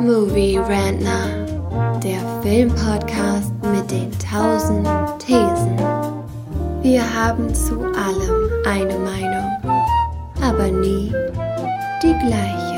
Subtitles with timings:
[0.00, 4.86] Movie Rantner, der Filmpodcast mit den tausend
[5.18, 5.78] Thesen.
[6.82, 9.50] Wir haben zu allem eine Meinung,
[10.42, 11.12] aber nie
[12.02, 12.76] die gleiche.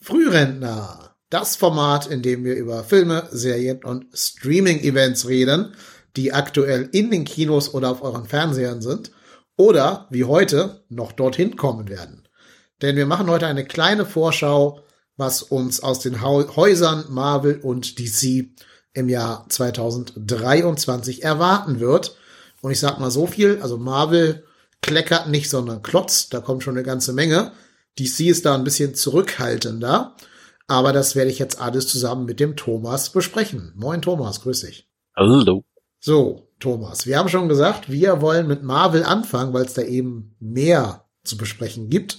[0.00, 5.74] Frührentner, das Format, in dem wir über Filme, Serien und Streaming-Events reden,
[6.16, 9.10] die aktuell in den Kinos oder auf euren Fernsehern sind
[9.56, 12.28] oder wie heute noch dorthin kommen werden.
[12.82, 14.80] Denn wir machen heute eine kleine Vorschau,
[15.16, 18.50] was uns aus den Häusern Marvel und DC
[18.92, 22.16] im Jahr 2023 erwarten wird.
[22.62, 24.44] Und ich sag mal so viel, also Marvel
[24.82, 27.52] kleckert nicht, sondern klotzt, da kommt schon eine ganze Menge.
[27.98, 30.16] DC ist da ein bisschen zurückhaltender,
[30.66, 33.72] aber das werde ich jetzt alles zusammen mit dem Thomas besprechen.
[33.76, 34.88] Moin Thomas, grüß dich.
[35.16, 35.64] Hallo.
[36.06, 40.36] So, Thomas, wir haben schon gesagt, wir wollen mit Marvel anfangen, weil es da eben
[40.38, 42.18] mehr zu besprechen gibt.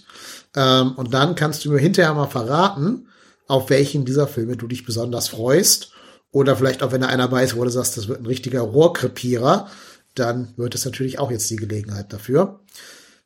[0.55, 3.09] Ähm, und dann kannst du mir hinterher mal verraten,
[3.45, 5.91] auf welchen dieser Filme du dich besonders freust.
[6.31, 9.69] Oder vielleicht auch, wenn da einer weiß, wo du sagst, das wird ein richtiger Rohrkrepierer,
[10.15, 12.61] dann wird es natürlich auch jetzt die Gelegenheit dafür.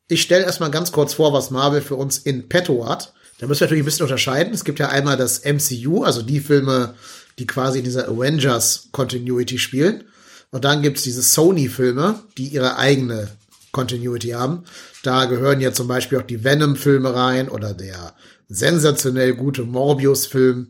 [0.10, 3.14] Ich stelle erstmal ganz kurz vor, was Marvel für uns in petto hat.
[3.40, 4.54] Da müssen wir natürlich ein bisschen unterscheiden.
[4.54, 6.96] Es gibt ja einmal das MCU, also die Filme,
[7.38, 10.04] die quasi in dieser Avengers Continuity spielen.
[10.52, 13.30] Und dann gibt's diese Sony-Filme, die ihre eigene
[13.72, 14.64] Continuity haben.
[15.04, 18.16] Da gehören ja zum Beispiel auch die Venom-Filme rein oder der
[18.48, 20.70] sensationell gute Morbius-Film.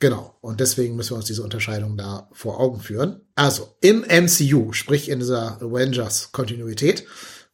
[0.00, 0.36] Genau.
[0.40, 3.20] Und deswegen müssen wir uns diese Unterscheidung da vor Augen führen.
[3.34, 7.04] Also, im MCU, sprich in dieser Avengers-Kontinuität,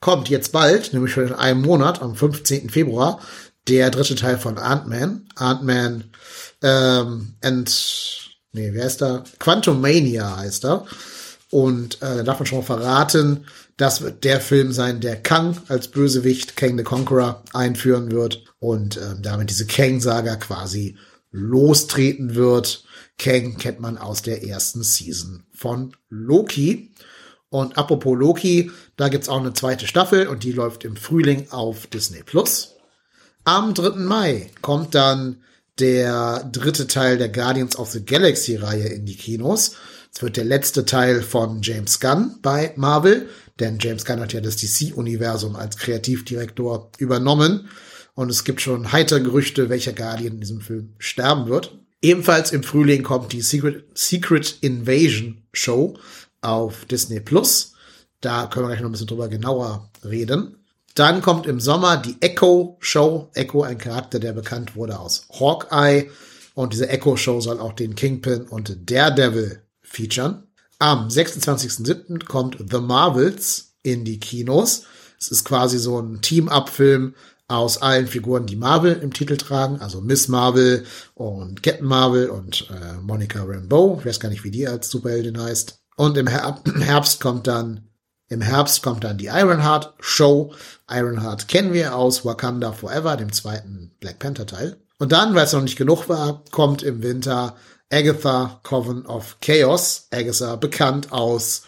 [0.00, 2.70] kommt jetzt bald, nämlich schon in einem Monat, am 15.
[2.70, 3.20] Februar,
[3.68, 5.26] der dritte Teil von Ant-Man.
[5.34, 6.04] Ant-Man
[6.62, 9.24] ähm, and, nee, wer ist da?
[9.38, 10.86] Quantum Mania heißt er.
[11.54, 15.56] Und äh, da darf man schon mal verraten, das wird der Film sein, der Kang
[15.68, 20.96] als Bösewicht, Kang the Conqueror, einführen wird und äh, damit diese Kang-Saga quasi
[21.30, 22.82] lostreten wird.
[23.18, 26.92] Kang kennt man aus der ersten Season von Loki.
[27.50, 31.86] Und apropos Loki, da gibt's auch eine zweite Staffel und die läuft im Frühling auf
[31.86, 32.72] Disney Plus.
[33.44, 33.90] Am 3.
[33.90, 35.36] Mai kommt dann
[35.78, 39.76] der dritte Teil der Guardians of the Galaxy Reihe in die Kinos.
[40.14, 44.40] Es wird der letzte Teil von James Gunn bei Marvel, denn James Gunn hat ja
[44.40, 47.68] das DC-Universum als Kreativdirektor übernommen.
[48.14, 51.76] Und es gibt schon heitere Gerüchte, welcher Guardian in diesem Film sterben wird.
[52.00, 55.98] Ebenfalls im Frühling kommt die Secret, Secret Invasion Show
[56.42, 57.72] auf Disney Plus.
[58.20, 60.58] Da können wir gleich noch ein bisschen drüber genauer reden.
[60.94, 63.30] Dann kommt im Sommer die Echo Show.
[63.34, 66.08] Echo, ein Charakter, der bekannt wurde aus Hawkeye.
[66.54, 69.63] Und diese Echo Show soll auch den Kingpin und Daredevil
[69.94, 70.44] featuren.
[70.78, 72.24] Am 26.07.
[72.26, 74.84] kommt The Marvels in die Kinos.
[75.18, 77.14] Es ist quasi so ein Team-Up-Film
[77.46, 80.84] aus allen Figuren, die Marvel im Titel tragen, also Miss Marvel
[81.14, 83.98] und Captain Marvel und äh, Monica Rambeau.
[84.00, 85.78] Ich weiß gar nicht, wie die als Superheldin heißt.
[85.96, 87.88] Und im, Her im Herbst kommt dann
[88.28, 90.52] im Herbst kommt dann die Ironheart Show.
[90.90, 94.76] Ironheart kennen wir aus Wakanda Forever, dem zweiten Black Panther Teil.
[94.98, 97.56] Und dann, weil es noch nicht genug war, kommt im Winter
[97.90, 100.08] Agatha Coven of Chaos.
[100.10, 101.62] Agatha bekannt aus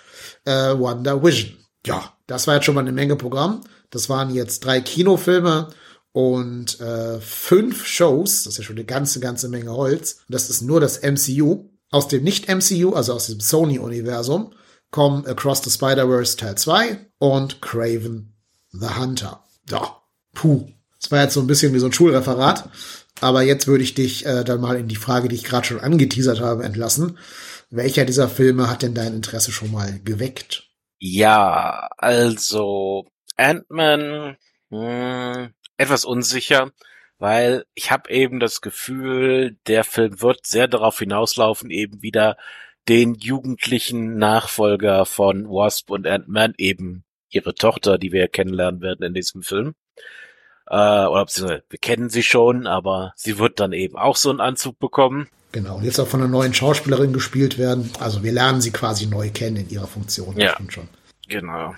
[0.45, 1.57] äh, Wonder Vision.
[1.87, 3.61] Ja, das war jetzt schon mal eine Menge Programm.
[3.91, 5.69] Das waren jetzt drei Kinofilme
[6.13, 8.45] und äh, fünf Shows.
[8.45, 10.21] Das ist ja schon eine ganze, ganze Menge Holz.
[10.29, 11.69] Und das ist nur das MCU.
[11.91, 14.53] Aus dem Nicht-MCU, also aus dem Sony-Universum,
[14.91, 18.35] kommen Across the Spider-Verse Teil 2 und Craven
[18.73, 19.45] the Hunter.
[19.71, 20.03] Ja,
[20.35, 20.69] puh.
[21.01, 22.69] Das war jetzt so ein bisschen wie so ein Schulreferat.
[23.21, 25.81] Aber jetzt würde ich dich äh, dann mal in die Frage, die ich gerade schon
[25.81, 27.19] angeteasert habe, entlassen.
[27.71, 30.69] Welcher dieser Filme hat denn dein Interesse schon mal geweckt?
[30.99, 33.07] Ja, also
[33.37, 34.37] Ant-Man
[34.71, 36.71] hm, etwas unsicher,
[37.19, 42.37] weil ich habe eben das Gefühl, der Film wird sehr darauf hinauslaufen, eben wieder
[42.89, 49.15] den jugendlichen Nachfolger von Wasp und Ant-Man, eben ihre Tochter, die wir kennenlernen werden in
[49.15, 49.75] diesem Film,
[50.69, 50.75] äh,
[51.07, 54.79] oder beziehungsweise wir kennen sie schon, aber sie wird dann eben auch so einen Anzug
[54.79, 55.29] bekommen.
[55.53, 57.91] Genau, und jetzt auch von einer neuen Schauspielerin gespielt werden.
[58.01, 60.39] Also wir lernen sie quasi neu kennen in ihrer Funktion.
[60.39, 60.89] Ja, schon.
[61.29, 61.75] genau.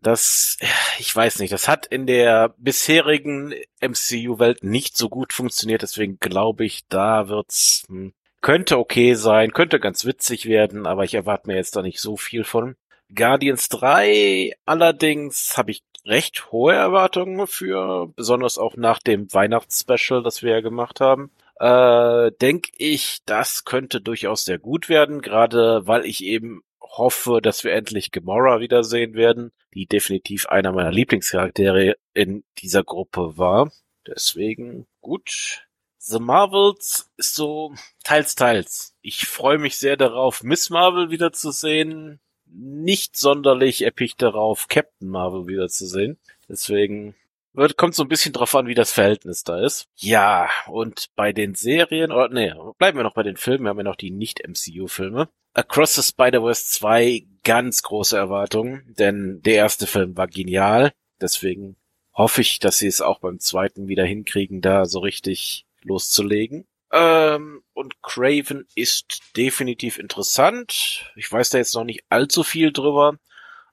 [0.00, 0.56] Das,
[0.98, 6.64] ich weiß nicht, das hat in der bisherigen MCU-Welt nicht so gut funktioniert, deswegen glaube
[6.64, 11.56] ich, da wird's, hm, könnte okay sein, könnte ganz witzig werden, aber ich erwarte mir
[11.56, 12.76] jetzt da nicht so viel von.
[13.14, 20.42] Guardians 3 allerdings habe ich recht hohe Erwartungen für, besonders auch nach dem Weihnachtsspecial, das
[20.42, 21.30] wir ja gemacht haben.
[21.58, 27.64] Äh, denke ich, das könnte durchaus sehr gut werden, gerade weil ich eben hoffe, dass
[27.64, 33.70] wir endlich Gamora wiedersehen werden, die definitiv einer meiner Lieblingscharaktere in dieser Gruppe war.
[34.06, 35.66] Deswegen gut.
[35.98, 38.96] The Marvels ist so teils, teils.
[39.02, 42.20] Ich freue mich sehr darauf, Miss Marvel wiederzusehen.
[42.54, 46.18] Nicht sonderlich episch darauf, Captain Marvel wiederzusehen.
[46.48, 47.14] Deswegen
[47.54, 49.88] wird, kommt so ein bisschen drauf an, wie das Verhältnis da ist.
[49.96, 53.78] Ja, und bei den Serien, oder nee, bleiben wir noch bei den Filmen, wir haben
[53.78, 55.28] ja noch die Nicht-MCU-Filme.
[55.54, 60.92] Across the Spider-Verse 2 ganz große Erwartungen, denn der erste Film war genial.
[61.20, 61.76] Deswegen
[62.14, 66.66] hoffe ich, dass sie es auch beim zweiten wieder hinkriegen, da so richtig loszulegen.
[66.92, 71.10] Ähm, und Craven ist definitiv interessant.
[71.16, 73.16] Ich weiß da jetzt noch nicht allzu viel drüber,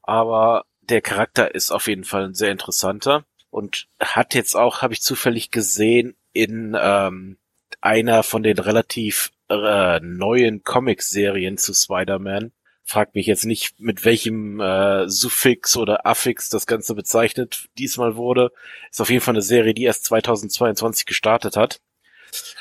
[0.03, 4.93] aber der Charakter ist auf jeden Fall ein sehr interessanter und hat jetzt auch, habe
[4.93, 7.37] ich zufällig gesehen, in ähm,
[7.81, 12.51] einer von den relativ äh, neuen Comic-Serien zu Spider-Man.
[12.83, 18.51] Fragt mich jetzt nicht, mit welchem äh, Suffix oder Affix das Ganze bezeichnet diesmal wurde.
[18.89, 21.81] Ist auf jeden Fall eine Serie, die erst 2022 gestartet hat.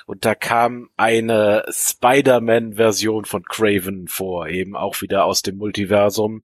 [0.07, 6.43] Und da kam eine Spider-Man-Version von Craven vor, eben auch wieder aus dem Multiversum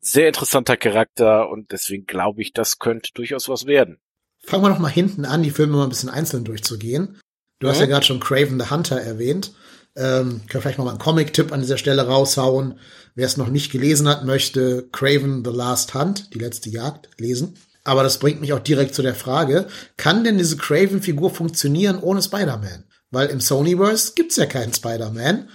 [0.00, 3.98] sehr interessanter Charakter und deswegen glaube ich, das könnte durchaus was werden.
[4.38, 7.20] Fangen wir noch mal hinten an, die Filme mal ein bisschen einzeln durchzugehen.
[7.58, 7.70] Du mhm.
[7.70, 9.52] hast ja gerade schon Craven the Hunter erwähnt.
[9.96, 12.78] Ähm, können vielleicht mal einen Comic-Tipp an dieser Stelle raushauen.
[13.14, 17.56] Wer es noch nicht gelesen hat, möchte Craven the Last Hunt, die letzte Jagd, lesen.
[17.84, 19.66] Aber das bringt mich auch direkt zu der Frage,
[19.96, 22.84] kann denn diese Craven-Figur funktionieren ohne Spider-Man?
[23.10, 25.48] Weil im Sonyverse gibt's ja keinen Spider-Man.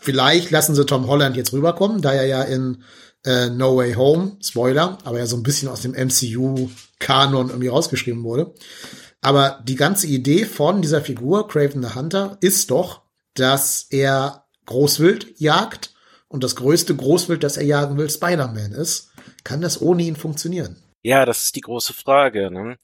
[0.00, 2.82] Vielleicht lassen sie Tom Holland jetzt rüberkommen, da er ja in
[3.24, 8.24] äh, No Way Home, Spoiler, aber ja so ein bisschen aus dem MCU-Kanon irgendwie rausgeschrieben
[8.24, 8.54] wurde.
[9.20, 13.02] Aber die ganze Idee von dieser Figur, Craven the Hunter, ist doch,
[13.34, 15.92] dass er Großwild jagt
[16.28, 19.10] und das größte Großwild, das er jagen will, Spider-Man ist.
[19.44, 20.76] Kann das ohne ihn funktionieren?
[21.08, 22.50] Ja, das ist die große Frage.
[22.50, 22.76] Ne?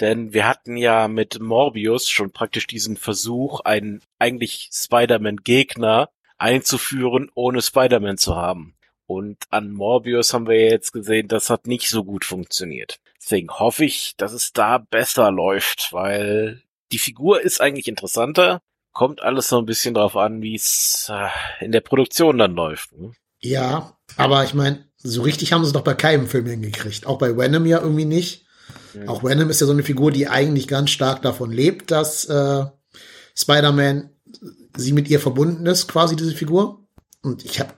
[0.00, 7.62] Denn wir hatten ja mit Morbius schon praktisch diesen Versuch, einen eigentlich Spider-Man-Gegner einzuführen, ohne
[7.62, 8.74] Spider-Man zu haben.
[9.06, 12.98] Und an Morbius haben wir jetzt gesehen, das hat nicht so gut funktioniert.
[13.22, 18.60] Deswegen hoffe ich, dass es da besser läuft, weil die Figur ist eigentlich interessanter.
[18.90, 21.28] Kommt alles so ein bisschen drauf an, wie es äh,
[21.64, 22.90] in der Produktion dann läuft.
[22.98, 23.12] Ne?
[23.38, 27.06] Ja, aber ich meine, so richtig haben sie es doch bei keinem Film hingekriegt.
[27.06, 28.46] Auch bei Venom ja irgendwie nicht.
[28.94, 29.08] Mhm.
[29.08, 32.64] Auch Venom ist ja so eine Figur, die eigentlich ganz stark davon lebt, dass äh,
[33.34, 34.10] Spider-Man
[34.76, 36.86] sie mit ihr verbunden ist, quasi diese Figur.
[37.22, 37.72] Und ich habe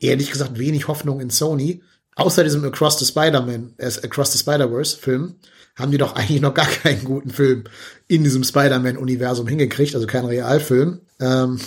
[0.00, 1.82] ehrlich gesagt wenig Hoffnung in Sony.
[2.14, 5.36] Außer diesem Across the Spider-Man, äh, Across the Spider-Verse Film,
[5.76, 7.64] haben die doch eigentlich noch gar keinen guten Film
[8.08, 11.00] in diesem Spider-Man-Universum hingekriegt, also kein Realfilm.
[11.20, 11.58] Ähm,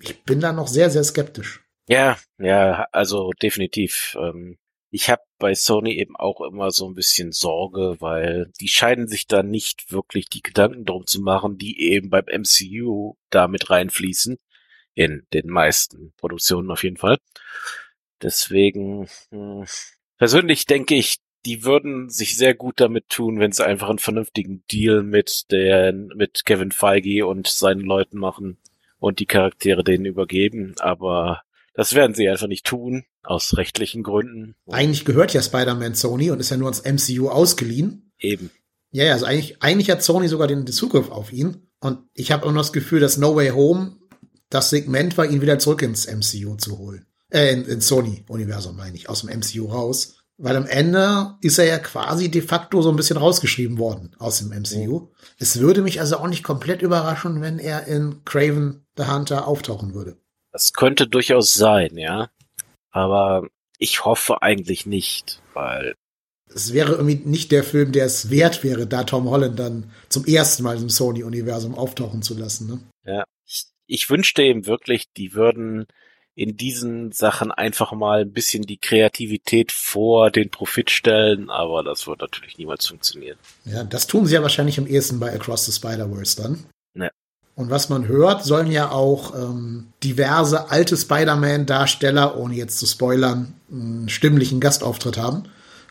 [0.00, 1.60] ich bin da noch sehr, sehr skeptisch.
[1.88, 4.16] Ja, ja, also definitiv.
[4.20, 4.58] Ähm,
[4.90, 9.26] ich habe bei Sony eben auch immer so ein bisschen Sorge, weil die scheinen sich
[9.26, 14.38] da nicht wirklich die Gedanken drum zu machen, die eben beim MCU da mit reinfließen
[14.94, 17.18] in den meisten Produktionen auf jeden Fall.
[18.22, 19.64] Deswegen hm,
[20.18, 24.64] persönlich denke ich, die würden sich sehr gut damit tun, wenn sie einfach einen vernünftigen
[24.70, 28.58] Deal mit den mit Kevin Feige und seinen Leuten machen
[29.00, 30.74] und die Charaktere denen übergeben.
[30.78, 31.42] Aber
[31.74, 34.54] das werden sie einfach nicht tun aus rechtlichen Gründen.
[34.70, 38.12] Eigentlich gehört ja Spider-Man Sony und ist ja nur ans MCU ausgeliehen.
[38.18, 38.50] Eben.
[38.90, 41.68] Ja, ja, also eigentlich, eigentlich hat Sony sogar den, den Zugriff auf ihn.
[41.80, 43.96] Und ich habe auch noch das Gefühl, dass No Way Home
[44.50, 47.06] das Segment war, ihn wieder zurück ins MCU zu holen.
[47.30, 50.16] Äh, in, ins Sony-Universum, meine ich, aus dem MCU raus.
[50.36, 54.38] Weil am Ende ist er ja quasi de facto so ein bisschen rausgeschrieben worden aus
[54.38, 55.00] dem MCU.
[55.00, 55.08] Mhm.
[55.38, 59.94] Es würde mich also auch nicht komplett überraschen, wenn er in Craven the Hunter auftauchen
[59.94, 60.18] würde.
[60.52, 62.30] Das könnte durchaus sein, ja.
[62.90, 65.94] Aber ich hoffe eigentlich nicht, weil
[66.54, 70.26] es wäre irgendwie nicht der Film, der es wert wäre, da Tom Holland dann zum
[70.26, 72.68] ersten Mal im Sony-Universum auftauchen zu lassen.
[72.68, 72.80] Ne?
[73.04, 75.86] Ja, ich ich wünschte eben wirklich, die würden
[76.34, 82.06] in diesen Sachen einfach mal ein bisschen die Kreativität vor den Profit stellen, aber das
[82.06, 83.36] wird natürlich niemals funktionieren.
[83.66, 86.64] Ja, das tun sie ja wahrscheinlich am ehesten bei Across the Spider-Verse dann.
[87.54, 93.54] Und was man hört, sollen ja auch ähm, diverse alte Spider-Man-Darsteller, ohne jetzt zu spoilern,
[93.70, 95.44] einen stimmlichen Gastauftritt haben,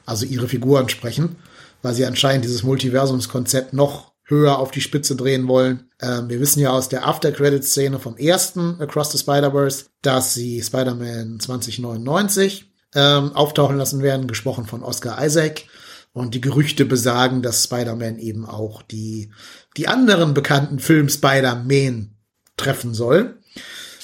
[0.06, 1.36] also ihre Figuren sprechen,
[1.84, 5.90] weil sie anscheinend dieses Multiversumskonzept noch höher auf die Spitze drehen wollen.
[6.02, 11.40] Ähm, wir wissen ja aus der After-Credit-Szene vom ersten Across the Spider-Verse, dass sie Spider-Man
[11.40, 15.66] 2099 ähm, auftauchen lassen werden, gesprochen von Oscar Isaac.
[16.14, 19.32] Und die Gerüchte besagen, dass Spider-Man eben auch die,
[19.78, 22.16] die anderen bekannten Film Spider-Man
[22.58, 23.40] treffen soll.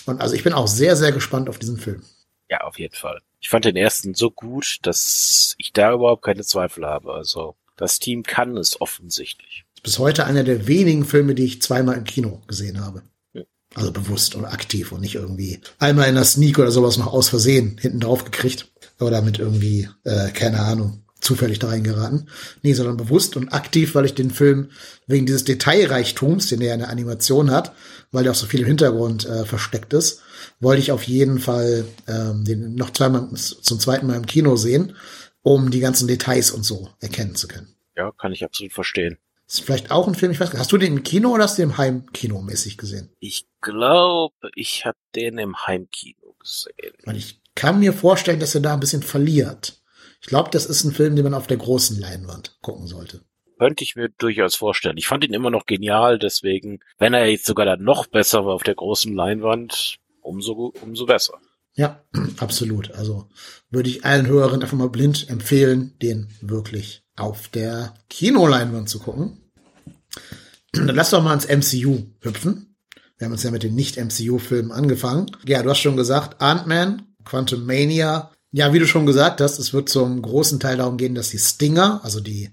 [0.06, 2.02] Und also ich bin auch sehr, sehr gespannt auf diesen Film.
[2.50, 3.20] Ja, auf jeden Fall.
[3.40, 7.14] Ich fand den ersten so gut, dass ich da überhaupt keine Zweifel habe.
[7.14, 9.66] Also das Team kann es offensichtlich.
[9.84, 13.04] Bis heute einer der wenigen Filme, die ich zweimal im Kino gesehen habe.
[13.76, 17.30] Also bewusst und aktiv und nicht irgendwie einmal in der Sneak oder sowas noch aus
[17.30, 18.72] Versehen hinten drauf gekriegt.
[19.00, 22.30] Oder mit irgendwie, äh, keine Ahnung, zufällig da reingeraten.
[22.64, 24.70] Nee, sondern bewusst und aktiv, weil ich den Film
[25.06, 27.74] wegen dieses Detailreichtums, den er in der Animation hat,
[28.12, 30.22] weil der auch so viel im Hintergrund äh, versteckt ist,
[30.60, 34.96] wollte ich auf jeden Fall ähm, den noch zweimal zum zweiten Mal im Kino sehen,
[35.44, 37.68] um die ganzen Details und so erkennen zu können.
[37.96, 39.18] Ja, kann ich absolut verstehen.
[39.48, 41.62] ist vielleicht auch ein Film, ich weiß hast du den im Kino oder hast du
[41.62, 43.10] den im Heimkino mäßig gesehen?
[43.20, 46.94] Ich glaube, ich habe den im Heimkino gesehen.
[47.04, 49.77] Weil ich kann mir vorstellen, dass er da ein bisschen verliert.
[50.22, 53.22] Ich glaube, das ist ein Film, den man auf der großen Leinwand gucken sollte.
[53.60, 54.98] Könnte ich mir durchaus vorstellen.
[54.98, 58.54] Ich fand ihn immer noch genial, deswegen, wenn er jetzt sogar dann noch besser war
[58.54, 61.40] auf der großen Leinwand, umso, umso besser.
[61.74, 62.04] Ja,
[62.38, 62.92] absolut.
[62.92, 63.30] Also
[63.70, 69.42] würde ich allen Hörern einfach mal blind empfehlen, den wirklich auf der Kinoleinwand zu gucken.
[70.74, 72.76] Dann lass doch mal ins MCU hüpfen.
[73.18, 75.32] Wir haben uns ja mit den Nicht-MCU-Filmen angefangen.
[75.46, 78.32] Ja, du hast schon gesagt, Ant-Man, Quantum Mania.
[78.58, 81.38] Ja, wie du schon gesagt hast, es wird zum großen Teil darum gehen, dass die
[81.38, 82.50] Stinger, also die,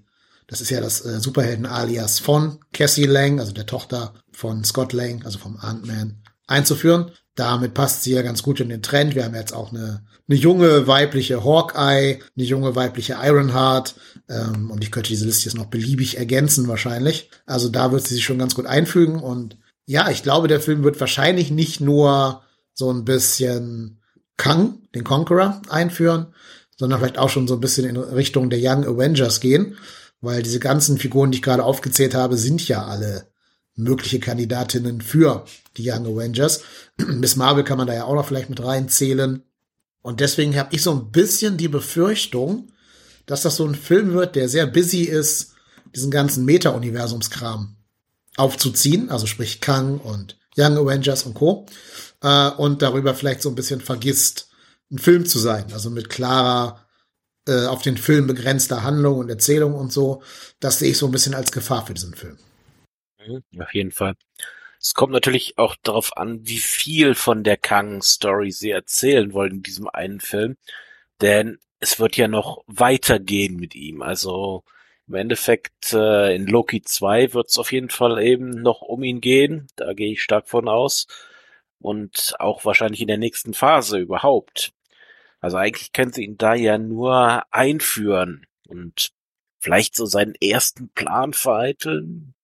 [0.46, 5.24] das ist ja das äh, Superhelden-Alias von Cassie Lang, also der Tochter von Scott Lang,
[5.24, 7.12] also vom Ant-Man, einzuführen.
[7.36, 9.14] Damit passt sie ja ganz gut in den Trend.
[9.14, 13.94] Wir haben jetzt auch eine, eine junge weibliche Hawkeye, eine junge weibliche Ironheart.
[14.28, 17.30] Ähm, und ich könnte diese Liste jetzt noch beliebig ergänzen wahrscheinlich.
[17.46, 19.22] Also da wird sie sich schon ganz gut einfügen.
[19.22, 19.56] Und
[19.86, 22.42] ja, ich glaube, der Film wird wahrscheinlich nicht nur
[22.74, 24.02] so ein bisschen
[24.36, 26.26] Kang, den Conqueror, einführen,
[26.76, 29.76] sondern vielleicht auch schon so ein bisschen in Richtung der Young Avengers gehen.
[30.20, 33.28] Weil diese ganzen Figuren, die ich gerade aufgezählt habe, sind ja alle
[33.76, 35.44] mögliche Kandidatinnen für
[35.76, 36.62] die Young Avengers.
[36.96, 39.42] Miss Marvel kann man da ja auch noch vielleicht mit reinzählen.
[40.02, 42.68] Und deswegen habe ich so ein bisschen die Befürchtung,
[43.26, 45.52] dass das so ein Film wird, der sehr busy ist,
[45.94, 47.76] diesen ganzen Meta-Universumskram
[48.36, 51.66] aufzuziehen, also sprich Kang und Young Avengers und Co.
[52.22, 54.48] Äh, und darüber vielleicht so ein bisschen vergisst,
[54.90, 56.86] ein Film zu sein, also mit klarer,
[57.46, 60.22] äh, auf den Film begrenzter Handlung und Erzählung und so.
[60.60, 62.38] Das sehe ich so ein bisschen als Gefahr für diesen Film.
[63.26, 64.14] Mhm, auf jeden Fall.
[64.80, 69.62] Es kommt natürlich auch darauf an, wie viel von der Kang-Story sie erzählen wollen in
[69.62, 70.56] diesem einen Film.
[71.20, 74.02] Denn es wird ja noch weitergehen mit ihm.
[74.02, 74.64] Also
[75.06, 79.20] im Endeffekt äh, in Loki 2 wird es auf jeden Fall eben noch um ihn
[79.20, 79.66] gehen.
[79.76, 81.06] Da gehe ich stark von aus.
[81.78, 84.72] Und auch wahrscheinlich in der nächsten Phase überhaupt.
[85.40, 89.10] Also eigentlich können sie ihn da ja nur einführen und
[89.58, 92.34] vielleicht so seinen ersten Plan vereiteln.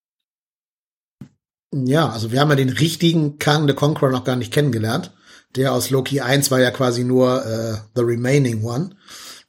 [1.73, 5.15] Ja, also wir haben ja den richtigen Kang the Conqueror noch gar nicht kennengelernt.
[5.57, 8.97] Der aus Loki 1 war ja quasi nur äh, The Remaining One.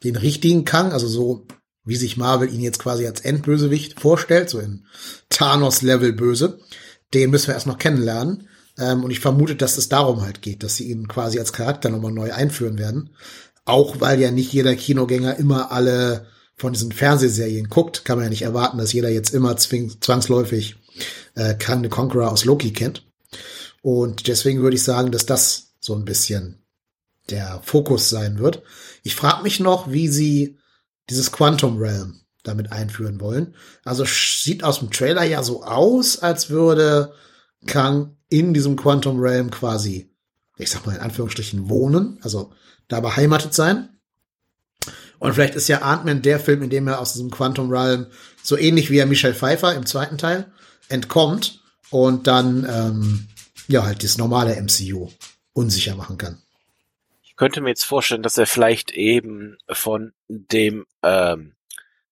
[0.04, 1.46] Den richtigen Kang, also so
[1.84, 4.86] wie sich Marvel ihn jetzt quasi als Endbösewicht vorstellt, so in
[5.30, 6.60] Thanos-Level böse,
[7.14, 8.48] den müssen wir erst noch kennenlernen.
[8.78, 11.90] Ähm, und ich vermute, dass es darum halt geht, dass sie ihn quasi als Charakter
[11.90, 13.10] nochmal neu einführen werden.
[13.66, 18.30] Auch weil ja nicht jeder Kinogänger immer alle von diesen Fernsehserien guckt, kann man ja
[18.30, 20.76] nicht erwarten, dass jeder jetzt immer zwangsläufig
[21.36, 23.06] äh, Kang the Conqueror aus Loki kennt.
[23.82, 26.64] Und deswegen würde ich sagen, dass das so ein bisschen
[27.30, 28.62] der Fokus sein wird.
[29.04, 30.60] Ich frage mich noch, wie sie
[31.12, 33.56] dieses Quantum Realm damit einführen wollen.
[33.84, 37.14] Also sieht aus dem Trailer ja so aus, als würde
[37.68, 40.10] Kang in diesem Quantum Realm quasi,
[40.58, 42.52] ich sag mal in Anführungsstrichen, wohnen, also
[42.88, 43.90] da beheimatet sein.
[45.20, 48.08] Und vielleicht ist ja Ant-Man der Film, in dem er aus diesem Quantum Realm
[48.42, 50.52] so ähnlich wie er Michelle Pfeiffer im zweiten Teil
[50.90, 53.28] entkommt und dann ähm,
[53.68, 55.10] ja halt das normale MCU
[55.54, 56.42] unsicher machen kann.
[57.42, 61.56] Ich könnte mir jetzt vorstellen, dass er vielleicht eben von dem ähm,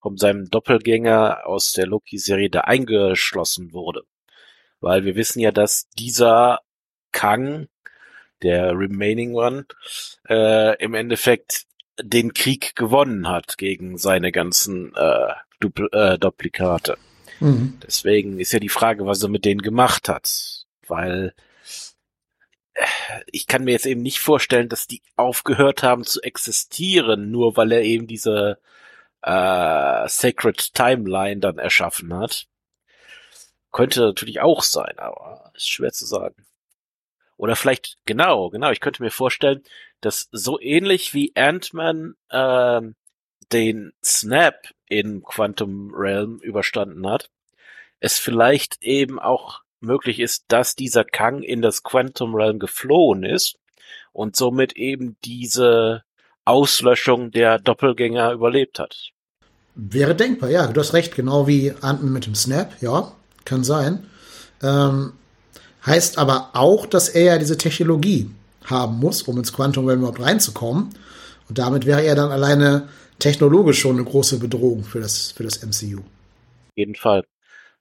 [0.01, 4.05] von seinem Doppelgänger aus der Loki-Serie da eingeschlossen wurde.
[4.79, 6.61] Weil wir wissen ja, dass dieser
[7.11, 7.67] Kang,
[8.41, 9.67] der Remaining One,
[10.27, 11.67] äh, im Endeffekt
[12.01, 16.97] den Krieg gewonnen hat gegen seine ganzen äh, Dupl äh, Duplikate.
[17.39, 17.77] Mhm.
[17.85, 20.65] Deswegen ist ja die Frage, was er mit denen gemacht hat.
[20.87, 21.35] Weil
[23.27, 27.71] ich kann mir jetzt eben nicht vorstellen, dass die aufgehört haben zu existieren, nur weil
[27.71, 28.59] er eben diese
[29.21, 32.47] äh, Sacred Timeline dann erschaffen hat.
[33.71, 36.45] Könnte natürlich auch sein, aber ist schwer zu sagen.
[37.37, 39.63] Oder vielleicht, genau, genau, ich könnte mir vorstellen,
[40.01, 42.81] dass so ähnlich wie Ant-Man äh,
[43.51, 47.29] den Snap in Quantum Realm überstanden hat,
[47.99, 53.57] es vielleicht eben auch möglich ist, dass dieser Kang in das Quantum Realm geflohen ist
[54.13, 56.03] und somit eben diese
[56.45, 59.11] Auslöschung der Doppelgänger überlebt hat.
[59.75, 63.11] Wäre denkbar, ja, du hast recht, genau wie Ant-Man mit dem Snap, ja,
[63.45, 64.05] kann sein.
[64.61, 65.13] Ähm,
[65.85, 68.29] heißt aber auch, dass er ja diese Technologie
[68.65, 70.89] haben muss, um ins Quantum Realm überhaupt reinzukommen.
[71.47, 75.63] Und damit wäre er dann alleine technologisch schon eine große Bedrohung für das, für das
[75.63, 76.01] MCU.
[76.75, 77.23] Jeden Fall.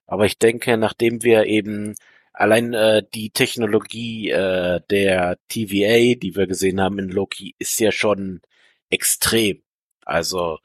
[0.08, 1.94] Aber ich denke, nachdem wir eben
[2.32, 7.92] allein äh, die Technologie äh, der TVA, die wir gesehen haben in Loki, ist ja
[7.92, 8.40] schon
[8.90, 9.62] extrem.
[10.04, 10.58] Also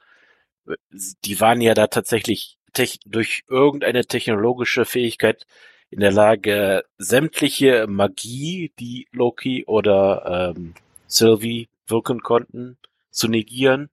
[1.24, 2.56] die waren ja da tatsächlich
[3.04, 5.46] durch irgendeine technologische Fähigkeit
[5.90, 10.74] in der Lage, sämtliche Magie, die Loki oder ähm,
[11.06, 12.78] Sylvie wirken konnten,
[13.10, 13.90] zu negieren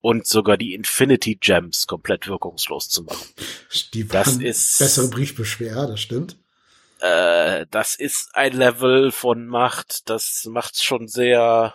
[0.00, 3.26] und sogar die Infinity Gems komplett wirkungslos zu machen.
[3.94, 6.36] Die das ist bessere Briefbeschwer, das stimmt.
[7.00, 11.74] Äh, das ist ein Level von Macht, das macht schon sehr,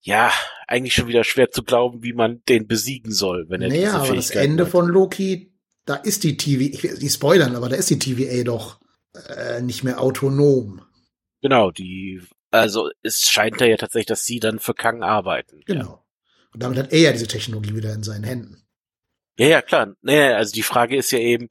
[0.00, 0.32] ja,
[0.66, 3.96] eigentlich schon wieder schwer zu glauben, wie man den besiegen soll, wenn er naja, diese
[3.96, 4.70] aber das Ende hat.
[4.70, 5.52] von Loki,
[5.86, 8.80] da ist die TVA, ich will nicht spoilern, aber da ist die TVA doch
[9.28, 10.82] äh, nicht mehr autonom.
[11.42, 15.62] Genau, die, also es scheint ja tatsächlich, dass sie dann für Kang arbeiten.
[15.66, 15.84] Genau.
[15.84, 15.99] Ja.
[16.52, 18.62] Und damit hat er ja diese Technologie wieder in seinen Händen.
[19.38, 19.94] Ja, ja, klar.
[20.02, 21.48] Naja, also die Frage ist ja eben,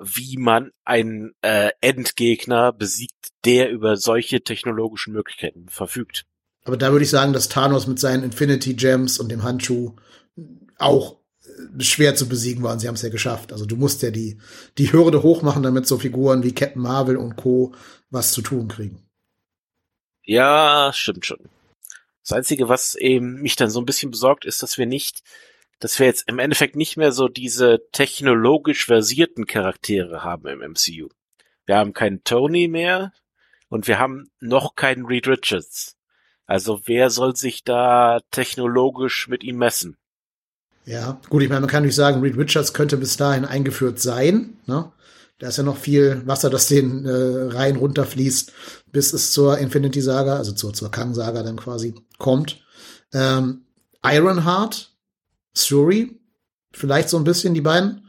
[0.00, 6.24] wie man einen äh, Endgegner besiegt, der über solche technologischen Möglichkeiten verfügt.
[6.64, 9.96] Aber da würde ich sagen, dass Thanos mit seinen Infinity Gems und dem Handschuh
[10.78, 13.52] auch äh, schwer zu besiegen war und sie haben es ja geschafft.
[13.52, 14.38] Also du musst ja die,
[14.78, 17.74] die Hürde hochmachen, damit so Figuren wie Captain Marvel und Co.
[18.10, 19.06] was zu tun kriegen.
[20.22, 21.48] Ja, stimmt schon.
[22.22, 25.22] Das Einzige, was eben mich dann so ein bisschen besorgt, ist, dass wir nicht,
[25.78, 31.08] dass wir jetzt im Endeffekt nicht mehr so diese technologisch versierten Charaktere haben im MCU.
[31.66, 33.12] Wir haben keinen Tony mehr
[33.68, 35.96] und wir haben noch keinen Reed Richards.
[36.46, 39.96] Also wer soll sich da technologisch mit ihm messen?
[40.84, 44.56] Ja, gut, ich meine, man kann nicht sagen, Reed Richards könnte bis dahin eingeführt sein.
[44.66, 44.90] Ne?
[45.40, 48.52] Da ist ja noch viel Wasser, das den äh, Rhein runterfließt,
[48.92, 52.62] bis es zur Infinity Saga, also zur, zur Kang Saga dann quasi kommt.
[53.14, 53.62] Ähm,
[54.04, 54.92] Ironheart,
[55.56, 56.20] Shuri,
[56.72, 58.06] vielleicht so ein bisschen die beiden.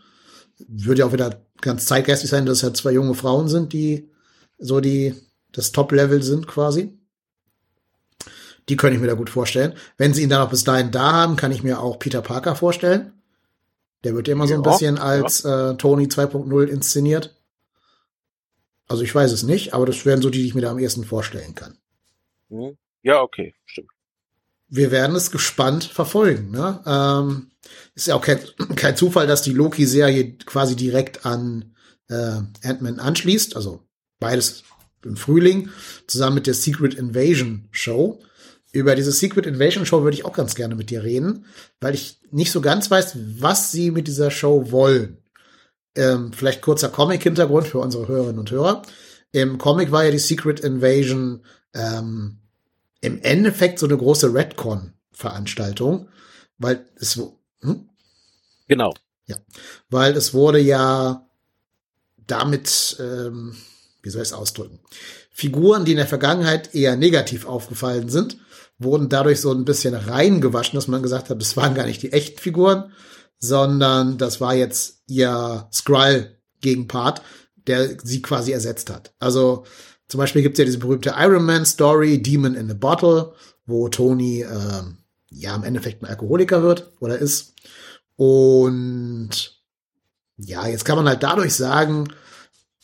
[0.67, 4.11] Würde ja auch wieder ganz zeitgeistig sein, dass es halt zwei junge Frauen sind, die
[4.59, 5.15] so die
[5.53, 6.97] das Top-Level sind quasi.
[8.67, 9.73] Die könnte ich mir da gut vorstellen.
[9.97, 12.57] Wenn sie ihn dann auch bis dahin da haben, kann ich mir auch Peter Parker
[12.57, 13.13] vorstellen.
[14.03, 17.35] Der wird ja immer so ein bisschen als äh, Tony 2.0 inszeniert.
[18.87, 20.79] Also ich weiß es nicht, aber das wären so die, die ich mir da am
[20.79, 21.77] ehesten vorstellen kann.
[22.49, 22.77] Hm.
[23.03, 23.89] Ja, okay, stimmt.
[24.67, 26.51] Wir werden es gespannt verfolgen.
[26.51, 26.81] Ne?
[26.85, 27.51] Ähm,
[27.95, 28.39] ist ja auch kein,
[28.75, 31.75] kein Zufall, dass die Loki-Serie quasi direkt an
[32.09, 33.55] äh, Ant-Man anschließt.
[33.55, 33.83] Also
[34.19, 34.63] beides
[35.03, 35.69] im Frühling,
[36.07, 38.21] zusammen mit der Secret Invasion Show
[38.71, 41.45] über diese Secret Invasion Show würde ich auch ganz gerne mit dir reden,
[41.79, 45.17] weil ich nicht so ganz weiß, was sie mit dieser Show wollen.
[45.95, 48.83] Ähm, vielleicht kurzer Comic-Hintergrund für unsere Hörerinnen und Hörer.
[49.33, 52.37] Im Comic war ja die Secret Invasion ähm,
[53.01, 56.07] im Endeffekt so eine große Redcon-Veranstaltung,
[56.57, 57.19] weil es
[57.61, 57.89] hm?
[58.67, 58.93] genau
[59.25, 59.37] ja,
[59.89, 61.27] weil es wurde ja
[62.27, 63.55] damit ähm,
[64.03, 64.79] wie soll ich es ausdrücken
[65.31, 68.37] Figuren, die in der Vergangenheit eher negativ aufgefallen sind,
[68.83, 72.13] wurden dadurch so ein bisschen reingewaschen, dass man gesagt hat, das waren gar nicht die
[72.13, 72.91] echten Figuren,
[73.39, 77.21] sondern das war jetzt ihr Skrull-Gegenpart,
[77.67, 79.13] der sie quasi ersetzt hat.
[79.19, 79.65] Also
[80.07, 83.33] zum Beispiel gibt's ja diese berühmte Iron Man Story, Demon in a Bottle,
[83.65, 84.83] wo Tony äh,
[85.29, 87.53] ja im Endeffekt ein Alkoholiker wird oder ist.
[88.15, 89.29] Und
[90.37, 92.13] ja, jetzt kann man halt dadurch sagen,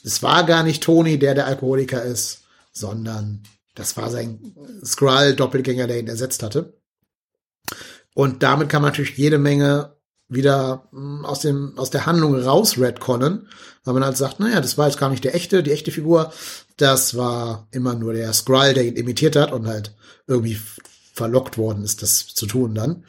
[0.04, 3.44] es war gar nicht Tony, der der Alkoholiker ist, sondern
[3.78, 6.74] das war sein Skrull-Doppelgänger, der ihn ersetzt hatte.
[8.16, 9.96] Und damit kann man natürlich jede Menge
[10.30, 13.48] wieder hm, aus dem aus der Handlung raus redconnen,
[13.84, 16.34] weil man halt sagt, naja, das war jetzt gar nicht der echte, die echte Figur,
[16.76, 20.60] das war immer nur der Skrull, der ihn imitiert hat und halt irgendwie
[21.14, 23.06] verlockt worden ist, das zu tun dann.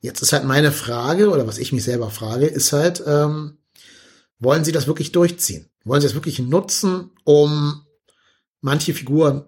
[0.00, 3.58] Jetzt ist halt meine Frage oder was ich mich selber frage, ist halt, ähm,
[4.38, 5.68] wollen Sie das wirklich durchziehen?
[5.84, 7.82] Wollen Sie das wirklich nutzen, um
[8.60, 9.44] manche Figuren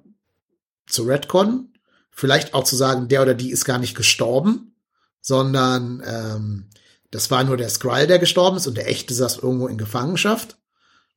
[0.90, 1.72] zu Redcon,
[2.10, 4.74] vielleicht auch zu sagen, der oder die ist gar nicht gestorben,
[5.20, 6.66] sondern ähm,
[7.10, 10.56] das war nur der Skrull, der gestorben ist und der echte saß irgendwo in Gefangenschaft.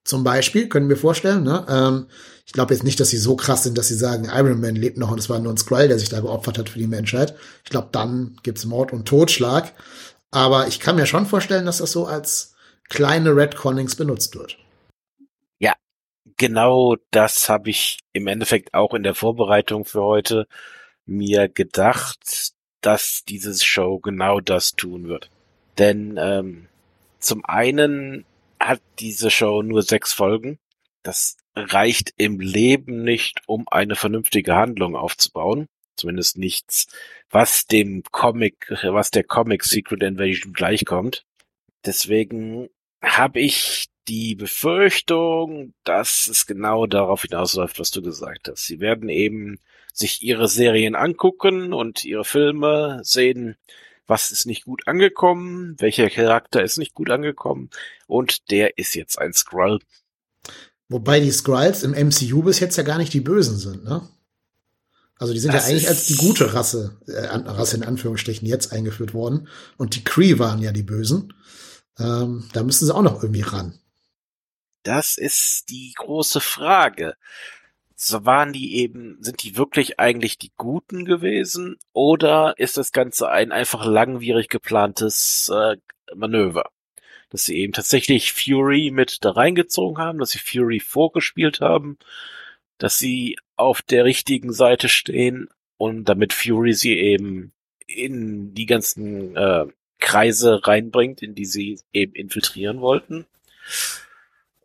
[0.04, 1.44] Zum Beispiel, können wir vorstellen.
[1.44, 1.66] Ne?
[1.70, 2.08] Ähm,
[2.46, 4.98] ich glaube jetzt nicht, dass sie so krass sind, dass sie sagen, Iron Man lebt
[4.98, 7.36] noch und es war nur ein Skrull, der sich da geopfert hat für die Menschheit.
[7.64, 9.74] Ich glaube, dann gibt's Mord und Totschlag.
[10.32, 12.56] Aber ich kann mir schon vorstellen, dass das so als
[12.90, 14.58] kleine Redconnings benutzt wird
[16.44, 20.46] genau das habe ich im Endeffekt auch in der Vorbereitung für heute
[21.06, 22.52] mir gedacht,
[22.82, 25.30] dass diese Show genau das tun wird.
[25.78, 26.68] Denn ähm,
[27.20, 28.26] zum einen
[28.60, 30.60] hat diese Show nur sechs Folgen.
[31.02, 35.68] Das reicht im Leben nicht, um eine vernünftige Handlung aufzubauen.
[35.96, 36.88] Zumindest nichts,
[37.30, 41.24] was dem Comic, was der Comic Secret Invasion gleichkommt.
[41.86, 42.68] Deswegen
[43.02, 48.66] habe ich die Befürchtung, dass es genau darauf hinausläuft, was du gesagt hast.
[48.66, 49.60] Sie werden eben
[49.94, 53.56] sich ihre Serien angucken und ihre Filme sehen,
[54.08, 57.70] was ist nicht gut angekommen, welcher Charakter ist nicht gut angekommen
[58.08, 59.80] und der ist jetzt ein Skrull.
[60.90, 64.08] Wobei die Skrulls im MCU bis jetzt ja gar nicht die Bösen sind, ne?
[65.18, 68.74] Also die sind das ja eigentlich als die gute Rasse, äh, Rasse in Anführungsstrichen jetzt
[68.74, 69.48] eingeführt worden.
[69.78, 71.34] Und die Kree waren ja die Bösen.
[71.98, 73.80] Ähm, da müssen sie auch noch irgendwie ran.
[74.84, 77.16] Das ist die große Frage.
[77.96, 83.30] So waren die eben, sind die wirklich eigentlich die Guten gewesen oder ist das Ganze
[83.30, 85.78] ein einfach langwierig geplantes äh,
[86.14, 86.70] Manöver?
[87.30, 91.98] Dass sie eben tatsächlich Fury mit da reingezogen haben, dass sie Fury vorgespielt haben,
[92.78, 97.54] dass sie auf der richtigen Seite stehen und damit Fury sie eben
[97.88, 99.66] in die ganzen äh,
[100.00, 103.26] Kreise reinbringt, in die sie eben infiltrieren wollten.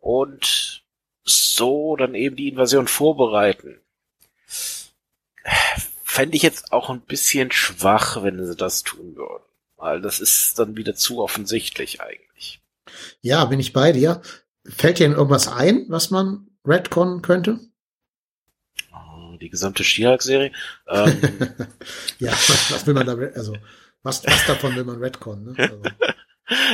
[0.01, 0.83] Und
[1.23, 3.79] so dann eben die Invasion vorbereiten.
[6.03, 9.43] Fände ich jetzt auch ein bisschen schwach, wenn sie das tun würden.
[9.77, 12.61] Weil das ist dann wieder zu offensichtlich eigentlich.
[13.21, 14.21] Ja, bin ich bei dir.
[14.65, 17.59] Fällt dir denn irgendwas ein, was man retconnen könnte?
[18.91, 20.51] Oh, die gesamte She-Hulk-Serie.
[20.87, 21.21] Ähm,
[22.19, 23.55] ja, was, was, will man da, also
[24.03, 25.53] was, was davon will man retconnen?
[25.53, 25.55] Ne?
[25.57, 25.81] Also.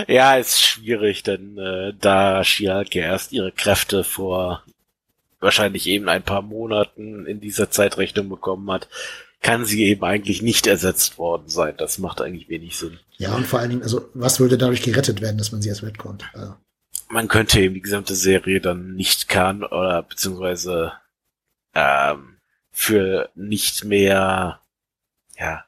[0.07, 4.63] ja, ist schwierig, denn äh, da She-Hulk ja erst ihre Kräfte vor
[5.39, 8.87] wahrscheinlich eben ein paar Monaten in dieser Zeitrechnung bekommen hat,
[9.41, 11.75] kann sie eben eigentlich nicht ersetzt worden sein.
[11.77, 12.99] Das macht eigentlich wenig Sinn.
[13.17, 15.83] Ja, und vor allen Dingen, also was würde dadurch gerettet werden, dass man sie erst
[15.83, 16.25] retconnt?
[16.33, 16.55] Also.
[17.09, 20.93] Man könnte eben die gesamte Serie dann nicht kann oder beziehungsweise
[21.75, 22.37] ähm,
[22.71, 24.59] für nicht mehr
[25.37, 25.65] ja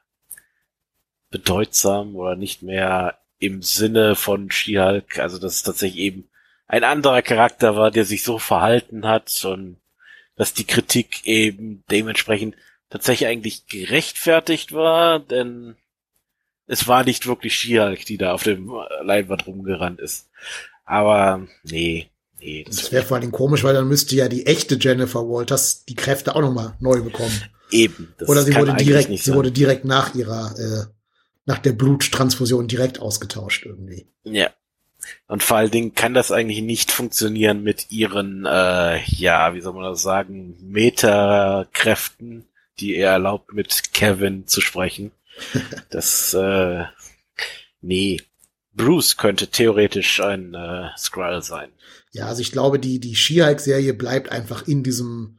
[1.30, 6.28] bedeutsam oder nicht mehr im Sinne von She-Hulk, also dass es tatsächlich eben
[6.66, 9.78] ein anderer Charakter war, der sich so verhalten hat und
[10.36, 12.54] dass die Kritik eben dementsprechend
[12.90, 15.76] tatsächlich eigentlich gerechtfertigt war, denn
[16.66, 18.70] es war nicht wirklich She-Hulk, die da auf dem
[19.02, 20.28] Leinwand rumgerannt ist.
[20.84, 22.64] Aber nee, nee.
[22.64, 25.94] Das, das wäre vor allem komisch, weil dann müsste ja die echte Jennifer Walters die
[25.94, 27.42] Kräfte auch nochmal neu bekommen.
[27.70, 28.14] Eben.
[28.26, 30.97] Oder sie wurde direkt, sie wurde direkt nach ihrer äh,
[31.48, 34.06] nach der Bluttransfusion direkt ausgetauscht irgendwie.
[34.22, 34.50] Ja.
[35.28, 39.72] Und vor allen Dingen kann das eigentlich nicht funktionieren mit ihren, äh, ja, wie soll
[39.72, 42.44] man das sagen, Metakräften,
[42.80, 45.10] die er erlaubt, mit Kevin zu sprechen.
[45.90, 46.84] Das, äh,
[47.80, 48.20] nee.
[48.74, 51.70] Bruce könnte theoretisch ein äh, Skrull sein.
[52.12, 55.37] Ja, also ich glaube, die, die She-Hulk-Serie bleibt einfach in diesem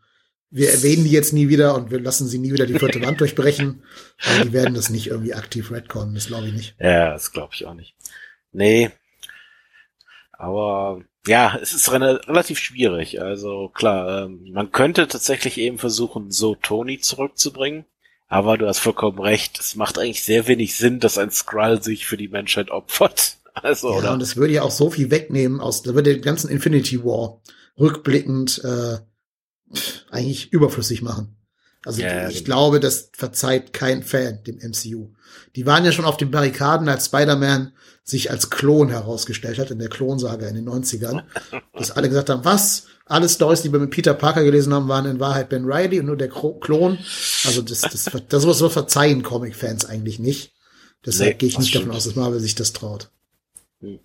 [0.51, 3.21] wir erwähnen die jetzt nie wieder und wir lassen sie nie wieder die vierte Wand
[3.21, 3.83] durchbrechen.
[4.25, 6.75] Aber die werden das nicht irgendwie aktiv redconnen, das glaube ich nicht.
[6.79, 7.95] Ja, das glaube ich auch nicht.
[8.51, 8.89] Nee.
[10.31, 13.21] Aber ja, es ist re relativ schwierig.
[13.21, 17.85] Also klar, ähm, man könnte tatsächlich eben versuchen, so Tony zurückzubringen.
[18.27, 22.05] Aber du hast vollkommen recht, es macht eigentlich sehr wenig Sinn, dass ein Skrull sich
[22.05, 23.35] für die Menschheit opfert.
[23.61, 24.13] Also, ja, oder?
[24.13, 27.41] und es würde ja auch so viel wegnehmen aus, da würde den ganzen Infinity War
[27.77, 28.99] rückblickend äh,
[30.09, 31.35] eigentlich überflüssig machen.
[31.85, 32.45] Also ja, ich genau.
[32.45, 35.13] glaube, das verzeiht kein Fan dem MCU.
[35.55, 39.79] Die waren ja schon auf den Barrikaden, als Spider-Man sich als Klon herausgestellt hat in
[39.79, 41.23] der Klonsaga in den 90ern.
[41.73, 42.87] dass alle gesagt haben, was?
[43.05, 46.07] Alle Stories, die wir mit Peter Parker gelesen haben, waren in Wahrheit Ben Riley und
[46.07, 46.99] nur der Klon.
[47.45, 50.53] Also das, das, das, das so verzeihen Comic-Fans eigentlich nicht.
[51.05, 53.09] Deshalb nee, gehe ich nicht davon aus, dass Marvel sich das traut.
[53.79, 53.99] Hm.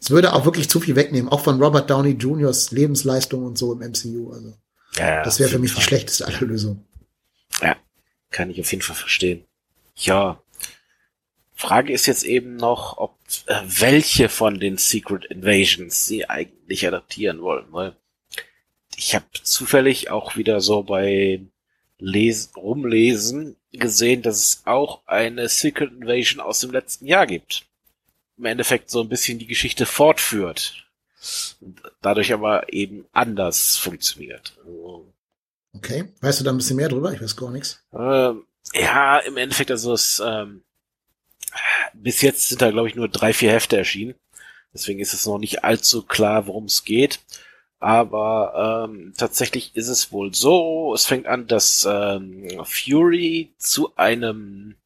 [0.00, 3.72] Es würde auch wirklich zu viel wegnehmen, auch von Robert Downey Jr.'s Lebensleistung und so
[3.72, 4.32] im MCU.
[4.32, 4.54] Also.
[4.96, 5.80] Ja, das wäre für mich Fall.
[5.80, 6.84] die schlechteste aller Lösungen.
[7.62, 7.76] Ja,
[8.30, 9.44] kann ich auf jeden Fall verstehen.
[9.96, 10.42] Ja.
[11.54, 17.42] Frage ist jetzt eben noch, ob äh, welche von den Secret Invasions sie eigentlich adaptieren
[17.42, 17.96] wollen, weil
[18.96, 21.40] ich habe zufällig auch wieder so bei
[21.98, 27.66] Lesen, Rumlesen gesehen, dass es auch eine Secret Invasion aus dem letzten Jahr gibt.
[28.38, 30.89] Im Endeffekt so ein bisschen die Geschichte fortführt
[32.00, 34.56] dadurch aber eben anders funktioniert.
[35.74, 36.12] Okay.
[36.20, 37.12] Weißt du da ein bisschen mehr drüber?
[37.12, 37.82] Ich weiß gar nichts.
[37.92, 40.62] Ähm, ja, im Endeffekt, also es, ähm,
[41.94, 44.14] bis jetzt sind da, glaube ich, nur drei, vier Hefte erschienen.
[44.72, 47.20] Deswegen ist es noch nicht allzu klar, worum es geht.
[47.80, 54.76] Aber ähm, tatsächlich ist es wohl so, es fängt an, dass ähm, Fury zu einem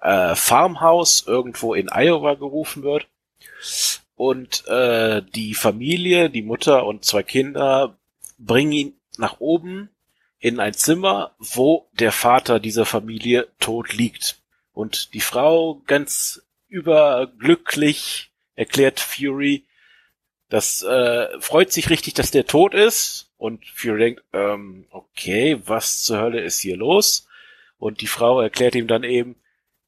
[0.00, 3.08] äh, Farmhaus irgendwo in Iowa gerufen wird.
[4.16, 7.98] Und äh, die Familie, die Mutter und zwei Kinder
[8.38, 9.90] bringen ihn nach oben
[10.38, 14.40] in ein Zimmer, wo der Vater dieser Familie tot liegt.
[14.72, 19.64] Und die Frau ganz überglücklich erklärt Fury,
[20.48, 23.30] das äh, freut sich richtig, dass der tot ist.
[23.36, 27.26] Und Fury denkt, ähm, okay, was zur Hölle ist hier los?
[27.78, 29.36] Und die Frau erklärt ihm dann eben,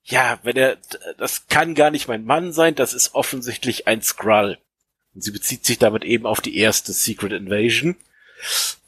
[0.09, 0.79] ja, wenn er,
[1.19, 4.59] das kann gar nicht mein Mann sein, das ist offensichtlich ein Skrull.
[5.15, 7.97] Und sie bezieht sich damit eben auf die erste Secret Invasion,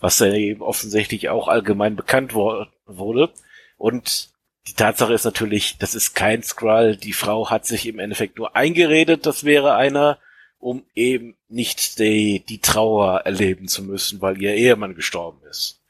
[0.01, 3.33] was ja eben offensichtlich auch allgemein bekannt wurde.
[3.77, 4.31] Und
[4.67, 6.97] die Tatsache ist natürlich, das ist kein Skrull.
[6.97, 10.19] Die Frau hat sich im Endeffekt nur eingeredet, das wäre einer
[10.61, 15.81] um eben nicht die, die Trauer erleben zu müssen, weil ihr Ehemann gestorben ist.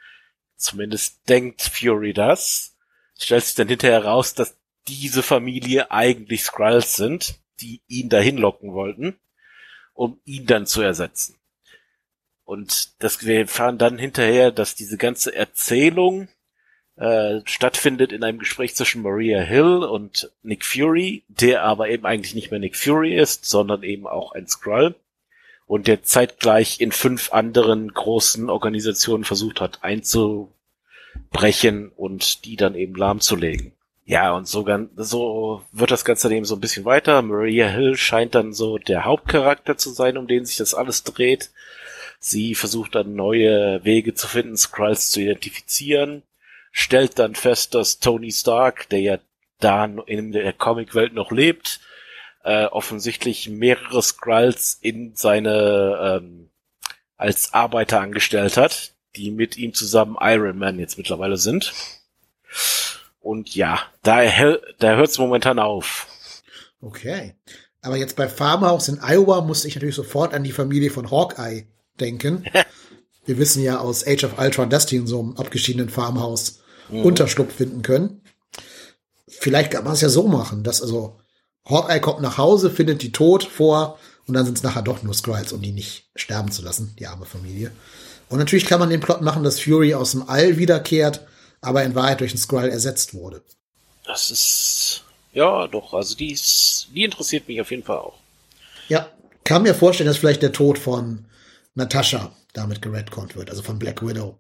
[0.57, 2.77] Zumindest denkt Fury das.
[3.19, 4.57] Stellt sich dann hinterher raus, dass
[4.91, 9.19] diese Familie eigentlich Skrulls sind, die ihn dahin locken wollten,
[9.95, 11.37] um ihn dann zu ersetzen.
[12.45, 16.29] Und das, wir erfahren dann hinterher, dass diese ganze Erzählung
[16.97, 22.35] äh, stattfindet in einem Gespräch zwischen Maria Hill und Nick Fury, der aber eben eigentlich
[22.35, 24.97] nicht mehr Nick Fury ist, sondern eben auch ein Skrull
[25.71, 30.51] und der zeitgleich in fünf anderen großen Organisationen versucht hat einzubrechen
[31.95, 33.73] und die dann eben lahmzulegen.
[34.11, 37.23] Ja, und so, so wird das Ganze eben so ein bisschen weiter.
[37.23, 41.51] Maria Hill scheint dann so der Hauptcharakter zu sein, um den sich das alles dreht.
[42.19, 46.23] Sie versucht dann neue Wege zu finden, Skrulls zu identifizieren
[46.73, 49.19] stellt dann fest, dass Tony Stark, der ja
[49.59, 51.81] da in der Comicwelt noch lebt,
[52.45, 56.51] äh, offensichtlich mehrere Skrulls in seine ähm,
[57.17, 61.75] als Arbeiter angestellt hat, die mit ihm zusammen Iron Man jetzt mittlerweile sind.
[63.21, 64.23] Und ja, da,
[64.79, 66.07] da hört es momentan auf.
[66.81, 67.35] Okay.
[67.83, 71.67] Aber jetzt bei Farmhouse in Iowa musste ich natürlich sofort an die Familie von Hawkeye
[71.99, 72.45] denken.
[73.25, 77.05] Wir wissen ja aus Age of Ultron, dass die in so einem abgeschiedenen Farmhaus mhm.
[77.05, 78.23] Unterschlupf finden können.
[79.29, 81.21] Vielleicht kann man es ja so machen, dass also
[81.65, 85.15] Hawkeye kommt nach Hause, findet die tot vor und dann sind es nachher doch nur
[85.15, 87.71] Skrulls, um die nicht sterben zu lassen, die arme Familie.
[88.29, 91.27] Und natürlich kann man den Plot machen, dass Fury aus dem All wiederkehrt,
[91.61, 93.43] aber in Wahrheit durch einen Skrull ersetzt wurde.
[94.05, 98.19] Das ist ja doch, also die ist, die interessiert mich auf jeden Fall auch.
[98.89, 99.11] Ja,
[99.45, 101.27] kann mir vorstellen, dass vielleicht der Tod von
[101.75, 104.39] Natascha damit geredconnt wird, also von Black Widow.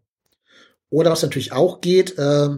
[0.88, 2.48] Oder was natürlich auch geht, äh,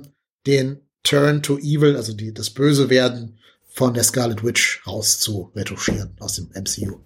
[0.46, 5.50] den Turn to Evil, also die, das Böse werden von der Scarlet Witch raus zu
[5.54, 7.00] retuschieren aus dem MCU.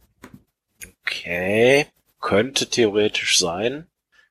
[1.03, 1.87] Okay,
[2.21, 3.87] könnte theoretisch sein.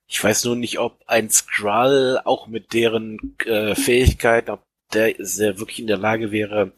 [0.07, 4.63] Ich weiß nur nicht, ob ein Skrull auch mit deren äh, Fähigkeiten, ob
[4.93, 6.71] der sehr wirklich in der Lage wäre,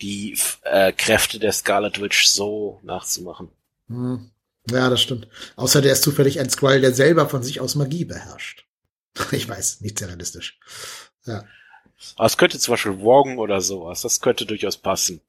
[0.00, 3.48] die äh, Kräfte der Scarlet Witch so nachzumachen.
[3.88, 4.30] Hm.
[4.70, 5.28] Ja, das stimmt.
[5.54, 8.64] Außer der ist zufällig ein Skrull, der selber von sich aus Magie beherrscht.
[9.32, 10.58] Ich weiß, nicht sehr realistisch.
[11.24, 11.44] Ja.
[12.16, 14.02] Aber es könnte zum Beispiel Wong oder sowas.
[14.02, 15.20] Das könnte durchaus passen.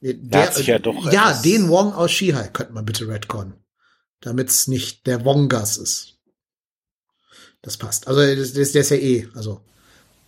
[0.00, 1.10] Der, der hat sich ja doch.
[1.10, 3.54] Ja, den Wong aus Shihai könnte man bitte retcon.
[4.20, 6.11] Damit es nicht der Wongas ist.
[7.62, 8.08] Das passt.
[8.08, 9.28] Also, das, das, der ist ja eh.
[9.34, 9.60] Also,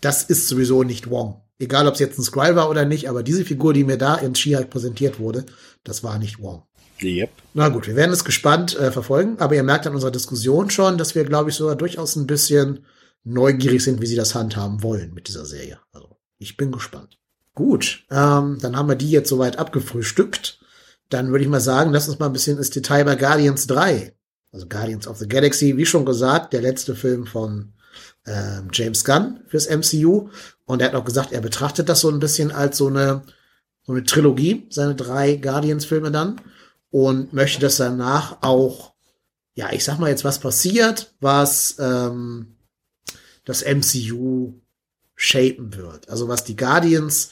[0.00, 1.40] das ist sowieso nicht Wong.
[1.58, 4.16] Egal, ob es jetzt ein Skrull war oder nicht, aber diese Figur, die mir da
[4.16, 5.44] in Shihai präsentiert wurde,
[5.84, 6.62] das war nicht Wong.
[7.02, 7.30] Yep.
[7.54, 10.96] Na gut, wir werden es gespannt äh, verfolgen, aber ihr merkt an unserer Diskussion schon,
[10.96, 12.84] dass wir, glaube ich, sogar durchaus ein bisschen
[13.24, 15.78] neugierig sind, wie sie das handhaben wollen mit dieser Serie.
[15.92, 17.18] Also, ich bin gespannt.
[17.54, 20.60] Gut, ähm, dann haben wir die jetzt soweit abgefrühstückt.
[21.08, 24.14] Dann würde ich mal sagen, lass uns mal ein bisschen ins Detail bei Guardians 3.
[24.54, 27.72] Also Guardians of the Galaxy, wie schon gesagt, der letzte Film von
[28.24, 30.28] ähm, James Gunn fürs MCU.
[30.64, 33.22] Und er hat auch gesagt, er betrachtet das so ein bisschen als so eine,
[33.82, 36.40] so eine Trilogie, seine drei Guardians-Filme dann
[36.90, 38.94] und möchte, dass danach auch,
[39.54, 42.54] ja, ich sag mal jetzt, was passiert, was ähm,
[43.44, 44.54] das MCU
[45.16, 46.08] shapen wird.
[46.08, 47.30] Also was die Guardians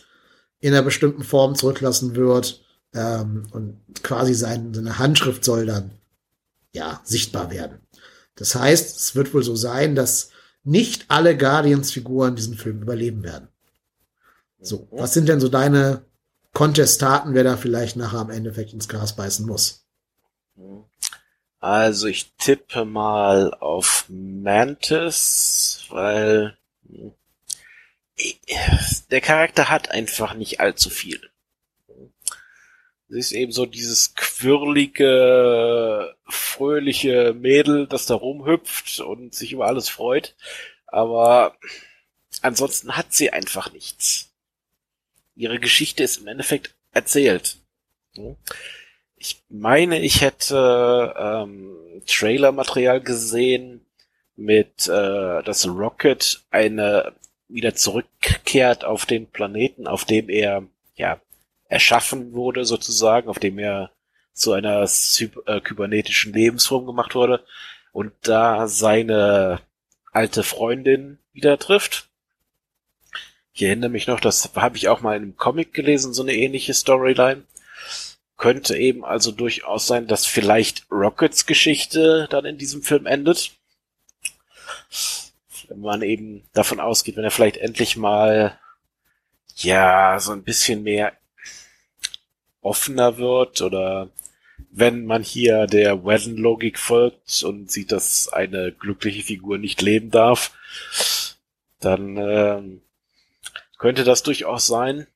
[0.58, 5.92] in einer bestimmten Form zurücklassen wird ähm, und quasi sein, seine Handschrift soll dann
[6.72, 7.80] ja sichtbar werden.
[8.35, 10.30] Das heißt, es wird wohl so sein, dass
[10.64, 13.48] nicht alle Guardians-Figuren diesen Film überleben werden.
[14.61, 16.04] So, was sind denn so deine
[16.52, 19.87] Contestaten, wer da vielleicht nachher am Endeffekt ins Gras beißen muss.
[21.58, 26.56] Also ich tippe mal auf Mantis, weil
[29.11, 31.20] der Charakter hat einfach nicht allzu viel.
[33.08, 36.14] Sie ist eben so dieses quirlige,
[36.62, 40.37] fröhliche Mädel, das da rumhüpft und sich über alles freut.
[40.87, 41.57] Aber
[42.40, 44.31] ansonsten hat sie einfach nichts.
[45.35, 47.57] Ihre Geschichte ist im Endeffekt erzählt.
[49.16, 53.85] Ich meine, ich hätte ähm, Trailer-Material gesehen
[54.37, 57.12] mit, äh, dass Rocket eine
[57.48, 60.62] wieder zurückkehrt auf den Planeten, auf dem er
[60.94, 61.20] ja
[61.68, 63.90] erschaffen wurde sozusagen, auf dem er
[64.33, 67.45] zu einer äh, kybernetischen Lebensform gemacht wurde
[67.92, 69.61] und da seine
[70.12, 72.09] alte Freundin wieder trifft.
[73.55, 76.35] Ich erinnere mich noch, das habe ich auch mal in einem Comic gelesen, so eine
[76.35, 77.45] ähnliche Storyline.
[78.38, 83.53] Könnte eben also durchaus sein, dass vielleicht Rockets Geschichte dann in diesem Film endet.
[85.68, 88.59] Wenn man eben davon ausgeht, wenn er vielleicht endlich mal
[89.57, 91.12] ja, so ein bisschen mehr
[92.62, 94.09] offener wird oder
[94.70, 100.53] wenn man hier der Whedon-Logik folgt und sieht, dass eine glückliche Figur nicht leben darf,
[101.81, 102.83] dann ähm,
[103.79, 105.07] könnte das durchaus sein.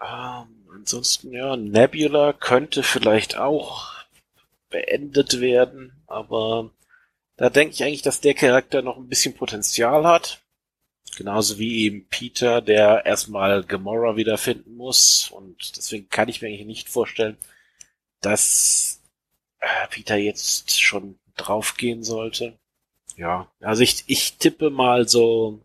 [0.00, 3.92] Ähm, ansonsten, ja, Nebula könnte vielleicht auch
[4.70, 6.70] beendet werden, aber
[7.36, 10.40] da denke ich eigentlich, dass der Charakter noch ein bisschen Potenzial hat.
[11.16, 15.30] Genauso wie eben Peter, der erstmal Gamora wiederfinden muss.
[15.30, 17.36] Und deswegen kann ich mir eigentlich nicht vorstellen,
[18.24, 19.00] dass
[19.60, 22.58] äh, Peter jetzt schon draufgehen sollte.
[23.16, 25.60] Ja, also ich, ich tippe mal so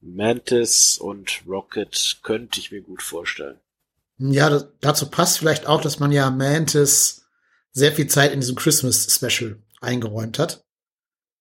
[0.00, 3.60] Mantis und Rocket könnte ich mir gut vorstellen.
[4.18, 7.26] Ja, das, dazu passt vielleicht auch, dass man ja Mantis
[7.72, 10.64] sehr viel Zeit in diesem Christmas Special eingeräumt hat.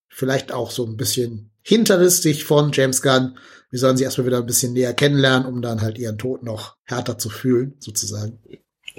[0.07, 3.37] Vielleicht auch so ein bisschen hinterlistig von James Gunn.
[3.69, 6.75] Wir sollen sie erstmal wieder ein bisschen näher kennenlernen, um dann halt ihren Tod noch
[6.85, 8.39] härter zu fühlen, sozusagen.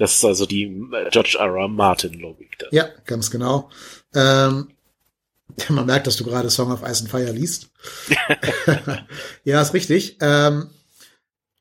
[0.01, 0.65] Das ist also die
[1.11, 1.55] George R.
[1.55, 1.67] R.
[1.67, 2.57] Martin-Logik.
[2.71, 3.69] Ja, ganz genau.
[4.15, 4.69] Ähm,
[5.69, 7.69] man merkt, dass du gerade Song of Ice and Fire liest.
[9.43, 10.17] ja, ist richtig.
[10.19, 10.71] Ähm,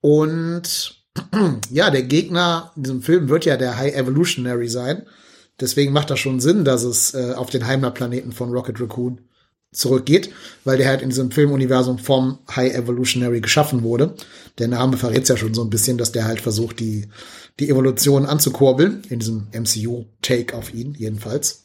[0.01, 1.03] und
[1.71, 5.07] ja, der Gegner in diesem Film wird ja der High Evolutionary sein.
[5.61, 9.21] Deswegen macht das schon Sinn, dass es äh, auf den Heimatplaneten von Rocket Raccoon
[9.73, 10.31] zurückgeht,
[10.65, 14.15] weil der halt in diesem Filmuniversum vom High Evolutionary geschaffen wurde.
[14.59, 17.09] Der Name verrät ja schon so ein bisschen, dass der halt versucht, die,
[17.61, 21.65] die Evolution anzukurbeln, in diesem MCU-Take auf ihn jedenfalls.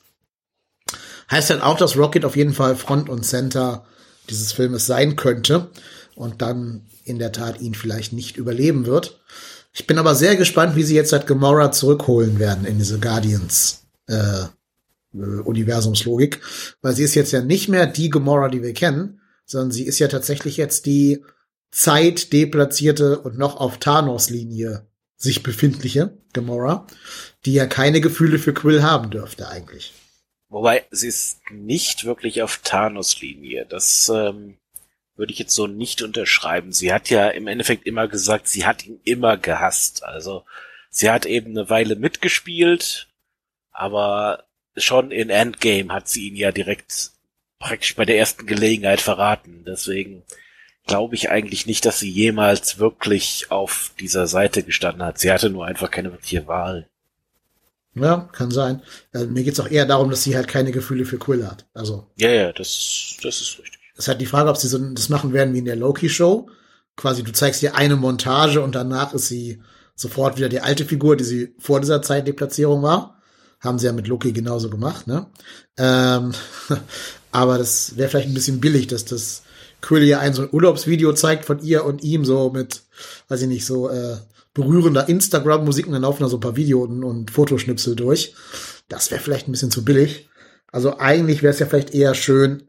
[1.32, 3.86] Heißt halt auch, dass Rocket auf jeden Fall Front und Center
[4.30, 5.72] dieses Filmes sein könnte
[6.16, 9.20] und dann in der Tat ihn vielleicht nicht überleben wird.
[9.74, 13.84] Ich bin aber sehr gespannt, wie sie jetzt halt Gamora zurückholen werden in diese Guardians
[14.08, 14.46] äh,
[15.16, 16.42] äh, Universumslogik,
[16.82, 20.00] weil sie ist jetzt ja nicht mehr die Gamora, die wir kennen, sondern sie ist
[20.00, 21.24] ja tatsächlich jetzt die
[21.72, 26.88] zeitdeplatzierte und noch auf Thanos-Linie sich befindliche Gamora,
[27.46, 29.94] die ja keine Gefühle für Quill haben dürfte eigentlich.
[30.50, 33.66] Wobei, sie ist nicht wirklich auf Thanos-Linie.
[33.68, 34.58] Das ähm,
[35.16, 36.72] würde ich jetzt so nicht unterschreiben.
[36.72, 40.04] Sie hat ja im Endeffekt immer gesagt, sie hat ihn immer gehasst.
[40.04, 40.46] Also
[40.90, 43.10] sie hat eben eine Weile mitgespielt,
[43.72, 44.45] aber
[44.78, 47.12] schon in Endgame hat sie ihn ja direkt
[47.60, 49.64] praktisch bei der ersten Gelegenheit verraten.
[49.66, 50.24] Deswegen
[50.86, 55.20] glaube ich eigentlich nicht, dass sie jemals wirklich auf dieser Seite gestanden hat.
[55.20, 56.88] Sie hatte nur einfach keine wirkliche Wahl.
[57.96, 58.82] Ja, kann sein.
[59.14, 61.66] Also mir geht's auch eher darum, dass sie halt keine Gefühle für Quill hat.
[61.74, 62.08] Also.
[62.18, 63.80] Ja, ja, das, das ist richtig.
[63.98, 66.50] Ist halt die Frage, ob sie so das machen werden wie in der Loki-Show.
[66.98, 69.62] Quasi, du zeigst ihr eine Montage und danach ist sie
[69.96, 73.15] sofort wieder die alte Figur, die sie vor dieser Zeit die Platzierung war.
[73.66, 75.26] Haben sie ja mit Loki genauso gemacht, ne?
[75.78, 76.32] Ähm,
[77.32, 79.42] aber das wäre vielleicht ein bisschen billig, dass das
[79.82, 82.84] Quill ja ein so ein Urlaubsvideo zeigt von ihr und ihm so mit,
[83.28, 84.18] weiß ich nicht, so äh,
[84.54, 88.34] berührender Instagram-Musik und dann laufen da so ein paar Video- und, und Fotoschnipsel durch.
[88.88, 90.30] Das wäre vielleicht ein bisschen zu billig.
[90.72, 92.64] Also eigentlich wäre es ja vielleicht eher schön,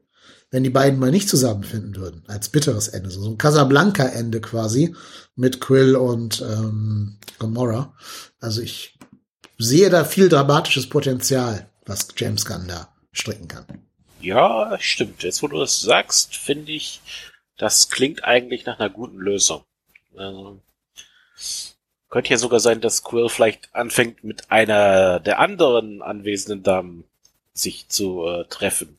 [0.51, 3.11] wenn die beiden mal nicht zusammenfinden würden, als bitteres Ende.
[3.11, 4.95] So ein Casablanca-Ende quasi
[5.35, 7.95] mit Quill und ähm, Gomorra.
[8.41, 8.96] Also ich
[9.59, 13.67] sehe da viel dramatisches Potenzial, was James Gunn da stricken kann.
[14.21, 15.23] Ja, stimmt.
[15.23, 17.01] Jetzt, wo du das sagst, finde ich,
[17.57, 19.65] das klingt eigentlich nach einer guten Lösung.
[20.17, 20.61] Also,
[22.09, 27.05] könnte ja sogar sein, dass Quill vielleicht anfängt, mit einer der anderen anwesenden Damen
[27.53, 28.99] sich zu äh, treffen.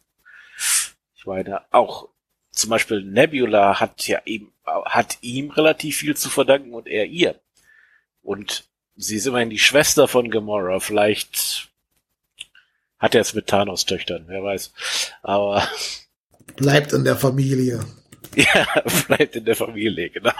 [1.15, 2.09] Ich meine, auch
[2.51, 7.39] zum Beispiel Nebula hat ja ihm, hat ihm relativ viel zu verdanken und er ihr.
[8.23, 8.65] Und
[8.97, 10.79] sie ist immerhin die Schwester von Gamora.
[10.79, 11.69] Vielleicht
[12.99, 14.73] hat er es mit Thanos-Töchtern, wer weiß.
[15.21, 15.67] Aber.
[16.55, 17.85] Bleibt in der Familie.
[18.35, 18.65] ja,
[19.07, 20.31] bleibt in der Familie, genau.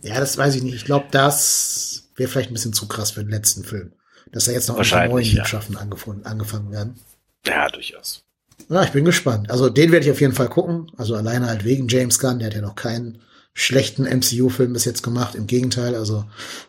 [0.00, 0.74] Ja, das weiß ich nicht.
[0.74, 3.92] Ich glaube, das wäre vielleicht ein bisschen zu krass für den letzten Film.
[4.32, 5.32] Dass da jetzt noch Wahrscheinlich, neuen ja.
[5.34, 6.98] Liebschaften angefangen, angefangen werden.
[7.46, 8.24] Ja, durchaus.
[8.68, 9.50] Ja, ich bin gespannt.
[9.50, 10.90] Also den werde ich auf jeden Fall gucken.
[10.96, 13.22] Also alleine halt wegen James Gunn, der hat ja noch keinen
[13.54, 15.34] schlechten MCU-Film bis jetzt gemacht.
[15.34, 16.24] Im Gegenteil, also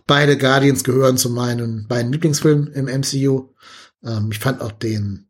[0.06, 3.50] beide Guardians gehören zu meinen beiden Lieblingsfilmen im MCU.
[4.04, 5.28] Ähm, ich fand auch den,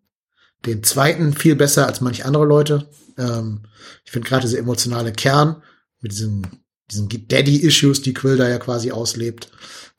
[0.65, 2.87] den zweiten viel besser als manch andere Leute.
[3.17, 3.61] Ähm,
[4.03, 5.61] ich finde gerade dieser emotionale Kern
[6.01, 6.47] mit diesen,
[6.89, 9.51] diesen Daddy-Issues, die Quill da ja quasi auslebt.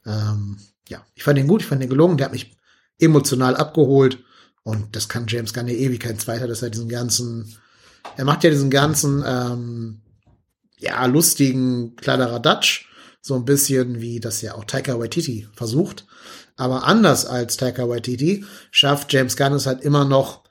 [0.04, 2.56] Ähm, ja, ich fand den gut, ich fand den gelungen, der hat mich
[2.98, 4.18] emotional abgeholt.
[4.64, 7.54] Und das kann James Gunn ewig kein zweiter, dass er diesen ganzen,
[8.16, 10.00] er macht ja diesen ganzen, ähm,
[10.84, 12.86] ja, lustigen Kladderadatsch,
[13.20, 16.06] so ein bisschen wie das ja auch Taika Waititi versucht.
[16.56, 20.44] Aber anders als Taika Waititi schafft James Gunn es halt immer noch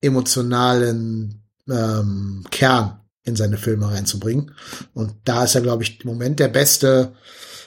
[0.00, 4.54] emotionalen ähm, Kern in seine Filme reinzubringen.
[4.94, 7.16] Und da ist er, glaube ich, im Moment der beste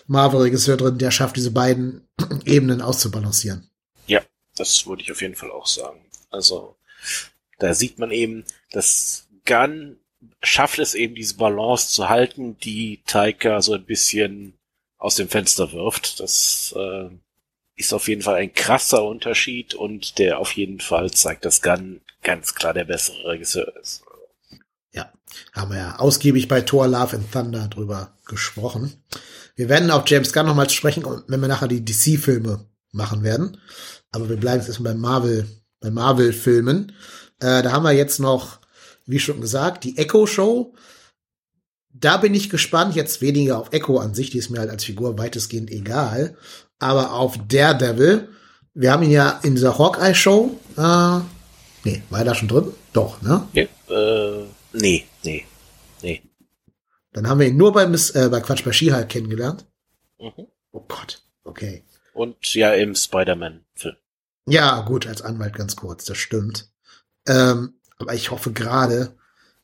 [0.08, 2.08] Marvel-Regisseur drin, der schafft, diese beiden
[2.46, 3.70] Ebenen auszubalancieren.
[4.08, 4.22] Ja,
[4.56, 6.06] das würde ich auf jeden Fall auch sagen.
[6.30, 6.78] Also,
[7.60, 9.98] da sieht man eben, dass Gunn
[10.42, 14.54] schafft es eben, diese Balance zu halten, die Taika so ein bisschen
[14.98, 16.20] aus dem Fenster wirft.
[16.20, 17.10] Das äh,
[17.76, 22.02] ist auf jeden Fall ein krasser Unterschied und der auf jeden Fall zeigt, dass Gunn
[22.24, 24.04] ganz klar der bessere Regisseur ist.
[24.94, 25.12] Ja,
[25.54, 29.04] haben wir ja ausgiebig bei Thor Love and Thunder drüber gesprochen.
[29.56, 33.58] Wir werden auf James Gunn nochmal sprechen, wenn wir nachher die DC-Filme machen werden.
[34.12, 35.48] Aber wir bleiben jetzt erstmal bei Marvel,
[35.80, 36.94] bei Marvel-Filmen.
[37.40, 38.61] Äh, da haben wir jetzt noch,
[39.12, 40.74] wie schon gesagt, die Echo Show.
[41.94, 44.86] Da bin ich gespannt, jetzt weniger auf Echo an sich, die ist mir halt als
[44.86, 46.38] Figur weitestgehend egal,
[46.80, 48.30] aber auf Daredevil.
[48.74, 51.20] Wir haben ihn ja in dieser Hawkeye-Show, äh,
[51.84, 52.72] nee, war er da schon drin?
[52.94, 53.46] Doch, ne?
[53.52, 55.46] Ja, äh, nee, nee,
[56.02, 56.22] nee.
[57.12, 59.66] Dann haben wir ihn nur bei, Miss, äh, bei Quatsch bei She-Hulk kennengelernt.
[60.18, 60.48] Mhm.
[60.72, 61.84] Oh Gott, okay.
[62.14, 63.98] Und ja, im Spider-Man-Film.
[64.48, 66.72] Ja, gut, als Anwalt ganz kurz, das stimmt.
[67.28, 69.16] Ähm, aber ich hoffe gerade,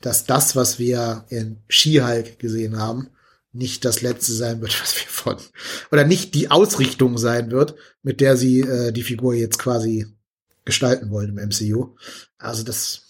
[0.01, 3.09] dass das, was wir in She-Hulk gesehen haben,
[3.53, 5.37] nicht das letzte sein wird, was wir von,
[5.91, 10.07] oder nicht die Ausrichtung sein wird, mit der sie äh, die Figur jetzt quasi
[10.65, 11.95] gestalten wollen im MCU.
[12.37, 13.03] Also das,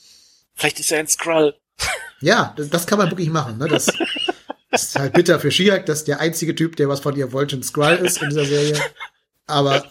[0.54, 1.56] Vielleicht ist er ein Skrull.
[2.22, 3.58] ja, das, das kann man wirklich machen.
[3.58, 3.68] Ne?
[3.68, 3.88] Das,
[4.72, 7.56] das ist halt bitter für She-Hulk, dass der einzige Typ, der was von ihr wollte,
[7.56, 8.80] ein Skrull ist in dieser Serie.
[9.46, 9.86] Aber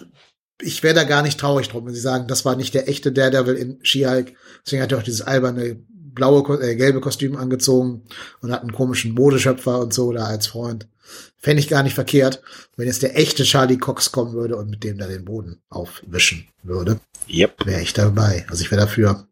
[0.61, 3.13] ich wäre da gar nicht traurig drum, wenn sie sagen, das war nicht der echte
[3.13, 4.35] Daredevil in She-Hulk.
[4.65, 8.03] Deswegen hat er auch dieses alberne blaue, äh, gelbe Kostüm angezogen
[8.41, 10.89] und hat einen komischen Modeschöpfer und so da als Freund.
[11.37, 12.43] Fände ich gar nicht verkehrt,
[12.77, 16.49] wenn jetzt der echte Charlie Cox kommen würde und mit dem da den Boden aufwischen
[16.63, 16.99] würde.
[17.29, 17.67] Yep.
[17.67, 18.45] Wäre ich dabei.
[18.49, 19.29] Also ich wäre dafür.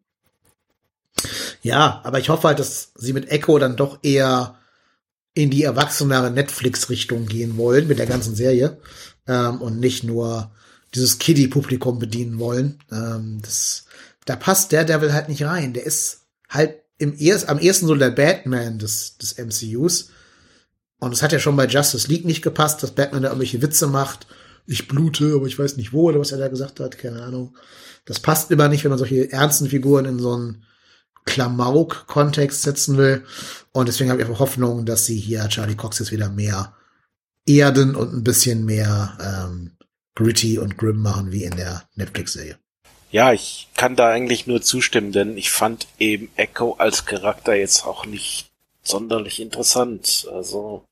[1.63, 4.59] Ja, aber ich hoffe halt, dass sie mit Echo dann doch eher
[5.33, 8.79] in die erwachsenere Netflix-Richtung gehen wollen mit der ganzen Serie
[9.27, 10.53] ähm, und nicht nur
[10.95, 12.79] dieses Kiddie-Publikum bedienen wollen.
[12.91, 13.87] Ähm, das,
[14.25, 15.73] da passt der Devil halt nicht rein.
[15.73, 20.11] Der ist halt im erst, am ersten so der Batman des, des MCUs.
[20.99, 23.87] Und es hat ja schon bei Justice League nicht gepasst, dass Batman da irgendwelche Witze
[23.87, 24.27] macht.
[24.67, 27.57] Ich blute, aber ich weiß nicht wo oder was er da gesagt hat, keine Ahnung.
[28.07, 30.65] Das passt immer nicht, wenn man solche ernsten Figuren in so einen
[31.27, 33.25] Klamauk-Kontext setzen will.
[33.73, 36.75] Und deswegen habe ich einfach Hoffnung, dass sie hier Charlie Cox jetzt wieder mehr
[37.47, 39.73] erden und ein bisschen mehr ähm,
[40.15, 42.59] gritty und grim machen wie in der Netflix-Serie.
[43.11, 47.85] Ja, ich kann da eigentlich nur zustimmen, denn ich fand eben Echo als Charakter jetzt
[47.85, 48.51] auch nicht
[48.83, 50.27] sonderlich interessant.
[50.33, 50.85] Also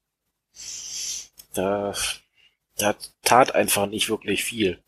[1.55, 1.95] da,
[2.77, 4.79] da tat einfach nicht wirklich viel.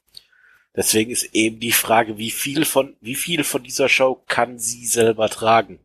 [0.77, 4.87] Deswegen ist eben die Frage, wie viel von, wie viel von dieser Show kann sie
[4.87, 5.79] selber tragen?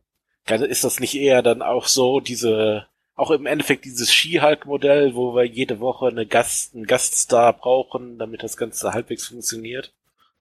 [0.46, 2.86] Ist das nicht eher dann auch so, diese,
[3.20, 8.42] auch im Endeffekt dieses Ski-Hulk-Modell, wo wir jede Woche eine Gast, einen Gaststar brauchen, damit
[8.42, 9.94] das Ganze halbwegs funktioniert?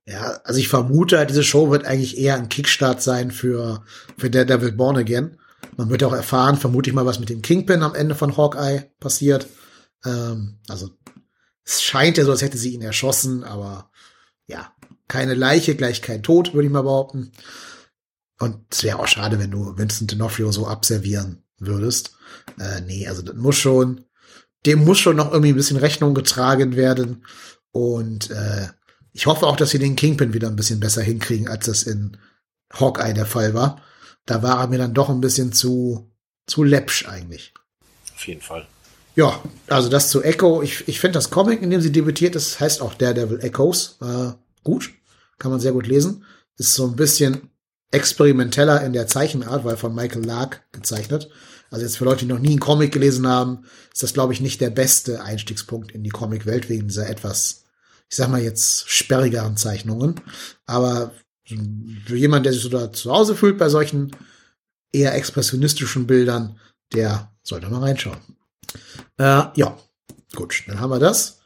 [0.05, 3.83] Ja, also ich vermute, diese Show wird eigentlich eher ein Kickstart sein für,
[4.17, 5.37] für Daredevil Born Again.
[5.75, 8.89] Man wird auch erfahren, vermute ich mal, was mit dem Kingpin am Ende von Hawkeye
[8.99, 9.47] passiert.
[10.05, 10.89] Ähm, also
[11.65, 13.91] es scheint ja so, als hätte sie ihn erschossen, aber
[14.47, 14.73] ja,
[15.09, 17.33] keine Leiche, gleich kein Tod, würde ich mal behaupten.
[18.39, 22.15] Und es wäre auch schade, wenn du Vincent D'Onofrio so abservieren würdest.
[22.59, 24.05] Äh, nee, also das muss schon,
[24.65, 27.25] dem muss schon noch irgendwie ein bisschen Rechnung getragen werden.
[27.71, 28.67] Und äh,
[29.13, 32.17] ich hoffe auch, dass sie den Kingpin wieder ein bisschen besser hinkriegen, als das in
[32.73, 33.81] Hawkeye der Fall war.
[34.25, 36.11] Da war er mir dann doch ein bisschen zu,
[36.45, 37.53] zu läppsch eigentlich.
[38.15, 38.67] Auf jeden Fall.
[39.15, 40.61] Ja, also das zu Echo.
[40.61, 43.97] Ich, ich finde das Comic, in dem sie debütiert ist, heißt auch Daredevil Echoes.
[44.01, 44.31] Äh,
[44.63, 44.91] gut,
[45.39, 46.23] kann man sehr gut lesen.
[46.57, 47.49] Ist so ein bisschen
[47.91, 51.29] experimenteller in der Zeichenart, weil von Michael Lark gezeichnet.
[51.71, 54.41] Also jetzt für Leute, die noch nie einen Comic gelesen haben, ist das, glaube ich,
[54.41, 57.65] nicht der beste Einstiegspunkt in die Comic-Welt wegen dieser etwas,
[58.09, 60.19] ich sag mal jetzt, sperrigeren Zeichnungen.
[60.65, 61.11] Aber
[62.05, 64.15] für jemanden, der sich so da zu Hause fühlt bei solchen
[64.91, 66.59] eher expressionistischen Bildern,
[66.93, 68.17] der sollte mal reinschauen.
[69.17, 69.77] Äh, ja,
[70.35, 71.39] gut, dann haben wir das.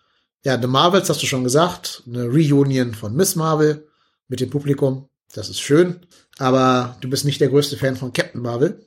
[0.45, 3.87] Ja, The Marvels hast du schon gesagt, eine Reunion von Miss Marvel
[4.27, 5.09] mit dem Publikum.
[5.33, 6.05] Das ist schön,
[6.39, 8.83] aber du bist nicht der größte Fan von Captain Marvel.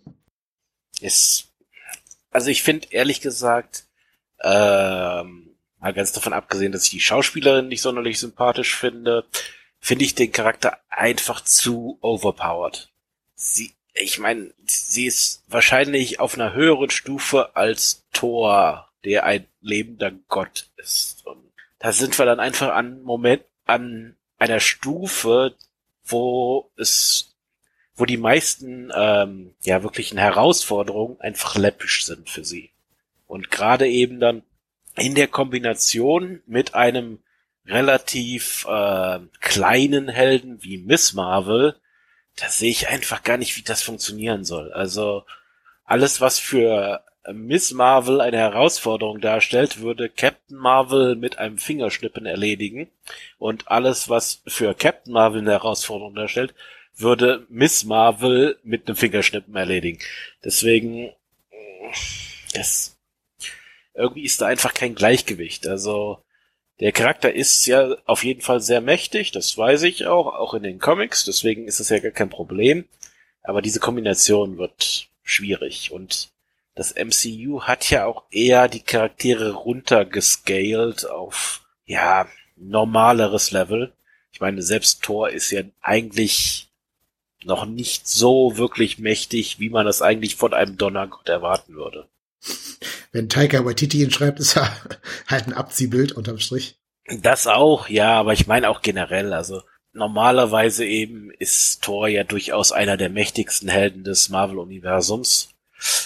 [1.01, 1.49] Ist,
[2.31, 3.85] also ich finde ehrlich gesagt,
[4.43, 9.25] ähm, mal ganz davon abgesehen, dass ich die Schauspielerin nicht sonderlich sympathisch finde,
[9.79, 12.91] finde ich den Charakter einfach zu overpowered.
[13.35, 20.11] Sie, ich meine, sie ist wahrscheinlich auf einer höheren Stufe als Thor, der ein lebender
[20.29, 21.25] Gott ist.
[21.27, 25.55] Und da sind wir dann einfach an Moment, an einer Stufe,
[26.05, 27.36] wo es,
[27.97, 32.71] wo die meisten ähm, ja wirklichen Herausforderungen einfach läppisch sind für sie.
[33.27, 34.43] Und gerade eben dann
[34.97, 37.19] in der Kombination mit einem
[37.67, 41.75] relativ äh, kleinen Helden wie Miss Marvel,
[42.37, 44.73] da sehe ich einfach gar nicht, wie das funktionieren soll.
[44.73, 45.25] Also
[45.85, 52.89] alles, was für Miss Marvel eine Herausforderung darstellt, würde Captain Marvel mit einem Fingerschnippen erledigen.
[53.39, 56.55] Und alles, was für Captain Marvel eine Herausforderung darstellt,
[56.97, 59.99] würde Miss Marvel mit einem Fingerschnippen erledigen.
[60.45, 61.13] Deswegen,
[62.55, 62.97] das,
[63.95, 65.67] irgendwie ist da einfach kein Gleichgewicht.
[65.67, 66.23] Also,
[66.81, 70.63] der Charakter ist ja auf jeden Fall sehr mächtig, das weiß ich auch, auch in
[70.63, 72.85] den Comics, deswegen ist es ja gar kein Problem.
[73.43, 76.31] Aber diese Kombination wird schwierig und
[76.75, 83.95] das MCU hat ja auch eher die Charaktere runtergescaled auf, ja, normaleres Level.
[84.33, 86.66] Ich meine, selbst Thor ist ja eigentlich
[87.47, 92.09] noch nicht so wirklich mächtig, wie man das eigentlich von einem Donnergott erwarten würde.
[93.13, 94.71] Wenn Taika Waititi ihn schreibt, ist er
[95.29, 96.77] halt ein Abziehbild unterm Strich.
[97.21, 102.73] Das auch, ja, aber ich meine auch generell, also normalerweise eben ist Thor ja durchaus
[102.73, 105.51] einer der mächtigsten Helden des Marvel-Universums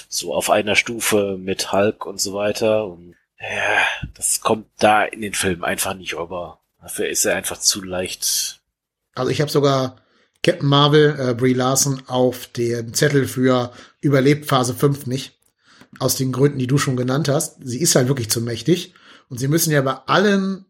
[0.09, 2.87] so auf einer Stufe mit Hulk und so weiter.
[2.87, 6.61] Und ja, das kommt da in den Filmen einfach nicht rüber.
[6.81, 8.61] Dafür ist er einfach zu leicht.
[9.15, 9.97] Also ich habe sogar
[10.43, 15.39] Captain Marvel, äh, Brie Larson, auf dem Zettel für Überlebt Phase 5 nicht.
[15.99, 17.57] Aus den Gründen, die du schon genannt hast.
[17.63, 18.95] Sie ist halt wirklich zu mächtig.
[19.29, 20.65] Und sie müssen ja bei allen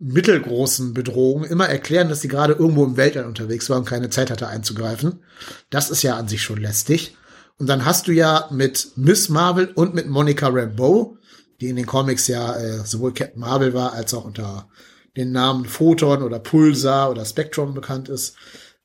[0.00, 4.30] mittelgroßen Bedrohungen immer erklären, dass sie gerade irgendwo im Weltall unterwegs war und keine Zeit
[4.30, 5.24] hatte einzugreifen.
[5.70, 7.16] Das ist ja an sich schon lästig.
[7.58, 11.16] Und dann hast du ja mit Miss Marvel und mit Monica Rambeau,
[11.60, 14.68] die in den Comics ja äh, sowohl Captain Marvel war, als auch unter
[15.16, 18.36] den Namen Photon oder Pulsar oder Spectrum bekannt ist,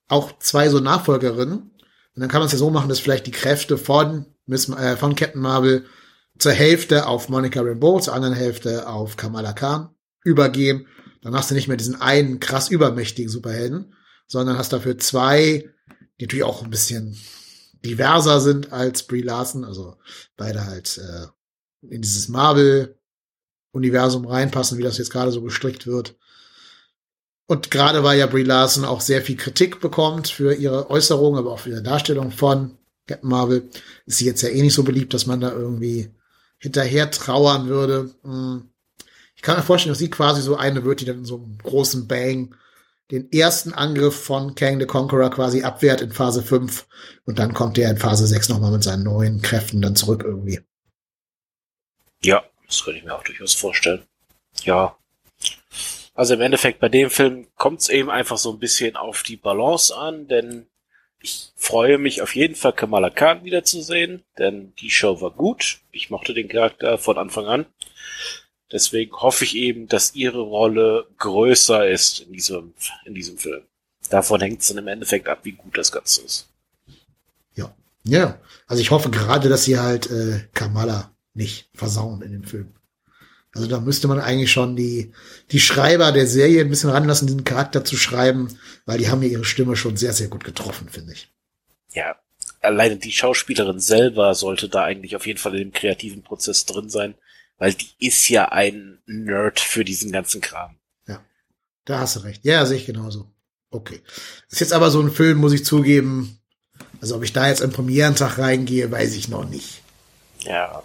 [0.07, 1.59] auch zwei so Nachfolgerinnen.
[2.15, 4.97] Und dann kann man es ja so machen, dass vielleicht die Kräfte von, Miss, äh,
[4.97, 5.85] von Captain Marvel
[6.37, 9.89] zur Hälfte auf Monica Rambeau, zur anderen Hälfte auf Kamala Khan
[10.23, 10.87] übergehen.
[11.21, 13.93] Dann hast du nicht mehr diesen einen krass übermächtigen Superhelden,
[14.27, 15.69] sondern hast dafür zwei,
[16.19, 17.17] die natürlich auch ein bisschen
[17.85, 19.97] diverser sind als Brie Larson, also
[20.37, 21.27] beide halt äh,
[21.89, 26.15] in dieses Marvel-Universum reinpassen, wie das jetzt gerade so gestrickt wird.
[27.47, 31.51] Und gerade weil ja Brie Larson auch sehr viel Kritik bekommt für ihre Äußerungen, aber
[31.51, 32.77] auch für ihre Darstellung von
[33.07, 33.69] Captain Marvel,
[34.05, 36.09] ist sie jetzt ja eh nicht so beliebt, dass man da irgendwie
[36.57, 38.11] hinterher trauern würde.
[38.23, 38.69] Hm.
[39.35, 41.57] Ich kann mir vorstellen, dass sie quasi so eine wird, die dann in so einem
[41.57, 42.55] großen Bang
[43.11, 46.87] den ersten Angriff von Kang the Conqueror quasi abwehrt in Phase 5
[47.25, 50.61] und dann kommt der in Phase 6 nochmal mit seinen neuen Kräften dann zurück irgendwie.
[52.23, 54.03] Ja, das könnte ich mir auch durchaus vorstellen.
[54.63, 54.97] Ja.
[56.13, 59.37] Also im Endeffekt bei dem Film kommt es eben einfach so ein bisschen auf die
[59.37, 60.67] Balance an, denn
[61.19, 65.79] ich freue mich auf jeden Fall Kamala Khan wiederzusehen, denn die Show war gut.
[65.91, 67.65] Ich mochte den Charakter von Anfang an.
[68.71, 72.73] Deswegen hoffe ich eben, dass ihre Rolle größer ist in diesem,
[73.05, 73.63] in diesem Film.
[74.09, 76.49] Davon hängt es dann im Endeffekt ab, wie gut das Ganze ist.
[77.55, 77.73] Ja.
[78.03, 78.39] Ja.
[78.67, 82.73] Also ich hoffe gerade, dass sie halt äh, Kamala nicht versauen in dem Film.
[83.53, 85.13] Also da müsste man eigentlich schon die,
[85.51, 89.29] die Schreiber der Serie ein bisschen ranlassen, diesen Charakter zu schreiben, weil die haben ja
[89.29, 91.31] ihre Stimme schon sehr, sehr gut getroffen, finde ich.
[91.93, 92.15] Ja,
[92.61, 96.89] alleine die Schauspielerin selber sollte da eigentlich auf jeden Fall in dem kreativen Prozess drin
[96.89, 97.13] sein,
[97.59, 100.75] weil die ist ja ein Nerd für diesen ganzen Kram.
[101.07, 101.23] Ja,
[101.85, 102.43] da hast du recht.
[102.45, 103.31] Ja, sehe ich genauso.
[103.69, 104.01] Okay.
[104.49, 106.39] Ist jetzt aber so ein Film, muss ich zugeben.
[107.01, 109.81] Also ob ich da jetzt am Premierentag reingehe, weiß ich noch nicht.
[110.39, 110.81] Ja.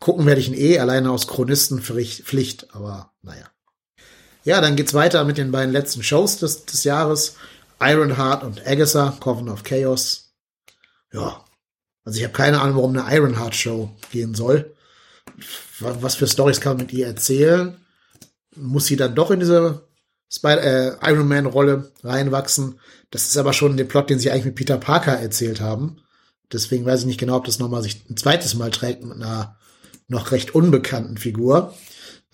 [0.00, 3.46] Gucken werde ich ihn eh, alleine aus Chronistenpflicht, aber naja.
[4.44, 7.34] Ja, dann geht's weiter mit den beiden letzten Shows des, des Jahres.
[7.80, 10.32] Ironheart und Agatha, Coven of Chaos.
[11.12, 11.44] Ja.
[12.04, 14.74] Also ich habe keine Ahnung, warum eine Ironheart Show gehen soll.
[15.80, 17.76] Was für Stories kann man mit ihr erzählen?
[18.56, 19.86] Muss sie dann doch in diese
[20.30, 22.80] Spider äh, Iron Man Rolle reinwachsen?
[23.10, 26.00] Das ist aber schon der Plot, den sie eigentlich mit Peter Parker erzählt haben.
[26.52, 29.57] Deswegen weiß ich nicht genau, ob das nochmal sich ein zweites Mal trägt mit einer
[30.08, 31.74] noch recht unbekannten Figur.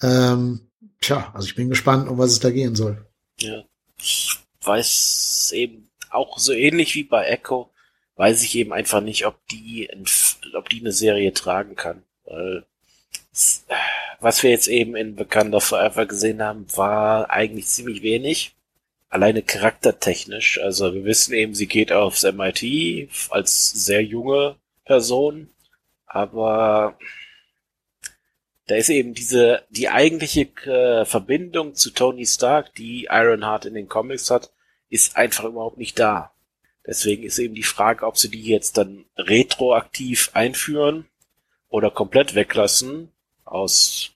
[0.00, 0.70] Ähm,
[1.00, 3.04] tja, also ich bin gespannt, um was es da gehen soll.
[3.38, 3.64] Ja,
[3.98, 7.70] ich weiß eben auch so ähnlich wie bei Echo,
[8.16, 9.90] weiß ich eben einfach nicht, ob die,
[10.54, 12.02] ob die eine Serie tragen kann.
[12.24, 12.64] Weil
[14.20, 18.54] was wir jetzt eben in Wakanda Forever gesehen haben, war eigentlich ziemlich wenig.
[19.08, 20.60] Alleine charaktertechnisch.
[20.60, 25.48] Also wir wissen eben, sie geht aufs MIT als sehr junge Person.
[26.06, 26.96] Aber
[28.66, 33.88] da ist eben diese, die eigentliche äh, Verbindung zu Tony Stark, die Ironheart in den
[33.88, 34.50] Comics hat,
[34.88, 36.32] ist einfach überhaupt nicht da.
[36.86, 41.06] Deswegen ist eben die Frage, ob sie die jetzt dann retroaktiv einführen
[41.68, 43.10] oder komplett weglassen,
[43.44, 44.10] aus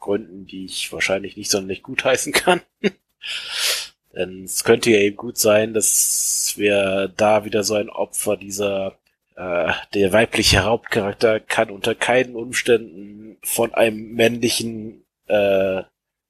[0.00, 2.60] Gründen, die ich wahrscheinlich nicht sonderlich gut heißen kann.
[4.14, 8.98] Denn es könnte ja eben gut sein, dass wir da wieder so ein Opfer dieser
[9.42, 15.82] äh, der weibliche Hauptcharakter kann unter keinen Umständen von einem männlichen äh,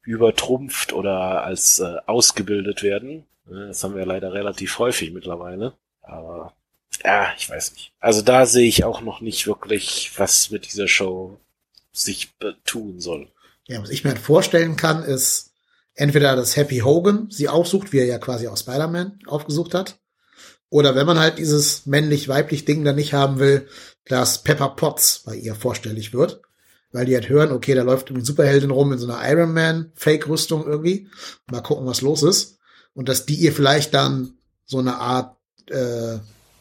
[0.02, 3.24] übertrumpft oder als äh, ausgebildet werden.
[3.46, 5.74] Das haben wir leider relativ häufig mittlerweile.
[6.00, 6.52] Aber
[7.04, 7.92] ja, ich weiß nicht.
[8.00, 11.38] Also da sehe ich auch noch nicht wirklich, was mit dieser Show
[11.92, 12.30] sich
[12.64, 13.28] tun soll.
[13.66, 15.52] Ja, was ich mir halt vorstellen kann, ist
[15.94, 19.98] entweder, dass Happy Hogan sie aufsucht, wie er ja quasi auch Spider-Man aufgesucht hat.
[20.72, 23.68] Oder wenn man halt dieses männlich-weiblich Ding dann nicht haben will,
[24.06, 26.40] dass Pepper Potts bei ihr vorstellig wird.
[26.92, 29.92] Weil die halt hören, okay, da läuft irgendwie Superheldin rum in so einer Iron Man
[29.94, 31.08] Fake-Rüstung irgendwie.
[31.50, 32.56] Mal gucken, was los ist.
[32.94, 34.32] Und dass die ihr vielleicht dann
[34.64, 35.36] so eine Art
[35.68, 36.20] äh,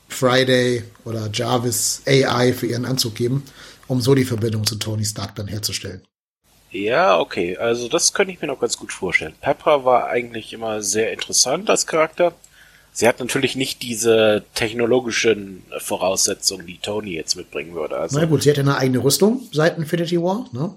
[0.09, 3.45] Friday oder Jarvis AI für ihren Anzug geben,
[3.87, 6.05] um so die Verbindung zu Tony Stark dann herzustellen.
[6.69, 9.35] Ja, okay, also das könnte ich mir noch ganz gut vorstellen.
[9.39, 12.33] Pepper war eigentlich immer sehr interessant als Charakter.
[12.93, 17.97] Sie hat natürlich nicht diese technologischen Voraussetzungen, die Tony jetzt mitbringen würde.
[17.97, 20.75] Also, Na gut, sie hat ja eine eigene Rüstung seit Infinity War, ne?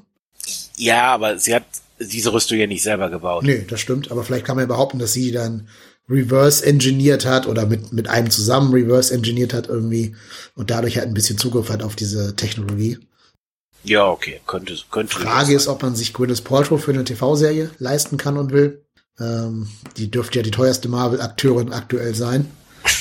[0.76, 1.64] Ja, aber sie hat
[1.98, 3.44] diese Rüstung ja nicht selber gebaut.
[3.44, 4.10] Nee, das stimmt.
[4.10, 5.68] Aber vielleicht kann man ja behaupten, dass sie dann
[6.08, 10.14] reverse engineert hat oder mit, mit einem zusammen reverse engineert hat irgendwie
[10.54, 12.98] und dadurch halt ein bisschen Zugriff hat auf diese Technologie.
[13.84, 15.14] Ja, okay, könnte, könnte.
[15.14, 18.83] Frage ist, ob man sich Gwyneth Paltrow für eine TV-Serie leisten kann und will.
[19.18, 22.50] Ähm, die dürfte ja die teuerste Marvel-Akteurin aktuell sein.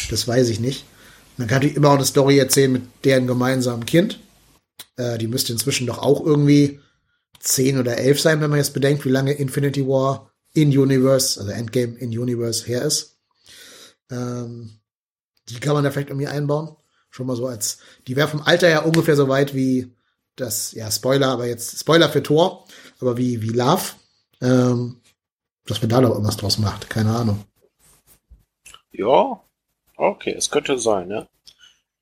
[0.10, 0.86] Das weiß ich nicht.
[1.38, 4.20] Man kann natürlich immer auch eine Story erzählen mit deren gemeinsamen Kind.
[4.98, 6.80] Äh, die müsste inzwischen doch auch irgendwie
[7.40, 11.52] zehn oder elf sein, wenn man jetzt bedenkt, wie lange Infinity War in Universe, also
[11.52, 13.18] Endgame in Universe her ist.
[14.12, 14.80] Ähm,
[15.50, 16.76] die kann man da vielleicht irgendwie einbauen.
[17.10, 19.94] Schon mal so als, die wäre vom Alter ja ungefähr so weit wie
[20.36, 22.66] das, ja, Spoiler, aber jetzt Spoiler für Thor,
[23.00, 23.84] aber wie, wie Love.
[24.42, 25.02] Ähm,
[25.66, 27.46] dass man da noch irgendwas draus macht, keine Ahnung.
[28.92, 29.42] Ja,
[29.96, 31.28] okay, es könnte sein, ja.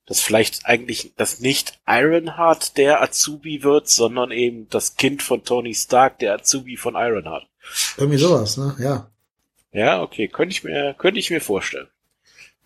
[0.05, 5.73] Dass vielleicht eigentlich das nicht Ironheart der Azubi wird, sondern eben das Kind von Tony
[5.73, 7.47] Stark, der Azubi von Ironheart.
[7.97, 8.75] Irgendwie sowas, ne?
[8.79, 9.11] Ja.
[9.71, 11.87] Ja, okay, könnte ich mir, könnte ich mir vorstellen.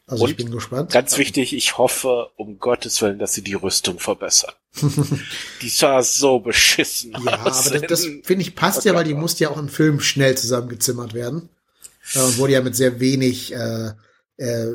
[0.08, 0.92] Also Und ich bin gespannt.
[0.92, 4.54] Ganz wichtig, ich hoffe, um Gottes Willen, dass sie die Rüstung verbessern.
[5.62, 7.68] die sah so beschissen ja, aus.
[7.68, 8.90] aber das, das finde ich passt okay.
[8.90, 11.50] ja, weil die musste ja auch im Film schnell zusammengezimmert werden.
[12.14, 13.94] Und wurde ja mit sehr wenig äh,
[14.38, 14.68] äh,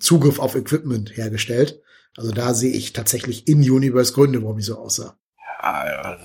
[0.00, 1.80] Zugriff auf Equipment hergestellt.
[2.16, 5.16] Also da sehe ich tatsächlich in Universe Gründe, warum die so aussah.
[5.64, 6.18] Ja,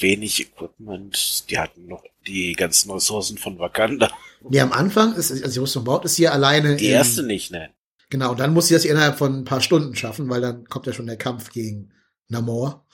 [0.00, 1.48] wenig Equipment.
[1.50, 4.10] Die hatten noch die ganzen Ressourcen von Wakanda.
[4.48, 6.76] Nee, am Anfang ist, also die Rüstung baut, ist hier alleine.
[6.76, 7.70] Die erste in, nicht, ne?
[8.10, 10.92] Genau, dann muss sie das innerhalb von ein paar Stunden schaffen, weil dann kommt ja
[10.92, 11.92] schon der Kampf gegen
[12.28, 12.86] Namor.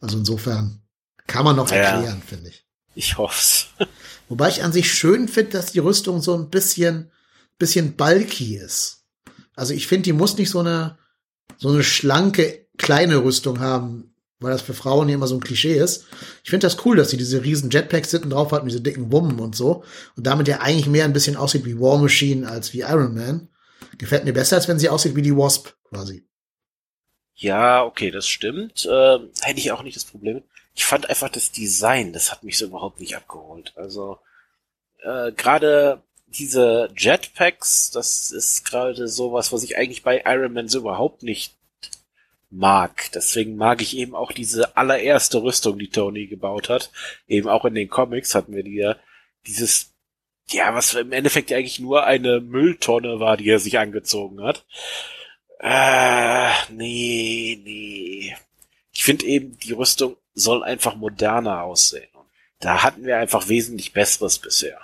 [0.00, 0.82] Also insofern
[1.26, 2.64] kann man noch erklären, ja, finde ich.
[2.94, 3.68] Ich hoff's.
[4.28, 7.10] Wobei ich an sich schön finde, dass die Rüstung so ein bisschen,
[7.58, 9.04] bisschen bulky ist.
[9.56, 10.98] Also ich finde, die muss nicht so eine,
[11.58, 14.13] so eine schlanke, kleine Rüstung haben,
[14.44, 16.06] weil das für Frauen hier immer so ein Klischee ist.
[16.44, 19.40] Ich finde das cool, dass sie diese riesen Jetpacks hinten drauf hat, diese dicken Wummen
[19.40, 19.84] und so.
[20.16, 23.48] Und damit ja eigentlich mehr ein bisschen aussieht wie War Machine als wie Iron Man.
[23.98, 26.24] Gefällt mir besser, als wenn sie aussieht wie die Wasp, quasi.
[27.34, 28.84] Ja, okay, das stimmt.
[28.86, 30.42] Äh, hätte ich auch nicht das Problem.
[30.74, 33.72] Ich fand einfach das Design, das hat mich so überhaupt nicht abgeholt.
[33.76, 34.18] Also
[35.02, 40.78] äh, gerade diese Jetpacks, das ist gerade sowas, was ich eigentlich bei Iron Man so
[40.78, 41.54] überhaupt nicht
[42.56, 43.10] mag.
[43.12, 46.90] Deswegen mag ich eben auch diese allererste Rüstung, die Tony gebaut hat.
[47.26, 48.96] Eben auch in den Comics hatten wir die ja.
[49.46, 49.92] Dieses,
[50.48, 54.64] ja, was im Endeffekt eigentlich nur eine Mülltonne war, die er sich angezogen hat.
[55.60, 58.36] Äh, nee, nee.
[58.92, 62.08] Ich finde eben, die Rüstung soll einfach moderner aussehen.
[62.60, 64.80] Da hatten wir einfach wesentlich Besseres bisher.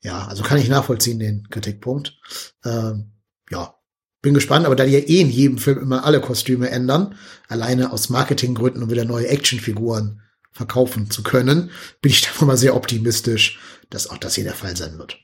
[0.00, 2.16] Ja, also kann ich nachvollziehen, den Kritikpunkt.
[2.64, 3.12] Ähm,
[3.50, 3.77] ja,
[4.20, 7.14] bin gespannt, aber da die ja eh in jedem Film immer alle Kostüme ändern,
[7.48, 12.74] alleine aus Marketinggründen, um wieder neue Actionfiguren verkaufen zu können, bin ich davon mal sehr
[12.74, 13.58] optimistisch,
[13.90, 15.18] dass auch das hier der Fall sein wird.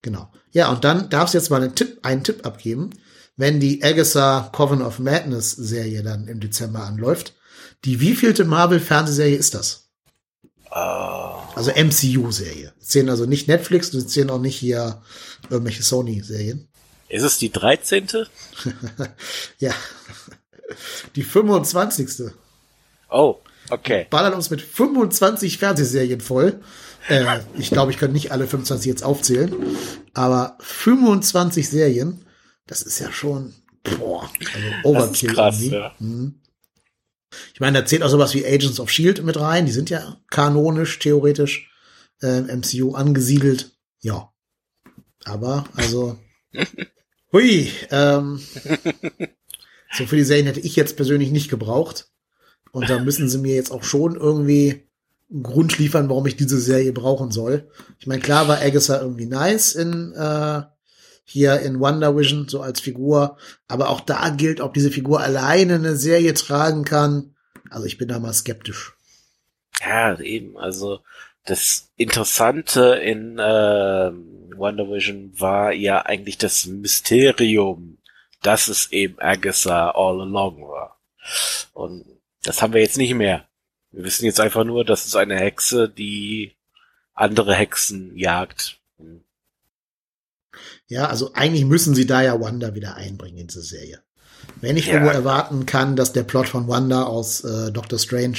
[0.00, 0.32] Genau.
[0.50, 2.90] Ja, und dann darfst du jetzt mal einen Tipp, einen Tipp abgeben,
[3.36, 7.34] wenn die Agatha Coven of Madness Serie dann im Dezember anläuft.
[7.84, 9.81] Die wievielte Marvel-Fernsehserie ist das?
[10.74, 11.42] Uh.
[11.54, 12.72] Also MCU-Serie.
[12.80, 15.02] Zählen also nicht Netflix, du zählen auch nicht hier
[15.50, 16.68] irgendwelche Sony-Serien.
[17.08, 18.08] Ist es die 13.?
[19.58, 19.74] ja.
[21.14, 22.32] Die 25.
[23.10, 24.06] Oh, okay.
[24.08, 26.62] Ballern uns mit 25 Fernsehserien voll.
[27.08, 29.54] Äh, ich glaube, ich kann nicht alle 25 jetzt aufzählen.
[30.14, 32.24] Aber 25 Serien,
[32.66, 33.52] das ist ja schon,
[33.98, 35.34] boah, also Overkill.
[35.34, 35.94] Das krass, ja.
[35.98, 36.36] Mhm.
[37.54, 39.66] Ich meine, da zählt auch sowas wie Agents of Shield mit rein.
[39.66, 41.70] Die sind ja kanonisch, theoretisch,
[42.20, 43.72] äh, MCU angesiedelt.
[44.00, 44.32] Ja.
[45.24, 46.18] Aber, also,
[47.32, 48.40] hui, ähm,
[49.92, 52.08] so für die Serien hätte ich jetzt persönlich nicht gebraucht.
[52.72, 54.88] Und da müssen sie mir jetzt auch schon irgendwie
[55.30, 57.68] einen Grund liefern, warum ich diese Serie brauchen soll.
[57.98, 60.62] Ich meine, klar war Agatha irgendwie nice in äh,
[61.24, 63.36] hier in Wonder Vision, so als Figur.
[63.68, 67.34] Aber auch da gilt, ob diese Figur alleine eine Serie tragen kann.
[67.70, 68.94] Also ich bin da mal skeptisch.
[69.80, 70.58] Ja, eben.
[70.58, 71.00] Also
[71.44, 74.12] das Interessante in äh,
[74.56, 77.98] Wonder Vision war ja eigentlich das Mysterium,
[78.42, 81.00] dass es eben Agatha all along war.
[81.72, 82.04] Und
[82.42, 83.48] das haben wir jetzt nicht mehr.
[83.90, 86.56] Wir wissen jetzt einfach nur, dass es eine Hexe, die
[87.14, 88.80] andere Hexen jagt.
[90.86, 94.00] Ja, also eigentlich müssen sie da ja Wanda wieder einbringen in diese Serie.
[94.60, 94.94] Wenn ich ja.
[94.94, 98.38] irgendwo erwarten kann, dass der Plot von Wanda aus äh, Doctor Strange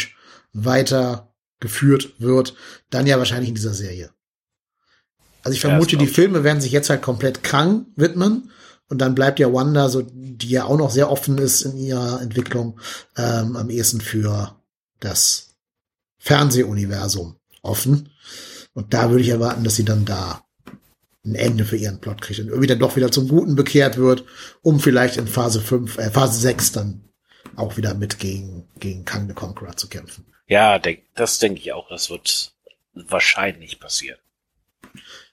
[0.53, 2.55] weiter geführt wird,
[2.89, 4.11] dann ja wahrscheinlich in dieser Serie.
[5.43, 8.51] Also ich vermute, ja, die Filme werden sich jetzt halt komplett krank widmen
[8.89, 12.21] und dann bleibt ja Wanda, so die ja auch noch sehr offen ist in ihrer
[12.21, 12.79] Entwicklung,
[13.17, 14.55] ähm, am ehesten für
[14.99, 15.55] das
[16.17, 18.09] Fernsehuniversum offen.
[18.73, 20.45] Und da würde ich erwarten, dass sie dann da
[21.25, 24.25] ein Ende für ihren Plot kriegt und irgendwie dann doch wieder zum Guten bekehrt wird,
[24.61, 27.01] um vielleicht in Phase 5, äh, Phase 6 dann
[27.55, 30.25] auch wieder mit gegen, gegen Kang the Conqueror zu kämpfen.
[30.47, 31.89] Ja, denk, das denke ich auch.
[31.89, 32.53] Das wird
[32.93, 34.19] wahrscheinlich passieren.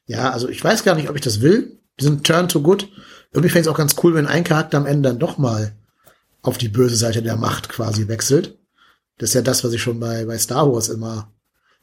[0.07, 1.79] Ja, also ich weiß gar nicht, ob ich das will.
[1.99, 2.89] Diesen Turn to Good.
[3.33, 5.73] Irgendwie fände ich es auch ganz cool, wenn ein Charakter am Ende dann doch mal
[6.43, 8.59] auf die böse Seite der Macht quasi wechselt.
[9.19, 11.33] Das ist ja das, was ich schon bei, bei Star Wars immer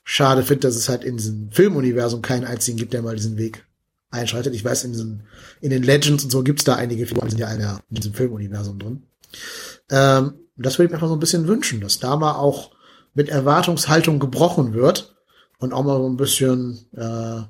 [0.04, 3.67] schade finde, dass es halt in diesem Filmuniversum keinen einzigen gibt, der mal diesen Weg
[4.10, 4.54] einschreitet.
[4.56, 5.24] Ich weiß, in, diesen,
[5.62, 8.14] in den Legends und so gibt's da einige Figuren, die sind ja alle in diesem
[8.14, 9.04] Filmuniversum drin.
[9.90, 12.72] Ähm, das würde ich mir einfach so ein bisschen wünschen, dass da mal auch
[13.14, 15.16] mit Erwartungshaltung gebrochen wird
[15.60, 17.42] und auch mal so ein bisschen, äh,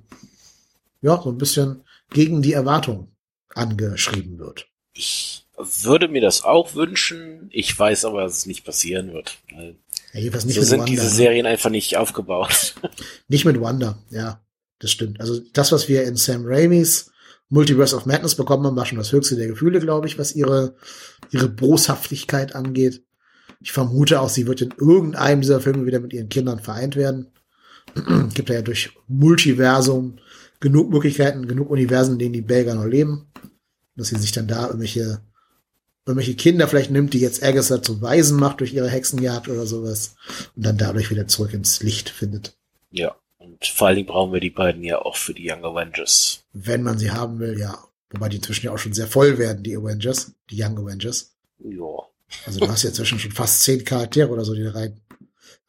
[1.01, 3.11] ja, so ein bisschen gegen die Erwartung
[3.53, 4.67] angeschrieben wird.
[4.93, 7.49] Ich würde mir das auch wünschen.
[7.51, 9.39] Ich weiß aber, dass es nicht passieren wird.
[9.49, 11.09] Ja, jedenfalls nicht so sind Wanda, diese ne?
[11.09, 12.75] Serien einfach nicht aufgebaut.
[13.27, 14.39] Nicht mit Wanda, ja,
[14.79, 15.19] das stimmt.
[15.19, 17.11] Also das, was wir in Sam Raimis
[17.49, 20.75] Multiverse of Madness bekommen haben, war schon das höchste der Gefühle, glaube ich, was ihre,
[21.31, 23.03] ihre Boshaftigkeit angeht.
[23.61, 27.31] Ich vermute auch, sie wird in irgendeinem dieser Filme wieder mit ihren Kindern vereint werden.
[28.33, 30.19] Gibt ja durch Multiversum
[30.59, 33.31] genug Möglichkeiten, genug Universen, in denen die Belger noch leben.
[33.95, 35.21] Dass sie sich dann da irgendwelche,
[36.05, 40.15] irgendwelche Kinder vielleicht nimmt, die jetzt Agatha zu Weisen macht durch ihre Hexenjagd oder sowas.
[40.55, 42.57] Und dann dadurch wieder zurück ins Licht findet.
[42.91, 43.15] Ja.
[43.59, 46.43] Und vor allen Dingen brauchen wir die beiden ja auch für die Young Avengers.
[46.53, 47.77] Wenn man sie haben will, ja.
[48.11, 51.35] Wobei die inzwischen ja auch schon sehr voll werden, die Avengers, die Young Avengers.
[51.59, 51.85] Ja.
[52.45, 55.01] Also du hast ja inzwischen schon fast zehn Charaktere oder so, die da rein,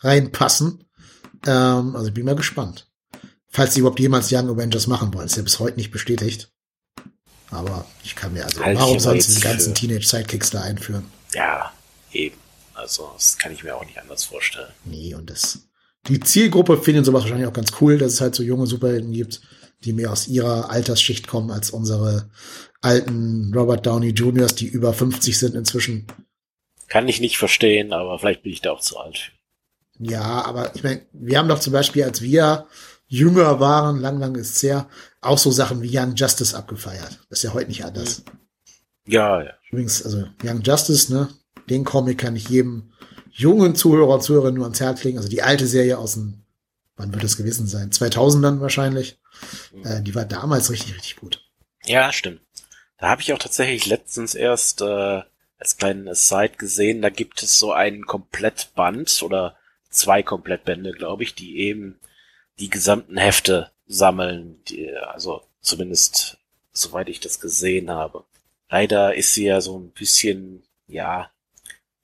[0.01, 0.84] reinpassen.
[1.47, 2.89] Ähm, also ich bin mal gespannt.
[3.49, 5.26] Falls sie überhaupt jemals Young Avengers machen wollen.
[5.26, 6.53] Ist ja bis heute nicht bestätigt.
[7.51, 11.07] Aber ich kann mir also, halt warum sonst diese ganzen Teenage-Sidekicks da einführen?
[11.32, 11.72] Ja,
[12.12, 12.36] eben.
[12.74, 14.72] Also, das kann ich mir auch nicht anders vorstellen.
[14.84, 15.61] Nee, und das,
[16.09, 19.41] die Zielgruppe findet sowas wahrscheinlich auch ganz cool, dass es halt so junge Superhelden gibt,
[19.85, 22.31] die mehr aus ihrer Altersschicht kommen als unsere
[22.81, 26.07] alten Robert Downey Juniors, die über 50 sind inzwischen.
[26.89, 29.33] Kann ich nicht verstehen, aber vielleicht bin ich da auch zu alt.
[29.99, 32.67] Ja, aber ich meine, wir haben doch zum Beispiel, als wir
[33.07, 34.89] jünger waren, lang, lang ist es her,
[35.21, 37.19] auch so Sachen wie Young Justice abgefeiert.
[37.29, 38.23] Das ist ja heute nicht anders.
[39.07, 39.53] Ja, ja.
[39.71, 41.29] Übrigens, also Young Justice, ne,
[41.69, 42.93] den Comic kann ich jedem
[43.39, 45.16] jungen Zuhörer und Zuhörerinnen nur ans Herz legen.
[45.16, 46.43] Also die alte Serie aus dem,
[46.97, 47.93] wann wird es gewesen sein?
[47.93, 49.18] 2000 dann wahrscheinlich.
[49.72, 49.86] Mhm.
[49.86, 51.45] Äh, die war damals richtig, richtig gut.
[51.84, 52.41] Ja, stimmt.
[52.99, 55.22] Da habe ich auch tatsächlich letztens erst äh,
[55.59, 59.57] als kleinen Aside gesehen, da gibt es so einen Komplettband oder
[59.91, 61.99] zwei Komplettbände, glaube ich, die eben
[62.59, 66.39] die gesamten Hefte sammeln, die, also zumindest
[66.72, 68.24] soweit ich das gesehen habe.
[68.68, 71.30] Leider ist sie ja so ein bisschen, ja,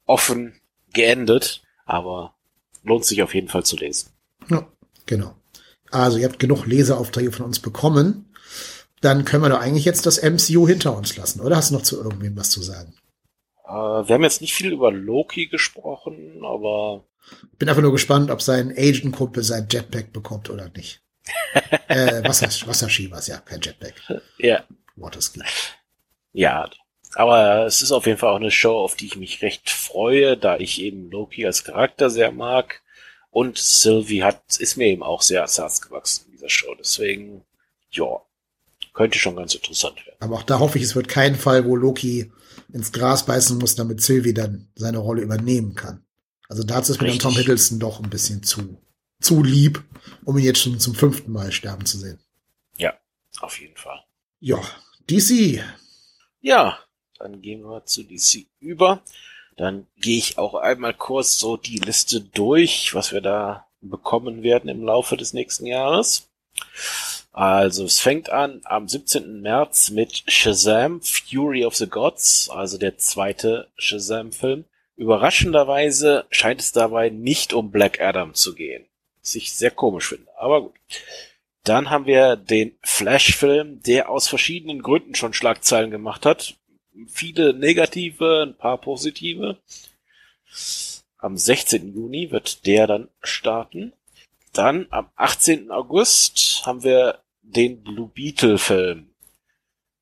[0.06, 0.60] offen
[0.94, 2.34] geendet, aber
[2.82, 4.10] lohnt sich auf jeden Fall zu lesen.
[4.48, 4.66] Ja,
[5.06, 5.34] genau.
[5.90, 8.32] Also ihr habt genug Leseaufträge von uns bekommen.
[9.00, 11.82] Dann können wir doch eigentlich jetzt das MCU hinter uns lassen, oder hast du noch
[11.82, 12.94] zu irgendwem was zu sagen?
[13.66, 17.04] Äh, wir haben jetzt nicht viel über Loki gesprochen, aber.
[17.58, 21.02] Bin einfach nur gespannt, ob sein Agent-Kumpel sein Jetpack bekommt oder nicht.
[21.88, 23.94] äh, Wasser, Wasserski war ja, kein Jetpack.
[24.38, 24.64] Ja.
[24.96, 25.40] Waterski.
[26.32, 26.68] Ja,
[27.14, 30.36] aber es ist auf jeden Fall auch eine Show, auf die ich mich recht freue,
[30.36, 32.82] da ich eben Loki als Charakter sehr mag.
[33.30, 36.74] Und Sylvie hat, ist mir eben auch sehr ans Herz gewachsen in dieser Show.
[36.78, 37.44] Deswegen,
[37.90, 38.20] ja,
[38.92, 40.16] könnte schon ganz interessant werden.
[40.20, 42.32] Aber auch da hoffe ich, es wird kein Fall, wo Loki
[42.72, 46.04] ins Gras beißen muss, damit Sylvie dann seine Rolle übernehmen kann.
[46.48, 48.80] Also dazu ist mir dann Tom Hiddleston doch ein bisschen zu,
[49.20, 49.82] zu lieb,
[50.24, 52.20] um ihn jetzt schon zum fünften Mal sterben zu sehen.
[52.76, 52.94] Ja,
[53.40, 54.00] auf jeden Fall.
[54.40, 54.60] Ja,
[55.10, 55.60] DC.
[56.40, 56.78] Ja,
[57.24, 59.02] dann gehen wir zu DC über.
[59.56, 64.68] Dann gehe ich auch einmal kurz so die Liste durch, was wir da bekommen werden
[64.68, 66.28] im Laufe des nächsten Jahres.
[67.32, 69.40] Also es fängt an am 17.
[69.40, 74.64] März mit Shazam, Fury of the Gods, also der zweite Shazam-Film.
[74.96, 78.84] Überraschenderweise scheint es dabei nicht um Black Adam zu gehen.
[79.20, 80.74] Was ich sehr komisch finde, aber gut.
[81.64, 86.56] Dann haben wir den Flash-Film, der aus verschiedenen Gründen schon Schlagzeilen gemacht hat.
[87.08, 89.58] Viele negative, ein paar positive.
[91.18, 91.94] Am 16.
[91.94, 93.92] Juni wird der dann starten.
[94.52, 95.70] Dann am 18.
[95.70, 99.10] August haben wir den Blue Beetle Film.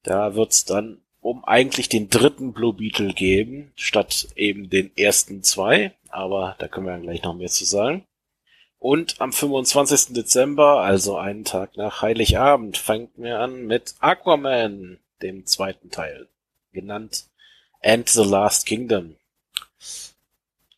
[0.03, 5.93] Da wird's dann um eigentlich den dritten Blue Beetle geben, statt eben den ersten zwei.
[6.11, 8.05] Aber da können wir dann gleich noch mehr zu sagen.
[8.79, 10.13] Und am 25.
[10.13, 16.29] Dezember, also einen Tag nach Heiligabend, fängt mir an mit Aquaman, dem zweiten Teil,
[16.73, 17.27] genannt
[17.83, 19.17] And the Last Kingdom.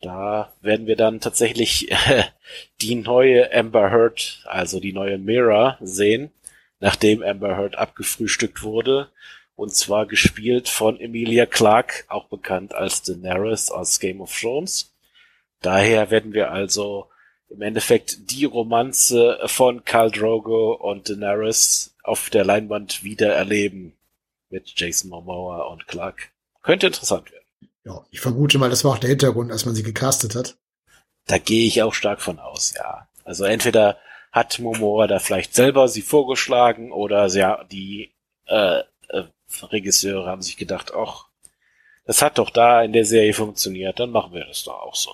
[0.01, 2.23] Da werden wir dann tatsächlich äh,
[2.81, 6.31] die neue Amber Heard, also die neue Mirror, sehen,
[6.79, 9.09] nachdem Amber Heard abgefrühstückt wurde.
[9.55, 14.93] Und zwar gespielt von Emilia Clarke, auch bekannt als Daenerys aus Game of Thrones.
[15.61, 17.07] Daher werden wir also
[17.49, 23.95] im Endeffekt die Romanze von Khal Drogo und Daenerys auf der Leinwand wieder erleben
[24.49, 26.31] mit Jason Momoa und Clark.
[26.61, 27.45] Könnte interessant werden.
[27.83, 30.57] Ja, ich vermute mal, das war auch der Hintergrund, als man sie gecastet hat.
[31.27, 33.07] Da gehe ich auch stark von aus, ja.
[33.23, 33.97] Also entweder
[34.31, 38.13] hat Momoa da vielleicht selber sie vorgeschlagen oder ja, die
[38.47, 39.23] äh, äh,
[39.63, 41.27] Regisseure haben sich gedacht, ach,
[42.05, 45.11] das hat doch da in der Serie funktioniert, dann machen wir das doch auch so.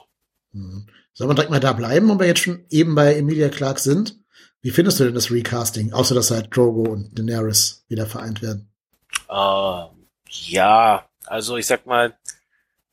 [0.51, 0.87] Mhm.
[1.13, 4.17] Sollen wir direkt mal da bleiben, wo wir jetzt schon eben bei Emilia Clark sind?
[4.61, 8.70] Wie findest du denn das Recasting, außer dass halt Drogo und Daenerys wieder vereint werden?
[9.31, 9.87] Uh,
[10.27, 12.17] ja, also ich sag mal,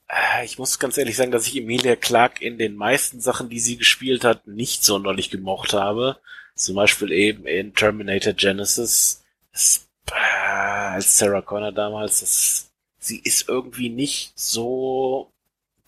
[0.09, 3.61] äh, ich muss ganz ehrlich sagen, dass ich Emilia Clark in den meisten Sachen, die
[3.61, 6.19] sie gespielt hat, nicht sonderlich gemocht habe.
[6.55, 13.89] Zum Beispiel eben in Terminator Genesis, äh, als Sarah Connor damals, das, sie ist irgendwie
[13.89, 15.33] nicht so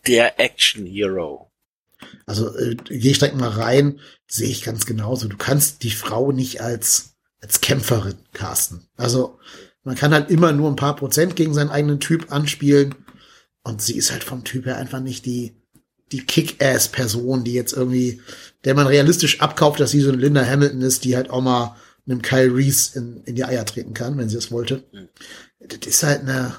[0.06, 1.50] der Action Hero.
[2.26, 5.28] Also äh, gehe ich direkt mal rein, sehe ich ganz genauso.
[5.28, 8.88] Du kannst die Frau nicht als, als Kämpferin casten.
[8.96, 9.38] Also
[9.84, 12.94] man kann halt immer nur ein paar Prozent gegen seinen eigenen Typ anspielen.
[13.62, 15.54] Und sie ist halt vom Typ her einfach nicht die,
[16.12, 18.20] die Kick-Ass-Person, die jetzt irgendwie,
[18.64, 21.76] der man realistisch abkauft, dass sie so eine Linda Hamilton ist, die halt auch mal
[22.06, 24.84] einem Kyle Reese in, in die Eier treten kann, wenn sie es wollte.
[24.92, 25.08] Mhm.
[25.60, 26.56] Das ist halt eine,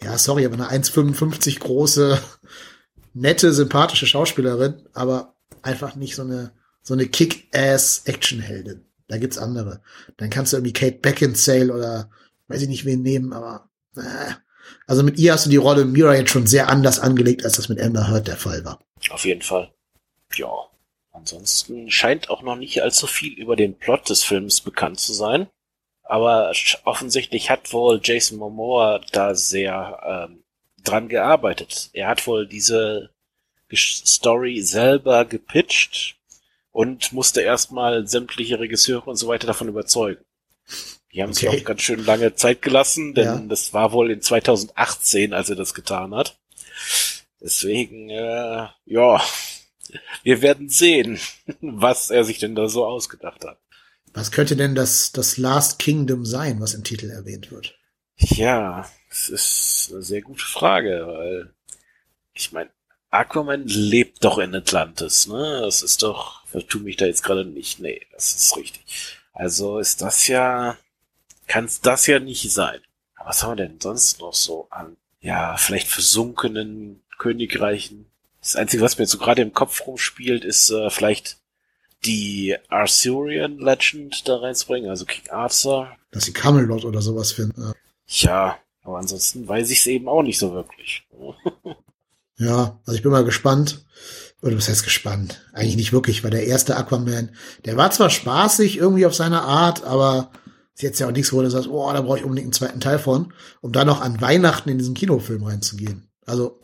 [0.00, 2.20] ja, sorry, aber eine 1,55 große,
[3.14, 6.52] nette, sympathische Schauspielerin, aber einfach nicht so eine,
[6.82, 8.84] so eine Kick-Ass-Action-Heldin.
[9.08, 9.82] Da gibt's andere.
[10.16, 12.10] Dann kannst du irgendwie Kate Beckinsale oder
[12.48, 14.32] weiß ich nicht wen nehmen, aber äh,
[14.86, 17.68] also mit ihr hast du die Rolle Mira jetzt schon sehr anders angelegt, als das
[17.68, 18.80] mit Amber Heard der Fall war.
[19.10, 19.72] Auf jeden Fall.
[20.34, 20.50] Ja.
[21.12, 25.48] Ansonsten scheint auch noch nicht allzu viel über den Plot des Films bekannt zu sein.
[26.02, 26.52] Aber
[26.84, 30.44] offensichtlich hat wohl Jason Momoa da sehr ähm,
[30.82, 31.90] dran gearbeitet.
[31.92, 33.10] Er hat wohl diese
[33.74, 36.16] Story selber gepitcht
[36.70, 40.24] und musste erstmal sämtliche Regisseure und so weiter davon überzeugen.
[41.12, 41.50] Die haben okay.
[41.50, 43.42] sich auch ganz schön lange Zeit gelassen, denn ja.
[43.48, 46.38] das war wohl in 2018, als er das getan hat.
[47.40, 49.22] Deswegen, äh, ja,
[50.22, 51.18] wir werden sehen,
[51.60, 53.58] was er sich denn da so ausgedacht hat.
[54.12, 57.78] Was könnte denn das, das Last Kingdom sein, was im Titel erwähnt wird?
[58.16, 61.54] Ja, das ist eine sehr gute Frage, weil
[62.32, 62.70] ich meine,
[63.10, 65.60] Aquaman lebt doch in Atlantis, ne?
[65.62, 67.80] Das ist doch, vertue mich da jetzt gerade nicht.
[67.80, 69.16] Nee, das ist richtig.
[69.32, 70.76] Also ist das ja,
[71.48, 72.80] kann es das ja nicht sein.
[73.16, 78.06] Aber was haben wir denn sonst noch so an, ja, vielleicht versunkenen Königreichen?
[78.40, 81.38] Das Einzige, was mir jetzt so gerade im Kopf rumspielt, ist äh, vielleicht
[82.04, 85.90] die Arthurian Legend da reinzubringen, also King Arthur.
[86.12, 87.60] Dass sie Camelot oder sowas finden.
[87.60, 87.72] Ja.
[88.10, 91.06] Ja, aber ansonsten weiß ich es eben auch nicht so wirklich.
[92.40, 93.84] Ja, also ich bin mal gespannt.
[94.42, 95.44] Oder was heißt gespannt?
[95.52, 97.30] Eigentlich nicht wirklich, weil der erste Aquaman,
[97.64, 100.30] der war zwar spaßig irgendwie auf seine Art, aber
[100.78, 102.78] ist jetzt ja auch nichts, wo du sagst, oh, da brauche ich unbedingt einen zweiten
[102.78, 106.08] Teil von, um dann noch an Weihnachten in diesen Kinofilm reinzugehen.
[106.24, 106.60] Also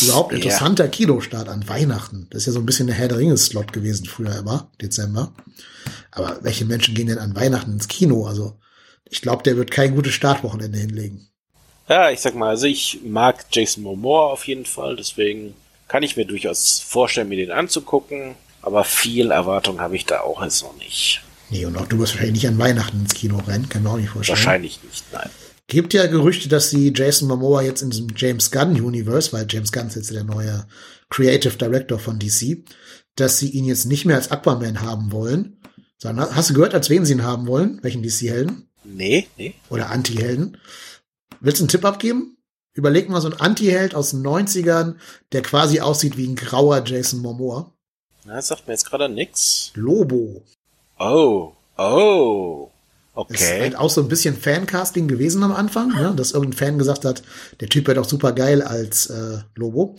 [0.00, 0.90] überhaupt interessanter ja.
[0.90, 2.28] Kinostart an Weihnachten.
[2.30, 5.34] Das ist ja so ein bisschen der Herr der Ringe-Slot gewesen früher immer, Dezember.
[6.12, 8.24] Aber welche Menschen gehen denn an Weihnachten ins Kino?
[8.24, 8.58] Also
[9.04, 11.28] ich glaube, der wird kein gutes Startwochenende hinlegen.
[11.90, 15.54] Ja, ich sag mal, also ich mag Jason Momoa auf jeden Fall, deswegen
[15.88, 20.42] kann ich mir durchaus vorstellen, mir den anzugucken, aber viel Erwartung habe ich da auch
[20.42, 21.20] jetzt noch nicht.
[21.52, 23.96] Nee, und auch du wirst wahrscheinlich nicht an Weihnachten ins Kino rennen, kann man auch
[23.98, 24.38] nicht vorstellen.
[24.38, 25.28] Wahrscheinlich nicht, nein.
[25.66, 29.70] Gibt ja Gerüchte, dass sie Jason Momoa jetzt in diesem James Gunn Universe, weil James
[29.70, 30.66] Gunn ist jetzt der neue
[31.10, 32.64] Creative Director von DC,
[33.16, 35.60] dass sie ihn jetzt nicht mehr als Aquaman haben wollen.
[35.98, 37.78] Sondern, hast du gehört, als wen sie ihn haben wollen?
[37.82, 38.68] Welchen DC-Helden?
[38.84, 39.54] Nee, nee.
[39.68, 40.56] Oder Anti-Helden?
[41.40, 42.38] Willst du einen Tipp abgeben?
[42.72, 44.96] Überleg mal so einen Anti-Held aus den 90ern,
[45.32, 47.72] der quasi aussieht wie ein grauer Jason Momoa.
[48.24, 49.70] Na, das sagt mir jetzt gerade nix.
[49.74, 50.42] Lobo.
[51.02, 52.70] Oh, oh.
[53.14, 53.34] Okay.
[53.34, 56.14] Ist halt auch so ein bisschen Fancasting gewesen am Anfang, ne?
[56.16, 57.22] dass irgendein Fan gesagt hat,
[57.60, 59.96] der Typ wäre doch super geil als äh, Lobo.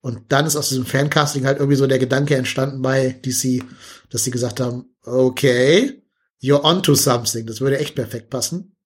[0.00, 3.62] Und dann ist aus diesem Fancasting halt irgendwie so der Gedanke entstanden bei DC,
[4.10, 6.02] dass sie gesagt haben, okay,
[6.42, 7.46] you're onto something.
[7.46, 8.76] Das würde echt perfekt passen.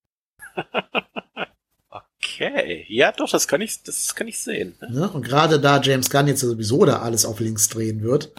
[1.91, 4.75] okay, ja, doch, das kann ich, das kann ich sehen.
[4.81, 5.01] Ne?
[5.01, 8.33] Ja, und gerade da James Gunn jetzt sowieso da alles auf links drehen wird,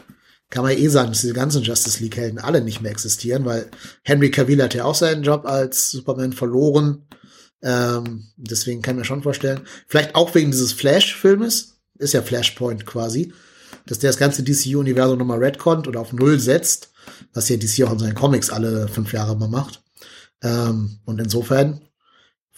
[0.52, 3.72] kann man eh sagen, dass diese ganzen Justice League Helden alle nicht mehr existieren, weil
[4.04, 7.08] Henry Cavill hat ja auch seinen Job als Superman verloren.
[7.64, 13.34] Ähm, deswegen kann mir schon vorstellen, vielleicht auch wegen dieses Flash-Filmes, ist ja Flashpoint quasi,
[13.86, 16.92] dass der das ganze DC-Universum nochmal redconnt oder auf Null setzt,
[17.34, 19.84] was ja DC auch in seinen Comics alle fünf Jahre mal macht.
[20.44, 21.82] Ähm, und insofern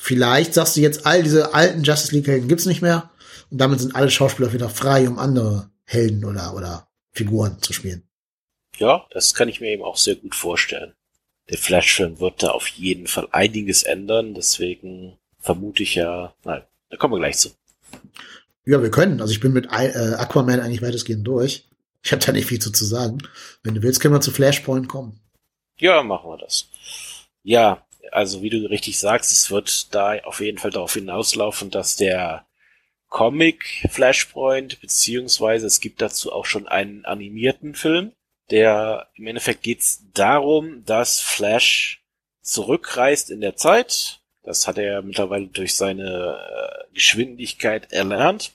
[0.05, 3.11] Vielleicht sagst du jetzt, all diese alten Justice League Helden gibt's nicht mehr.
[3.49, 8.03] Und damit sind alle Schauspieler wieder frei, um andere Helden oder, oder Figuren zu spielen.
[8.77, 10.93] Ja, das kann ich mir eben auch sehr gut vorstellen.
[11.49, 16.97] Der Flash-Film wird da auf jeden Fall einiges ändern, deswegen vermute ich ja, nein, da
[16.97, 17.49] kommen wir gleich zu.
[18.65, 19.19] Ja, wir können.
[19.21, 21.67] Also ich bin mit äh, Aquaman eigentlich weitestgehend durch.
[22.01, 23.19] Ich habe da nicht viel zu, zu sagen.
[23.61, 25.19] Wenn du willst, können wir zu Flashpoint kommen.
[25.77, 26.69] Ja, machen wir das.
[27.43, 31.95] Ja, also wie du richtig sagst, es wird da auf jeden Fall darauf hinauslaufen, dass
[31.95, 32.45] der
[33.13, 38.11] Comic Flashpoint, beziehungsweise es gibt dazu auch schon einen animierten Film,
[38.49, 42.03] der im Endeffekt geht's darum, dass Flash
[42.41, 44.21] zurückreist in der Zeit.
[44.41, 48.53] Das hat er mittlerweile durch seine äh, Geschwindigkeit erlernt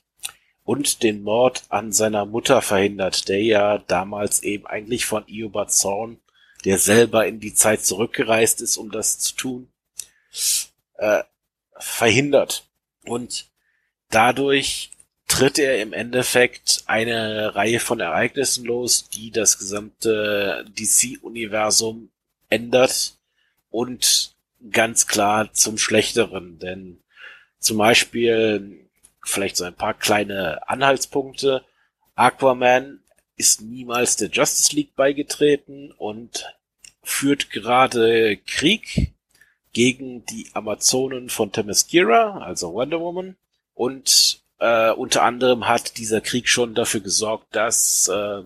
[0.64, 6.18] und den Mord an seiner Mutter verhindert, der ja damals eben eigentlich von Eobard Zorn
[6.64, 9.72] der selber in die Zeit zurückgereist ist, um das zu tun,
[10.96, 11.22] äh,
[11.78, 12.68] verhindert.
[13.04, 13.47] Und
[14.10, 14.90] dadurch
[15.26, 22.10] tritt er im Endeffekt eine Reihe von Ereignissen los, die das gesamte DC-Universum
[22.48, 23.14] ändert
[23.70, 24.34] und
[24.70, 26.58] ganz klar zum Schlechteren.
[26.58, 26.98] Denn
[27.58, 28.88] zum Beispiel
[29.22, 31.64] vielleicht so ein paar kleine Anhaltspunkte.
[32.14, 33.00] Aquaman
[33.36, 36.46] ist niemals der Justice League beigetreten und
[37.02, 39.12] führt gerade Krieg
[39.72, 43.36] gegen die Amazonen von Themyscira, also Wonder Woman.
[43.78, 48.40] Und äh, unter anderem hat dieser Krieg schon dafür gesorgt, dass äh,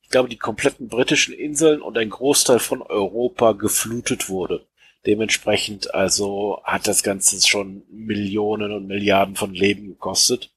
[0.00, 4.64] ich glaube die kompletten britischen Inseln und ein Großteil von Europa geflutet wurde.
[5.06, 10.52] Dementsprechend also hat das Ganze schon Millionen und Milliarden von Leben gekostet.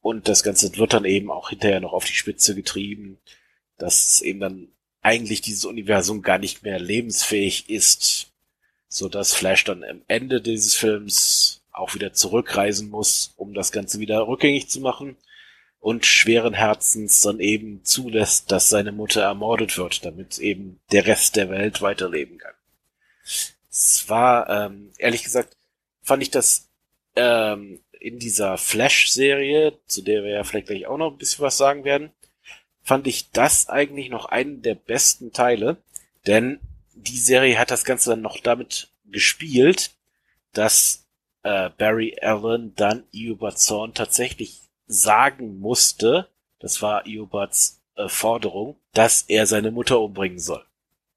[0.00, 3.18] Und das Ganze wird dann eben auch hinterher noch auf die Spitze getrieben,
[3.76, 4.68] dass eben dann
[5.02, 8.28] eigentlich dieses Universum gar nicht mehr lebensfähig ist,
[8.88, 14.00] so dass Flash dann am Ende dieses Films auch wieder zurückreisen muss, um das Ganze
[14.00, 15.16] wieder rückgängig zu machen
[15.80, 21.36] und schweren Herzens dann eben zulässt, dass seine Mutter ermordet wird, damit eben der Rest
[21.36, 22.54] der Welt weiterleben kann.
[23.70, 25.56] Es war, ähm, ehrlich gesagt,
[26.02, 26.68] fand ich das
[27.16, 31.56] ähm, in dieser Flash-Serie, zu der wir ja vielleicht gleich auch noch ein bisschen was
[31.56, 32.10] sagen werden,
[32.82, 35.76] fand ich das eigentlich noch einen der besten Teile,
[36.26, 36.60] denn
[36.94, 39.92] die Serie hat das Ganze dann noch damit gespielt,
[40.52, 41.07] dass
[41.42, 46.28] äh, Barry Allen dann Eobard Zorn tatsächlich sagen musste,
[46.58, 50.64] das war Eobards äh, Forderung, dass er seine Mutter umbringen soll.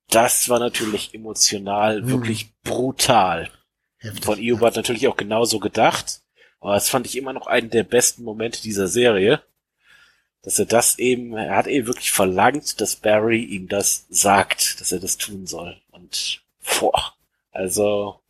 [0.10, 2.10] Das war natürlich emotional Hm.
[2.10, 3.50] wirklich brutal.
[3.98, 4.26] Heftig.
[4.26, 6.22] Von Eobard natürlich auch genauso gedacht.
[6.60, 9.42] Aber das fand ich immer noch einen der besten Momente dieser Serie.
[10.44, 14.92] Dass er das eben, er hat eben wirklich verlangt, dass Barry ihm das sagt, dass
[14.92, 15.80] er das tun soll.
[15.92, 16.42] Und,
[16.80, 17.14] boah,
[17.52, 18.21] also,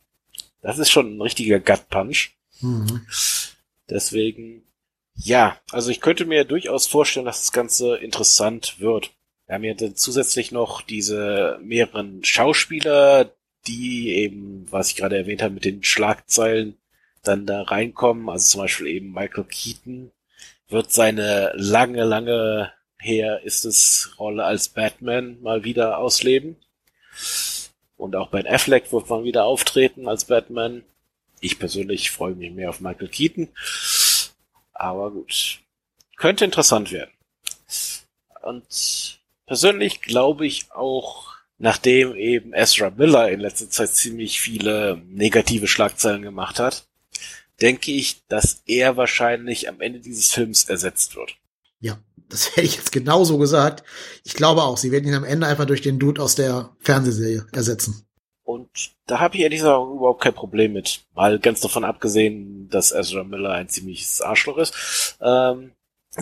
[0.62, 2.30] das ist schon ein richtiger Gut Punch.
[2.60, 3.06] Mhm.
[3.90, 4.62] Deswegen,
[5.14, 9.10] ja, also ich könnte mir durchaus vorstellen, dass das Ganze interessant wird.
[9.46, 13.30] Wir haben ja dann zusätzlich noch diese mehreren Schauspieler,
[13.66, 16.78] die eben, was ich gerade erwähnt habe, mit den Schlagzeilen
[17.22, 18.28] dann da reinkommen.
[18.28, 20.10] Also zum Beispiel eben Michael Keaton
[20.68, 26.56] wird seine lange, lange her ist es Rolle als Batman mal wieder ausleben.
[28.02, 30.82] Und auch Ben Affleck wird mal wieder auftreten als Batman.
[31.38, 33.48] Ich persönlich freue mich mehr auf Michael Keaton.
[34.72, 35.60] Aber gut.
[36.16, 37.12] Könnte interessant werden.
[38.42, 41.28] Und persönlich glaube ich auch,
[41.58, 46.84] nachdem eben Ezra Miller in letzter Zeit ziemlich viele negative Schlagzeilen gemacht hat,
[47.60, 51.36] denke ich, dass er wahrscheinlich am Ende dieses Films ersetzt wird.
[51.82, 51.98] Ja,
[52.30, 53.84] das hätte ich jetzt genauso gesagt.
[54.24, 57.46] Ich glaube auch, sie werden ihn am Ende einfach durch den Dude aus der Fernsehserie
[57.52, 58.06] ersetzen.
[58.44, 58.68] Und
[59.06, 61.02] da habe ich ehrlich gesagt überhaupt kein Problem mit.
[61.14, 65.72] Mal ganz davon abgesehen, dass Ezra Miller ein ziemliches Arschloch ist, ähm,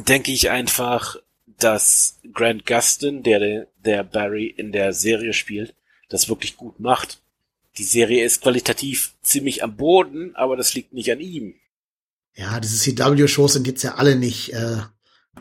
[0.06, 5.74] denke ich einfach, dass Grant Gustin, der, der Barry in der Serie spielt,
[6.08, 7.20] das wirklich gut macht.
[7.78, 11.54] Die Serie ist qualitativ ziemlich am Boden, aber das liegt nicht an ihm.
[12.34, 14.78] Ja, diese CW-Shows sind jetzt ja alle nicht äh,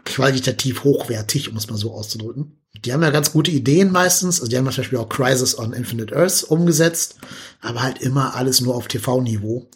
[0.06, 2.60] qualitativ hochwertig, um es mal so auszudrücken.
[2.86, 4.40] Die haben ja ganz gute Ideen meistens.
[4.40, 7.16] Also die haben zum Beispiel auch Crisis on Infinite Earths umgesetzt,
[7.62, 9.70] aber halt immer alles nur auf TV-Niveau.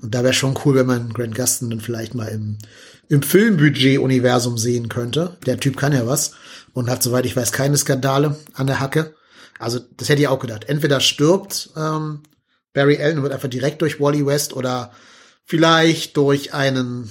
[0.00, 2.58] Und da wäre schon cool, wenn man Grant Gustin dann vielleicht mal im,
[3.08, 5.36] im Filmbudget-Universum sehen könnte.
[5.46, 6.32] Der Typ kann ja was
[6.72, 9.14] und hat, soweit ich weiß, keine Skandale an der Hacke.
[9.58, 10.64] Also das hätte ich auch gedacht.
[10.64, 12.22] Entweder stirbt ähm,
[12.72, 14.92] Barry Allen und wird einfach direkt durch Wally West oder
[15.44, 17.10] vielleicht durch einen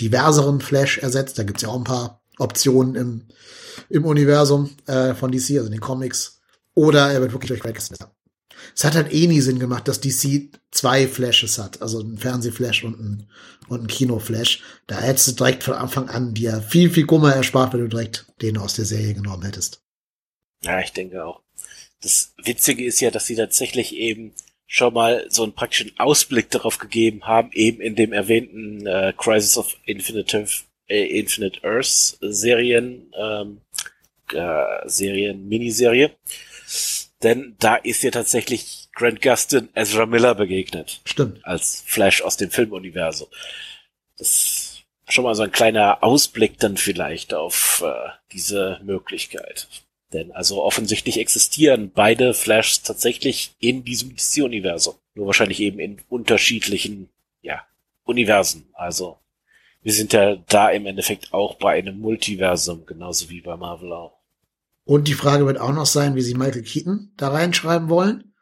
[0.00, 1.38] diverseren Flash ersetzt.
[1.38, 3.26] Da gibt's ja auch ein paar Optionen im,
[3.88, 6.40] im Universum äh, von DC, also in den Comics.
[6.74, 7.96] Oder er wird wirklich durch Greg Gustin.
[8.74, 12.84] Es hat halt eh nie Sinn gemacht, dass DC zwei Flashes hat, also ein Fernsehflash
[12.84, 13.30] und ein,
[13.68, 14.62] und ein Kinoflash.
[14.86, 18.26] Da hättest du direkt von Anfang an dir viel, viel Kummer erspart, wenn du direkt
[18.42, 19.82] den aus der Serie genommen hättest.
[20.62, 21.42] Ja, ich denke auch.
[22.00, 24.34] Das Witzige ist ja, dass sie tatsächlich eben
[24.66, 29.56] schon mal so einen praktischen Ausblick darauf gegeben haben, eben in dem erwähnten äh, Crisis
[29.56, 30.46] of Infinite,
[30.88, 33.60] äh, Infinite Earth Serien, ähm,
[34.32, 36.10] äh, Serien, Miniserie.
[37.22, 41.00] Denn da ist ja tatsächlich Grant Gustin Ezra Miller begegnet.
[41.04, 41.44] Stimmt.
[41.44, 43.28] Als Flash aus dem Filmuniversum.
[44.18, 49.68] Das ist schon mal so ein kleiner Ausblick dann vielleicht auf äh, diese Möglichkeit.
[50.14, 54.94] Denn also offensichtlich existieren beide Flashs tatsächlich in diesem DC-Universum.
[55.14, 57.08] Nur wahrscheinlich eben in unterschiedlichen,
[57.42, 57.62] ja,
[58.04, 58.68] Universen.
[58.74, 59.18] Also
[59.82, 64.20] wir sind ja da im Endeffekt auch bei einem Multiversum, genauso wie bei Marvel auch.
[64.84, 68.32] Und die Frage wird auch noch sein, wie sie Michael Keaton da reinschreiben wollen.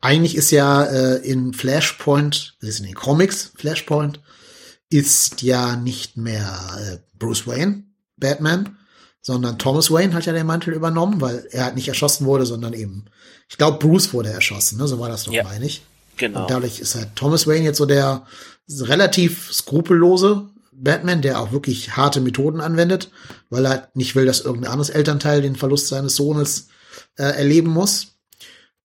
[0.00, 4.20] Eigentlich ist ja äh, in Flashpoint, das ist in den Comics, Flashpoint,
[4.90, 7.84] ist ja nicht mehr äh, Bruce Wayne,
[8.16, 8.78] Batman,
[9.26, 12.74] sondern Thomas Wayne hat ja den Mantel übernommen, weil er halt nicht erschossen wurde, sondern
[12.74, 13.06] eben,
[13.48, 14.86] ich glaube, Bruce wurde erschossen, ne?
[14.86, 15.42] so war das doch, Ja.
[15.42, 15.82] meine ich.
[16.16, 16.42] Genau.
[16.42, 18.24] Und dadurch ist halt Thomas Wayne jetzt so der
[18.70, 23.10] relativ skrupellose Batman, der auch wirklich harte Methoden anwendet,
[23.50, 26.68] weil er halt nicht will, dass irgendein anderes Elternteil den Verlust seines Sohnes
[27.16, 28.18] äh, erleben muss.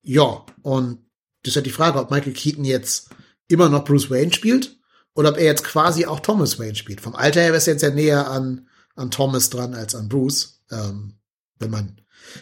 [0.01, 0.97] Ja, und
[1.43, 3.09] das ist halt die Frage, ob Michael Keaton jetzt
[3.47, 4.76] immer noch Bruce Wayne spielt
[5.13, 6.99] oder ob er jetzt quasi auch Thomas Wayne spielt.
[6.99, 10.61] Vom Alter her wäre es jetzt ja näher an, an Thomas dran als an Bruce.
[10.72, 11.15] Ähm,
[11.59, 12.01] wenn man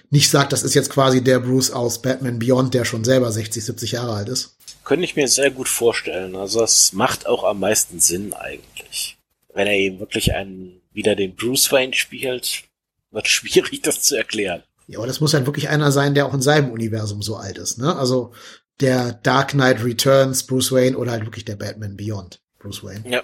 [0.09, 3.63] nicht sagt, das ist jetzt quasi der Bruce aus Batman Beyond, der schon selber 60,
[3.63, 4.57] 70 Jahre alt ist.
[4.84, 6.35] Könnte ich mir sehr gut vorstellen.
[6.35, 9.17] Also es macht auch am meisten Sinn eigentlich.
[9.53, 12.63] Wenn er eben wirklich einen, wieder den Bruce Wayne spielt,
[13.11, 14.63] wird schwierig, das zu erklären.
[14.88, 17.59] Ja, aber das muss halt wirklich einer sein, der auch in seinem Universum so alt
[17.59, 17.95] ist, ne?
[17.95, 18.34] Also
[18.80, 23.03] der Dark Knight Returns Bruce Wayne oder halt wirklich der Batman Beyond Bruce Wayne.
[23.07, 23.23] Ja.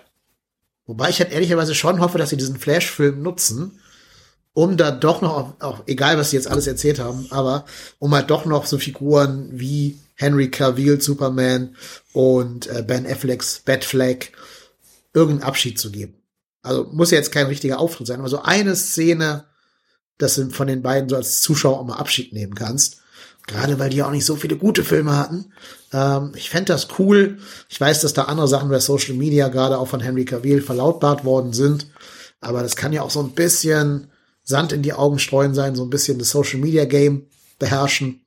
[0.85, 3.79] Wobei ich halt ehrlicherweise schon hoffe, dass sie diesen Flash-Film nutzen,
[4.53, 7.65] um da doch noch, auch, egal was sie jetzt alles erzählt haben, aber
[7.99, 11.75] um halt doch noch so Figuren wie Henry Cavill, Superman
[12.13, 14.31] und äh, Ben Afflecks Batfleck
[15.13, 16.15] irgendeinen Abschied zu geben.
[16.61, 19.45] Also muss ja jetzt kein richtiger Auftritt sein, aber so eine Szene,
[20.17, 23.01] dass du von den beiden so als Zuschauer auch mal Abschied nehmen kannst.
[23.47, 25.53] Gerade weil die auch nicht so viele gute Filme hatten.
[25.93, 27.37] Ähm, ich fände das cool.
[27.69, 31.25] Ich weiß, dass da andere Sachen bei Social Media gerade auch von Henry Cavill verlautbart
[31.25, 31.87] worden sind.
[32.41, 34.11] Aber das kann ja auch so ein bisschen
[34.43, 37.27] Sand in die Augen streuen sein, so ein bisschen das Social Media Game
[37.59, 38.25] beherrschen.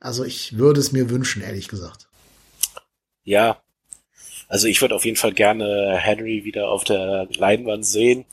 [0.00, 2.08] Also ich würde es mir wünschen, ehrlich gesagt.
[3.22, 3.62] Ja,
[4.48, 8.26] also ich würde auf jeden Fall gerne Henry wieder auf der Leinwand sehen.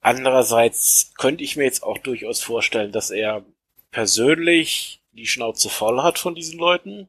[0.00, 3.44] Andererseits könnte ich mir jetzt auch durchaus vorstellen, dass er
[3.90, 7.08] persönlich die Schnauze voll hat von diesen Leuten,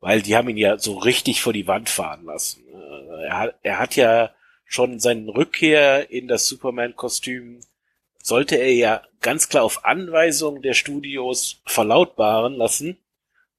[0.00, 2.64] weil die haben ihn ja so richtig vor die Wand fahren lassen.
[2.68, 4.30] Äh, er hat, er hat ja
[4.64, 7.60] schon seinen Rückkehr in das Superman-Kostüm,
[8.22, 12.98] sollte er ja ganz klar auf Anweisung der Studios verlautbaren lassen,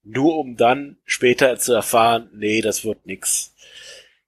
[0.04, 3.54] nur um dann später zu erfahren, nee, das wird nix.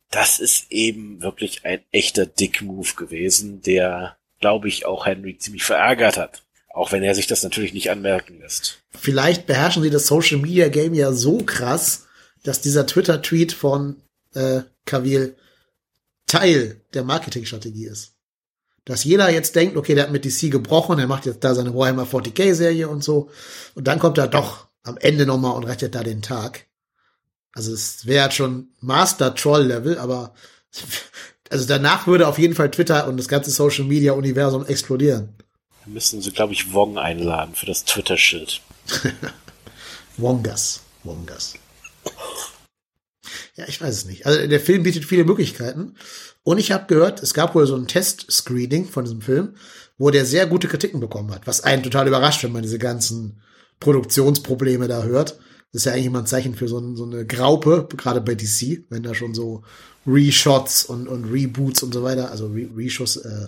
[0.10, 6.18] Das ist eben wirklich ein echter Dick-Move gewesen, der, glaube ich, auch Henry ziemlich verärgert
[6.18, 6.44] hat.
[6.78, 8.84] Auch wenn er sich das natürlich nicht anmerken lässt.
[8.92, 12.06] Vielleicht beherrschen sie das Social Media Game ja so krass,
[12.44, 13.96] dass dieser Twitter-Tweet von
[14.36, 15.36] äh, Kavil
[16.28, 18.14] Teil der Marketingstrategie ist.
[18.86, 21.74] Dass jeder jetzt denkt, okay, der hat mit DC gebrochen, er macht jetzt da seine
[21.74, 23.32] Warhammer 40k-Serie und so.
[23.74, 26.68] Und dann kommt er doch am Ende nochmal und rettet da den Tag.
[27.54, 30.36] Also es wäre schon Master-Troll-Level, aber
[31.50, 35.34] also danach würde auf jeden Fall Twitter und das ganze Social-Media-Universum explodieren.
[35.88, 38.62] Müssen sie, glaube ich, Wong einladen für das Twitter-Schild.
[40.18, 40.82] Wongas.
[41.04, 41.54] Wongas.
[43.56, 44.26] Ja, ich weiß es nicht.
[44.26, 45.96] Also der Film bietet viele Möglichkeiten.
[46.44, 49.56] Und ich habe gehört, es gab wohl so ein Test-Screening von diesem Film,
[49.98, 53.42] wo der sehr gute Kritiken bekommen hat, was einen total überrascht, wenn man diese ganzen
[53.80, 55.40] Produktionsprobleme da hört.
[55.72, 58.36] Das ist ja eigentlich immer ein Zeichen für so, ein, so eine Graupe, gerade bei
[58.36, 59.64] DC, wenn da schon so
[60.06, 63.48] Reshots und, und Reboots und so weiter, also Re Reshots, äh,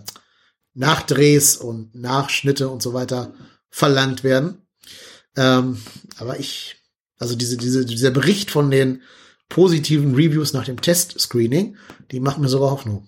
[0.80, 3.34] Nachdrehs und Nachschnitte und so weiter
[3.70, 4.66] verlangt werden.
[5.36, 5.82] Ähm,
[6.18, 6.78] aber ich,
[7.18, 9.04] also diese, diese, dieser Bericht von den
[9.50, 11.76] positiven Reviews nach dem Test-Screening,
[12.12, 13.06] die macht mir sogar Hoffnung.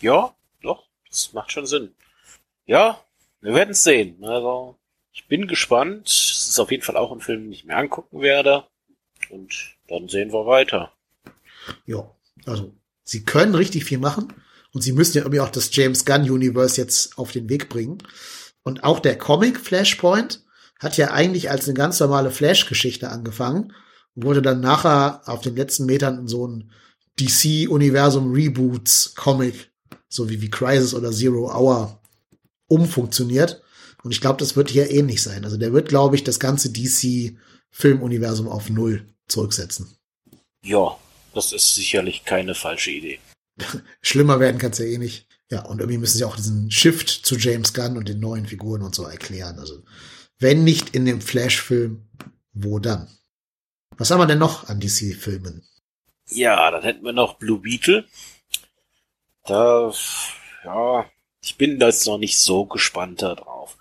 [0.00, 1.94] Ja, doch, das macht schon Sinn.
[2.66, 3.00] Ja,
[3.40, 4.24] wir werden es sehen.
[4.24, 4.76] Also,
[5.12, 6.08] ich bin gespannt.
[6.08, 8.64] Es ist auf jeden Fall auch ein Film, den ich mir angucken werde.
[9.30, 10.92] Und dann sehen wir weiter.
[11.84, 12.10] Ja,
[12.46, 12.74] also
[13.04, 14.32] sie können richtig viel machen
[14.76, 17.96] und sie müssen ja irgendwie auch das James Gunn Universe jetzt auf den Weg bringen.
[18.62, 20.44] Und auch der Comic Flashpoint
[20.78, 23.72] hat ja eigentlich als eine ganz normale Flash-Geschichte angefangen
[24.14, 26.72] und wurde dann nachher auf den letzten Metern in so ein
[27.18, 29.72] DC-Universum Reboots Comic,
[30.10, 32.02] so wie wie Crisis oder Zero Hour,
[32.68, 33.62] umfunktioniert.
[34.02, 35.46] Und ich glaube, das wird hier ähnlich sein.
[35.46, 39.96] Also der wird, glaube ich, das ganze DC-Filmuniversum auf Null zurücksetzen.
[40.62, 40.98] Ja,
[41.32, 43.20] das ist sicherlich keine falsche Idee.
[44.02, 45.26] Schlimmer werden kann es ja eh nicht.
[45.50, 48.82] Ja, und irgendwie müssen sie auch diesen Shift zu James Gunn und den neuen Figuren
[48.82, 49.58] und so erklären.
[49.58, 49.84] Also,
[50.38, 52.08] wenn nicht in dem Flash-Film,
[52.52, 53.08] wo dann?
[53.96, 55.62] Was haben wir denn noch an DC-Filmen?
[56.28, 58.04] Ja, dann hätten wir noch Blue Beetle.
[59.44, 59.92] Da,
[60.64, 61.06] ja,
[61.40, 63.76] ich bin da jetzt noch nicht so gespannt darauf.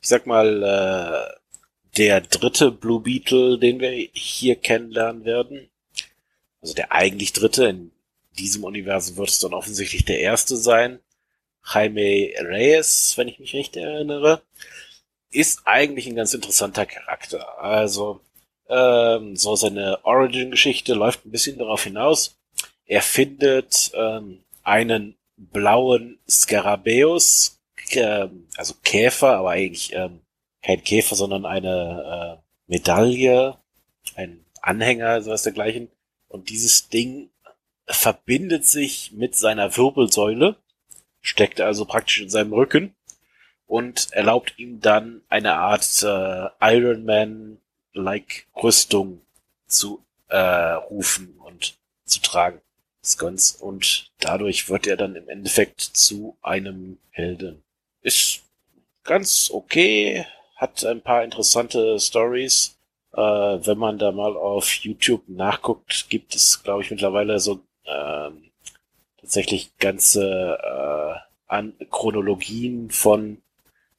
[0.00, 1.38] Ich sag mal, äh,
[1.98, 5.68] der dritte Blue Beetle, den wir hier kennenlernen werden,
[6.62, 7.90] also der eigentlich dritte, in
[8.38, 11.00] diesem Universum wird es dann offensichtlich der erste sein,
[11.66, 14.42] Jaime Reyes, wenn ich mich recht erinnere,
[15.30, 17.58] ist eigentlich ein ganz interessanter Charakter.
[17.58, 18.20] Also
[18.68, 22.36] ähm, so seine Origin-Geschichte läuft ein bisschen darauf hinaus.
[22.86, 30.20] Er findet ähm, einen blauen Skarabäus, äh, also Käfer, aber eigentlich ähm,
[30.62, 33.56] kein Käfer, sondern eine äh, Medaille,
[34.16, 35.90] ein Anhänger, sowas dergleichen.
[36.28, 37.30] Und dieses Ding
[37.86, 40.56] verbindet sich mit seiner Wirbelsäule,
[41.20, 42.94] steckt also praktisch in seinem Rücken
[43.66, 49.20] und erlaubt ihm dann eine Art äh, Iron Man-like Rüstung
[49.66, 52.60] zu äh, rufen und zu tragen.
[53.04, 57.62] Skunts und dadurch wird er dann im Endeffekt zu einem Helden.
[58.00, 58.42] Ist
[59.02, 60.24] ganz okay,
[60.56, 62.78] hat ein paar interessante Stories.
[63.12, 68.30] Äh, wenn man da mal auf YouTube nachguckt, gibt es, glaube ich, mittlerweile so äh,
[69.20, 71.14] tatsächlich ganze äh,
[71.46, 73.38] An Chronologien von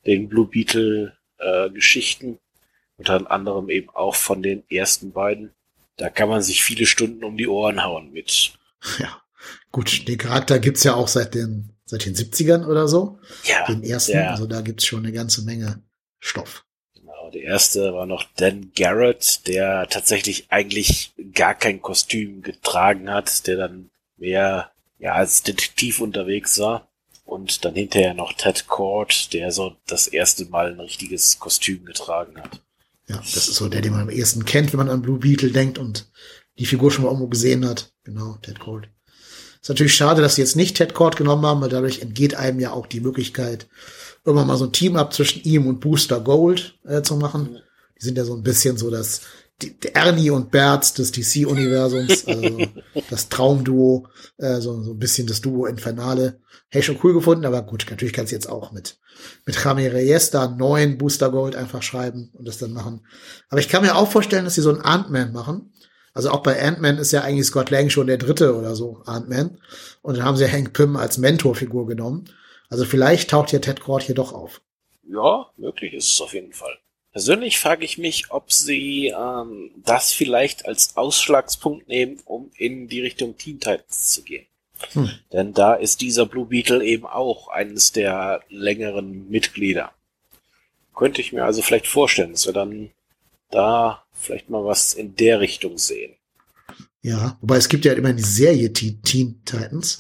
[0.06, 2.40] den Blue Beetle äh, Geschichten,
[2.98, 5.52] unter anderem eben auch von den ersten beiden.
[5.98, 8.54] Da kann man sich viele Stunden um die Ohren hauen mit.
[9.00, 9.20] Ja,
[9.72, 13.18] gut, den Charakter gibt's ja auch seit den, seit den 70ern oder so.
[13.46, 13.66] Ja.
[13.66, 15.82] Den ersten, der, also da gibt's schon eine ganze Menge
[16.20, 16.66] Stoff.
[17.36, 23.58] Der erste war noch Dan Garrett, der tatsächlich eigentlich gar kein Kostüm getragen hat, der
[23.58, 26.88] dann mehr ja als Detektiv unterwegs war.
[27.26, 32.40] Und dann hinterher noch Ted Cord, der so das erste Mal ein richtiges Kostüm getragen
[32.40, 32.62] hat.
[33.10, 35.52] Ja, das ist so der, den man am ehesten kennt, wenn man an Blue Beetle
[35.52, 36.10] denkt und
[36.58, 37.92] die Figur schon mal irgendwo gesehen hat.
[38.06, 38.88] Genau, Ted Cold.
[39.62, 42.62] Ist natürlich schade, dass sie jetzt nicht Ted Cord genommen haben, weil dadurch entgeht einem
[42.62, 43.68] ja auch die Möglichkeit,
[44.26, 47.58] irgendwann mal so ein Team-Up zwischen ihm und Booster Gold äh, zu machen.
[48.00, 49.22] Die sind ja so ein bisschen so das
[49.62, 52.60] die, Ernie und Bert des DC-Universums, also
[53.10, 54.08] das Traumduo,
[54.38, 56.40] äh, so, so ein bisschen das Duo Infernale.
[56.70, 58.98] Hätte ich schon cool gefunden, aber gut, natürlich kannst du jetzt auch mit,
[59.46, 63.06] mit Jaime Reyes da neuen Booster Gold einfach schreiben und das dann machen.
[63.50, 65.72] Aber ich kann mir auch vorstellen, dass sie so einen Ant-Man machen.
[66.14, 69.60] Also auch bei Ant-Man ist ja eigentlich Scott Lang schon der dritte oder so Ant-Man.
[70.02, 72.26] Und dann haben sie Hank Pym als Mentorfigur genommen.
[72.70, 74.62] Also vielleicht taucht hier Ted Cord hier doch auf.
[75.08, 76.78] Ja, möglich ist es auf jeden Fall.
[77.12, 83.00] Persönlich frage ich mich, ob sie ähm, das vielleicht als Ausschlagspunkt nehmen, um in die
[83.00, 84.46] Richtung Teen Titans zu gehen.
[84.92, 85.10] Hm.
[85.32, 89.94] Denn da ist dieser Blue Beetle eben auch eines der längeren Mitglieder.
[90.94, 92.92] Könnte ich mir also vielleicht vorstellen, dass wir dann
[93.50, 96.16] da vielleicht mal was in der Richtung sehen.
[97.02, 99.98] Ja, wobei es gibt ja immer die Serie Teen Titans.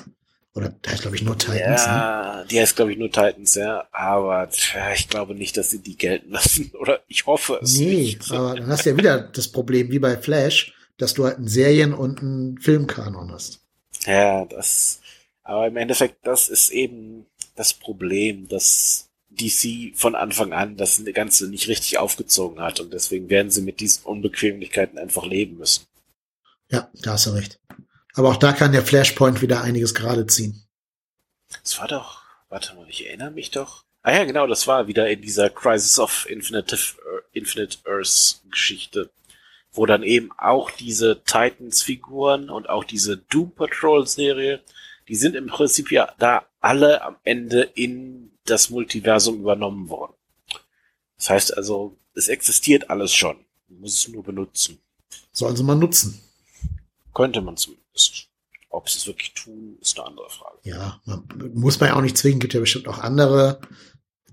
[0.55, 1.85] Oder der heißt, glaube ich, nur Titans.
[1.85, 2.45] Ja, ne?
[2.49, 3.87] die heißt, glaube ich, nur Titans, ja.
[3.91, 6.71] Aber tja, ich glaube nicht, dass sie die gelten lassen.
[6.79, 8.31] Oder ich hoffe es nee, nicht.
[8.31, 11.37] Nee, aber dann hast du ja wieder das Problem, wie bei Flash, dass du halt
[11.37, 13.59] einen Serien- und einen Filmkanon hast.
[14.05, 15.01] Ja, das.
[15.43, 17.25] Aber im Endeffekt, das ist eben
[17.55, 22.79] das Problem, dass DC von Anfang an das Ganze nicht richtig aufgezogen hat.
[22.79, 25.85] Und deswegen werden sie mit diesen Unbequemlichkeiten einfach leben müssen.
[26.71, 27.59] Ja, da hast du recht.
[28.15, 30.65] Aber auch da kann der Flashpoint wieder einiges gerade ziehen.
[31.63, 33.83] Das war doch, warte mal, ich erinnere mich doch.
[34.01, 36.77] Ah ja, genau, das war wieder in dieser Crisis of Infinite,
[37.33, 39.09] Infinite Earths Geschichte,
[39.71, 44.61] wo dann eben auch diese Titans-Figuren und auch diese Doom Patrol-Serie,
[45.07, 50.13] die sind im Prinzip ja da alle am Ende in das Multiversum übernommen worden.
[51.17, 53.37] Das heißt also, es existiert alles schon.
[53.67, 54.79] Man muss es nur benutzen.
[55.31, 56.21] Sollen sie mal nutzen.
[57.13, 57.84] Könnte man zumindest.
[58.69, 60.57] Ob sie es wirklich tun, ist eine andere Frage.
[60.63, 61.23] Ja, man,
[61.53, 62.39] muss man ja auch nicht zwingen.
[62.39, 63.59] Gibt ja bestimmt auch andere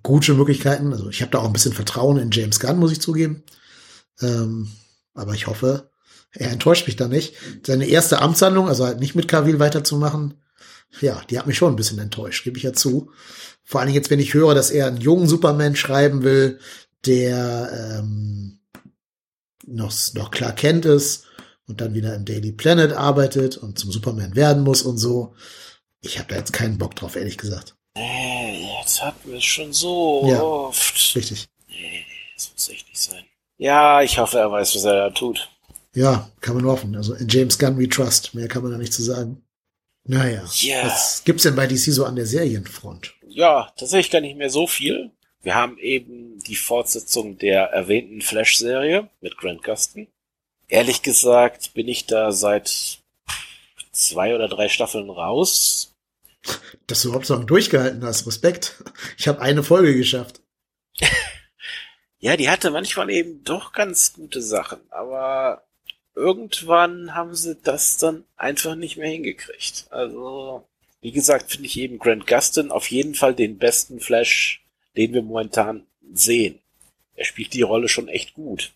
[0.03, 0.93] gute Möglichkeiten.
[0.93, 3.45] Also ich habe da auch ein bisschen Vertrauen in James Gunn, muss ich zugeben.
[4.21, 4.73] Ähm,
[5.15, 5.91] aber ich hoffe,
[6.33, 7.35] er enttäuscht mich da nicht.
[7.65, 10.35] Seine erste Amtshandlung, also halt nicht mit Cavill weiterzumachen,
[11.01, 13.11] ja, die hat mich schon ein bisschen enttäuscht, gebe ich ja zu.
[13.65, 16.59] Vor allem jetzt, wenn ich höre, dass er einen jungen Superman schreiben will,
[17.07, 18.61] der ähm,
[19.67, 21.27] noch, noch klar kennt ist
[21.67, 25.35] und dann wieder im Daily Planet arbeitet und zum Superman werden muss und so.
[26.01, 27.77] Ich habe da jetzt keinen Bock drauf, ehrlich gesagt.
[27.97, 31.15] Nee, jetzt hatten wir es schon so ja, oft.
[31.15, 31.47] Richtig.
[31.69, 33.25] Nee, das muss echt nicht sein.
[33.59, 35.49] Ja, ich hoffe, er weiß, was er da tut.
[35.95, 36.97] Ja, kann man hoffen.
[36.97, 38.35] Also in James Gunn we trust.
[38.35, 39.45] Mehr kann man da nicht zu sagen.
[40.05, 40.43] Naja.
[40.61, 40.87] Ja.
[40.87, 43.15] Was gibt's denn bei DC so an der Serienfront?
[43.29, 45.11] Ja, tatsächlich gar nicht mehr so viel.
[45.43, 50.09] Wir haben eben die Fortsetzung der erwähnten Flash-Serie mit Grant Gustin.
[50.73, 52.99] Ehrlich gesagt bin ich da seit
[53.93, 55.95] zwei oder drei Staffeln raus.
[56.87, 58.83] Dass du überhaupt so lange durchgehalten hast, Respekt.
[59.19, 60.41] Ich habe eine Folge geschafft.
[62.21, 65.63] ja, die hatte manchmal eben doch ganz gute Sachen, aber
[66.15, 69.89] irgendwann haben sie das dann einfach nicht mehr hingekriegt.
[69.91, 70.67] Also,
[71.03, 74.65] wie gesagt, finde ich eben Grant Gustin auf jeden Fall den besten Flash,
[74.97, 76.61] den wir momentan sehen.
[77.15, 78.73] Er spielt die Rolle schon echt gut.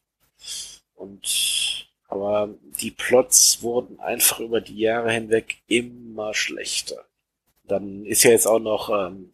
[0.95, 1.76] Und,
[2.09, 2.51] aber
[2.81, 7.07] die Plots wurden einfach über die Jahre hinweg immer schlechter.
[7.65, 9.33] Dann ist ja jetzt auch noch, ähm,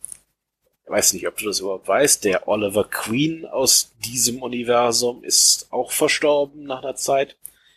[0.86, 5.92] weiß nicht, ob du das überhaupt weißt, der Oliver Queen aus diesem Universum ist auch
[5.92, 7.36] verstorben nach einer Zeit.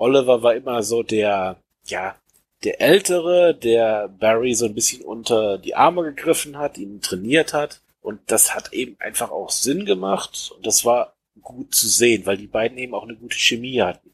[0.00, 2.16] Oliver war immer so der, ja,
[2.64, 7.82] der Ältere, der Barry so ein bisschen unter die Arme gegriffen hat, ihn trainiert hat.
[8.00, 10.52] Und das hat eben einfach auch Sinn gemacht.
[10.56, 11.12] Und das war
[11.42, 14.10] gut zu sehen, weil die beiden eben auch eine gute Chemie hatten.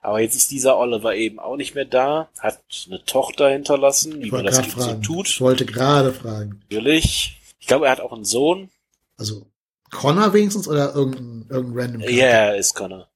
[0.00, 4.30] Aber jetzt ist dieser Oliver eben auch nicht mehr da, hat eine Tochter hinterlassen, wie
[4.30, 5.28] man das so tut.
[5.28, 6.62] Ich wollte gerade fragen.
[6.70, 7.38] Natürlich.
[7.58, 8.70] Ich glaube, er hat auch einen Sohn.
[9.18, 9.46] Also
[9.90, 13.09] Connor wenigstens oder irgendein, irgendein random Ja, yeah, ist Connor.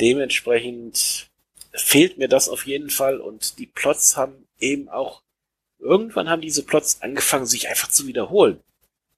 [0.00, 1.30] Dementsprechend
[1.72, 5.22] fehlt mir das auf jeden Fall und die Plots haben eben auch,
[5.78, 8.60] irgendwann haben diese Plots angefangen, sich einfach zu wiederholen.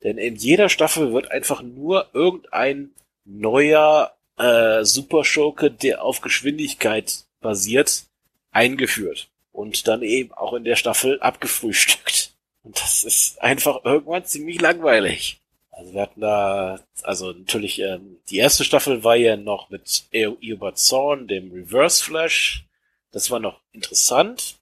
[0.02, 2.90] Denn in jeder Staffel wird einfach nur irgendein
[3.24, 8.04] neuer äh, Super Schurke, der auf Geschwindigkeit basiert,
[8.50, 9.28] eingeführt.
[9.52, 12.34] Und dann eben auch in der Staffel abgefrühstückt.
[12.62, 15.41] Und das ist einfach irgendwann ziemlich langweilig.
[15.72, 20.78] Also wir hatten da, also natürlich, ähm, die erste Staffel war ja noch mit Eobard
[20.78, 22.66] Zorn, dem Reverse Flash.
[23.10, 24.58] Das war noch interessant,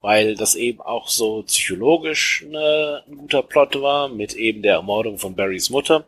[0.00, 5.18] weil das eben auch so psychologisch ne, ein guter Plot war, mit eben der Ermordung
[5.18, 6.06] von Barrys Mutter.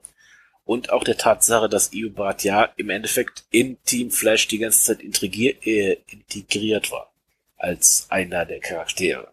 [0.64, 5.02] Und auch der Tatsache, dass Eobard ja im Endeffekt in Team Flash die ganze Zeit
[5.02, 7.12] äh, integriert war.
[7.56, 9.32] Als einer der Charaktere.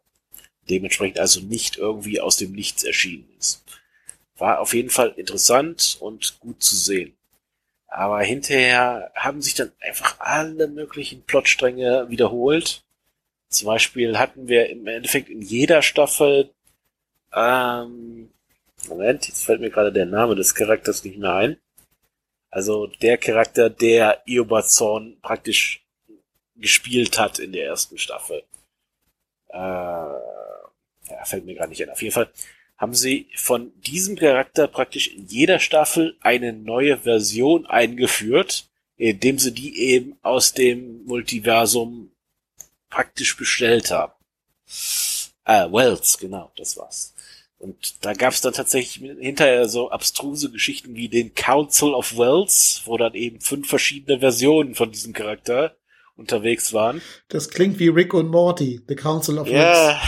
[0.69, 3.63] Dementsprechend also nicht irgendwie aus dem Nichts erschienen ist.
[4.41, 7.15] War auf jeden Fall interessant und gut zu sehen.
[7.85, 12.83] Aber hinterher haben sich dann einfach alle möglichen Plotstränge wiederholt.
[13.49, 16.49] Zum Beispiel hatten wir im Endeffekt in jeder Staffel,
[17.35, 18.31] ähm,
[18.87, 21.57] Moment, jetzt fällt mir gerade der Name des Charakters nicht mehr ein.
[22.49, 25.85] Also der Charakter, der Eobazorn praktisch
[26.55, 28.43] gespielt hat in der ersten Staffel.
[29.49, 31.91] Äh, ja, fällt mir gerade nicht ein.
[31.91, 32.31] Auf jeden Fall
[32.81, 38.65] haben sie von diesem Charakter praktisch in jeder Staffel eine neue Version eingeführt,
[38.97, 42.11] indem sie die eben aus dem Multiversum
[42.89, 44.13] praktisch bestellt haben.
[45.45, 47.13] Äh, Wells, genau, das war's.
[47.59, 52.97] Und da gab's dann tatsächlich hinterher so abstruse Geschichten wie den Council of Wells, wo
[52.97, 55.75] dann eben fünf verschiedene Versionen von diesem Charakter
[56.15, 56.99] unterwegs waren.
[57.27, 59.99] Das klingt wie Rick und Morty, The Council of ja,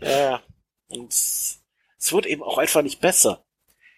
[0.00, 0.12] Wells.
[0.12, 0.42] Ja,
[0.86, 1.12] und
[2.06, 3.44] es wurde eben auch einfach nicht besser.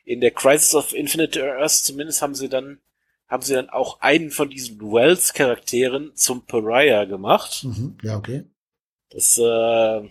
[0.05, 2.81] In der Crisis of Infinite Earth zumindest haben sie dann
[3.29, 7.63] haben sie dann auch einen von diesen Wells-Charakteren zum Pariah gemacht.
[7.65, 8.45] Mhm, ja, okay.
[9.11, 10.09] Das, äh,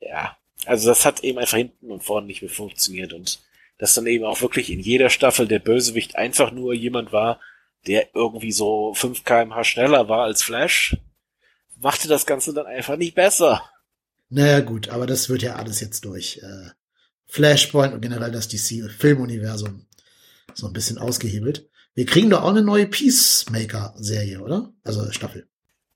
[0.00, 3.40] ja, also das hat eben einfach hinten und vorne nicht mehr funktioniert und
[3.78, 7.40] dass dann eben auch wirklich in jeder Staffel der Bösewicht einfach nur jemand war,
[7.86, 10.98] der irgendwie so 5 kmh schneller war als Flash,
[11.76, 13.62] machte das Ganze dann einfach nicht besser.
[14.28, 16.70] Naja, gut, aber das wird ja alles jetzt durch äh,
[17.28, 19.86] Flashpoint und generell das DC-Filmuniversum
[20.54, 21.68] so ein bisschen ausgehebelt.
[21.94, 24.72] Wir kriegen doch auch eine neue Peacemaker-Serie, oder?
[24.82, 25.46] Also Staffel.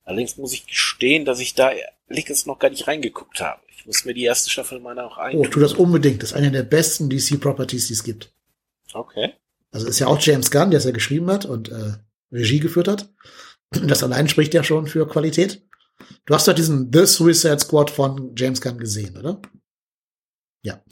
[0.04, 1.70] Allerdings muss ich gestehen, dass ich da
[2.09, 3.60] ehrlich gesagt noch gar nicht reingeguckt habe.
[3.68, 5.36] Ich muss mir die erste Staffel meiner auch ein.
[5.36, 6.22] Oh, tu das unbedingt.
[6.22, 8.32] Das ist eine der besten DC-Properties, die es gibt.
[8.92, 9.32] Okay.
[9.70, 11.94] Also ist ja auch James Gunn, der es ja geschrieben hat und äh,
[12.30, 13.09] Regie geführt hat.
[13.70, 15.62] Das allein spricht ja schon für Qualität.
[16.26, 19.40] Du hast doch diesen The Suicide Squad von James Gunn gesehen, oder?
[20.62, 20.82] Ja.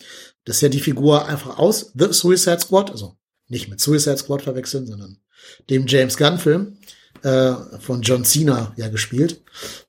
[0.45, 3.17] Das ist ja die Figur einfach aus The Suicide Squad, also
[3.49, 5.19] nicht mit Suicide Squad verwechseln, sondern
[5.69, 6.79] dem James Gunn-Film
[7.23, 9.43] äh, von John Cena ja gespielt.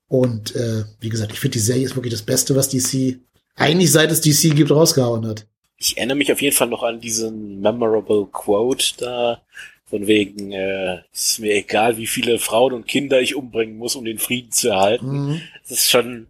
[0.08, 3.20] Und äh, wie gesagt, ich finde, die Serie ist wirklich das Beste, was DC
[3.56, 5.48] eigentlich seit es DC gibt, rausgehauen hat.
[5.78, 9.42] Ich erinnere mich auf jeden Fall noch an diesen memorable Quote da,
[9.86, 14.06] von wegen, äh, ist mir egal, wie viele Frauen und Kinder ich umbringen muss, um
[14.06, 15.28] den Frieden zu erhalten.
[15.28, 15.42] Mhm.
[15.68, 16.28] Das ist schon,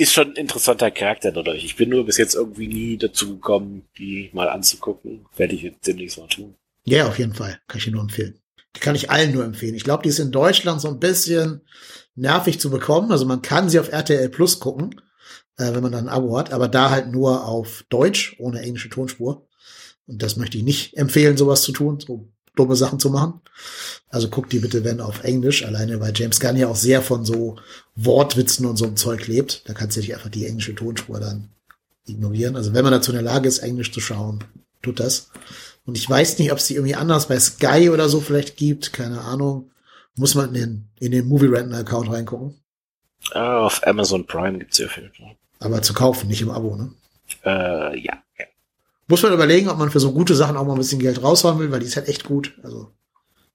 [0.00, 1.62] ist schon ein interessanter Charakter dadurch.
[1.62, 5.26] Ich bin nur bis jetzt irgendwie nie dazu gekommen, die mal anzugucken.
[5.36, 6.54] Werde ich jetzt demnächst mal tun.
[6.84, 7.60] Ja, auf jeden Fall.
[7.68, 8.40] Kann ich dir nur empfehlen.
[8.76, 9.74] Die kann ich allen nur empfehlen.
[9.74, 11.60] Ich glaube, die ist in Deutschland so ein bisschen
[12.14, 13.12] nervig zu bekommen.
[13.12, 14.98] Also man kann sie auf RTL Plus gucken,
[15.58, 18.88] äh, wenn man dann ein Abo hat, aber da halt nur auf Deutsch, ohne englische
[18.88, 19.46] Tonspur.
[20.06, 23.40] Und das möchte ich nicht empfehlen, sowas zu tun, so dumme Sachen zu machen.
[24.08, 27.24] Also guckt die bitte, wenn auf Englisch, alleine weil James Gunn ja auch sehr von
[27.24, 27.56] so
[27.94, 29.68] Wortwitzen und so einem Zeug lebt.
[29.68, 31.50] Da kannst du nicht einfach die englische Tonspur dann
[32.06, 32.56] ignorieren.
[32.56, 34.44] Also wenn man dazu in der Lage ist, Englisch zu schauen,
[34.82, 35.30] tut das.
[35.86, 38.92] Und ich weiß nicht, ob es die irgendwie anders bei Sky oder so vielleicht gibt,
[38.92, 39.70] keine Ahnung.
[40.16, 42.54] Muss man in den, in den Movie Renten Account reingucken.
[43.32, 45.10] Ah, auf Amazon Prime gibt's ja viel.
[45.58, 46.90] Aber zu kaufen, nicht im Abo, ne?
[47.44, 48.22] Äh, ja.
[48.38, 48.44] ja.
[49.10, 51.58] Muss man überlegen, ob man für so gute Sachen auch mal ein bisschen Geld raushauen
[51.58, 52.54] will, weil die ist halt echt gut.
[52.62, 52.92] Also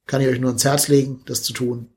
[0.06, 1.88] kann ich euch nur ans Herz legen, das zu tun.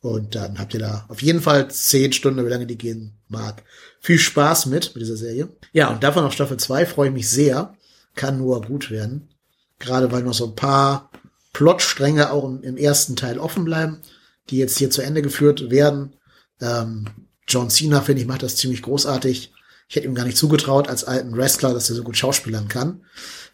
[0.00, 3.62] Und dann habt ihr da auf jeden Fall zehn Stunden, wie lange die gehen mag.
[4.00, 5.50] Viel Spaß mit, mit dieser Serie.
[5.72, 7.76] Ja, und davon auf Staffel 2 freue ich mich sehr.
[8.14, 9.28] Kann nur gut werden.
[9.78, 11.10] Gerade weil noch so ein paar
[11.52, 13.98] Plotstränge auch im, im ersten Teil offen bleiben,
[14.48, 16.16] die jetzt hier zu Ende geführt werden.
[16.58, 17.04] Ähm,
[17.46, 19.51] John Cena, finde ich, macht das ziemlich großartig.
[19.92, 23.04] Ich hätte ihm gar nicht zugetraut als alten Wrestler, dass er so gut schauspielern kann.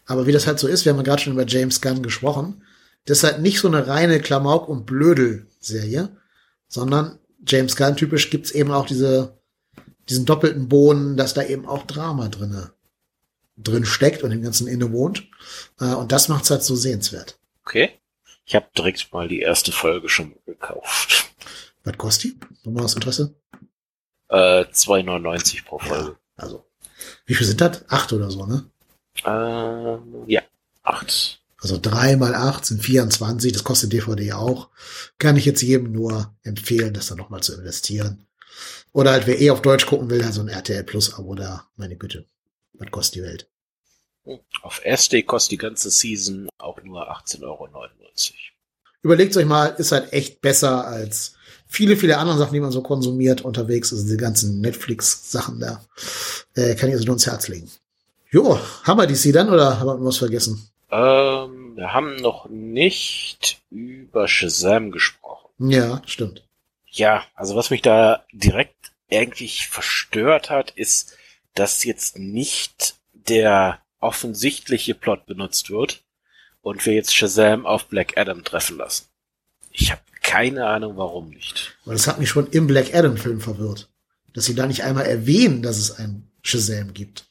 [0.05, 2.63] Aber wie das halt so ist, wir haben ja gerade schon über James Gunn gesprochen,
[3.03, 6.15] das ist halt nicht so eine reine Klamauk- und Blödel-Serie,
[6.69, 9.37] sondern James Gunn typisch gibt's eben auch diese,
[10.07, 12.71] diesen doppelten Boden, dass da eben auch Drama drinne
[13.57, 15.27] drin steckt und im ganzen inne wohnt.
[15.81, 17.37] Äh, und das macht's halt so sehenswert.
[17.65, 17.99] Okay.
[18.45, 21.33] Ich habe direkt mal die erste Folge schon gekauft.
[21.83, 22.39] Was kostet die?
[22.63, 23.35] Nochmal aus Interesse?
[24.29, 26.15] Äh, 2,99 pro Folge.
[26.39, 26.65] Also,
[27.25, 27.83] wie viel sind das?
[27.89, 28.65] Acht oder so, ne?
[29.25, 30.41] Äh, ja,
[30.83, 31.39] acht.
[31.61, 34.69] Also drei mal acht sind 24, das kostet DVD auch.
[35.17, 38.25] Kann ich jetzt jedem nur empfehlen, das dann nochmal zu investieren.
[38.93, 41.97] Oder halt, wer eh auf Deutsch gucken will, also ein RTL Plus Abo da, meine
[41.97, 42.25] Güte.
[42.73, 43.47] Was kostet die Welt?
[44.61, 47.67] Auf SD kostet die ganze Season auch nur 18,99 Euro.
[49.01, 51.35] Überlegt euch mal, ist halt echt besser als
[51.69, 53.93] viele, viele andere Sachen, die man so konsumiert unterwegs.
[53.93, 55.81] Also die ganzen Netflix-Sachen da.
[56.55, 57.69] Äh, kann ich also nur ins Herz legen.
[58.31, 60.69] Jo, haben wir DC dann oder haben wir was vergessen?
[60.91, 65.49] Ähm, wir haben noch nicht über Shazam gesprochen.
[65.69, 66.43] Ja, stimmt.
[66.87, 71.15] Ja, also was mich da direkt eigentlich verstört hat, ist,
[71.53, 76.01] dass jetzt nicht der offensichtliche Plot benutzt wird
[76.61, 79.05] und wir jetzt Shazam auf Black Adam treffen lassen.
[79.71, 81.75] Ich habe keine Ahnung, warum nicht.
[81.85, 83.89] Weil das hat mich schon im Black Adam-Film verwirrt.
[84.33, 87.25] Dass sie da nicht einmal erwähnen, dass es einen Shazam gibt.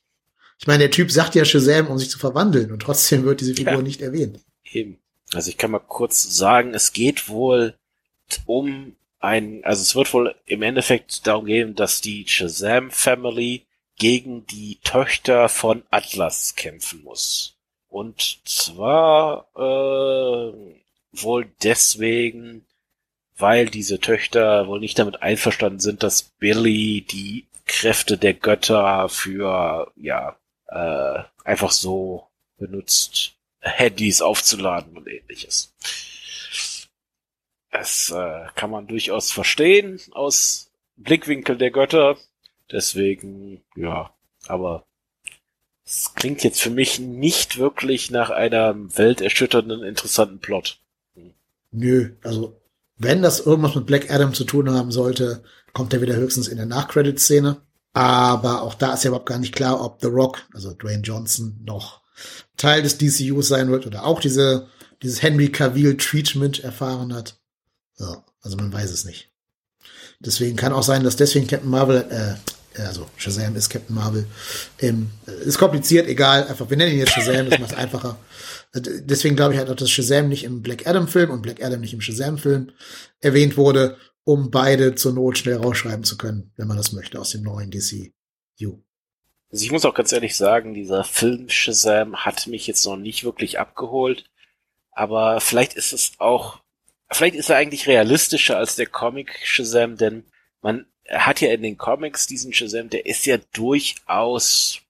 [0.58, 3.54] Ich meine, der Typ sagt ja Shazam, um sich zu verwandeln und trotzdem wird diese
[3.54, 3.82] Figur ja.
[3.82, 4.40] nicht erwähnt.
[4.64, 4.98] Eben.
[5.32, 7.74] Also ich kann mal kurz sagen, es geht wohl
[8.46, 13.64] um ein, also es wird wohl im Endeffekt darum gehen, dass die Shazam Family
[13.96, 17.54] gegen die Töchter von Atlas kämpfen muss.
[17.88, 20.74] Und zwar äh,
[21.12, 22.64] wohl deswegen,
[23.38, 29.92] weil diese Töchter wohl nicht damit einverstanden sind, dass Billy die Kräfte der Götter für
[29.96, 30.36] ja
[30.68, 32.26] äh, einfach so
[32.58, 35.74] benutzt, Handys aufzuladen und ähnliches.
[37.70, 42.16] Das äh, kann man durchaus verstehen aus Blickwinkel der Götter.
[42.70, 44.12] Deswegen, ja,
[44.46, 44.84] aber
[45.84, 50.80] es klingt jetzt für mich nicht wirklich nach einem welterschütternden, interessanten Plot.
[51.70, 52.57] Nö, also
[52.98, 55.42] wenn das irgendwas mit Black Adam zu tun haben sollte,
[55.72, 57.58] kommt er wieder höchstens in der Nachcredit-Szene.
[57.92, 61.58] Aber auch da ist ja überhaupt gar nicht klar, ob The Rock, also Dwayne Johnson,
[61.64, 62.02] noch
[62.56, 64.68] Teil des DCUs sein wird oder auch diese,
[65.02, 67.38] dieses Henry Cavill Treatment erfahren hat.
[67.94, 69.30] So, also man weiß es nicht.
[70.20, 74.26] Deswegen kann auch sein, dass deswegen Captain Marvel, äh, also Shazam ist Captain Marvel,
[74.80, 75.10] ähm,
[75.44, 78.18] ist kompliziert, egal, einfach, wir nennen ihn jetzt Shazam, das macht es einfacher.
[78.74, 81.80] Deswegen glaube ich halt auch, dass Shazam nicht im Black Adam Film und Black Adam
[81.80, 82.72] nicht im Shazam Film
[83.20, 87.30] erwähnt wurde, um beide zur Not schnell rausschreiben zu können, wenn man das möchte, aus
[87.30, 88.82] dem neuen DCU.
[89.50, 93.24] Also ich muss auch ganz ehrlich sagen, dieser Film Shazam hat mich jetzt noch nicht
[93.24, 94.24] wirklich abgeholt.
[94.90, 96.60] Aber vielleicht ist es auch,
[97.10, 100.24] vielleicht ist er eigentlich realistischer als der Comic Shazam, denn
[100.60, 104.82] man hat ja in den Comics diesen Shazam, der ist ja durchaus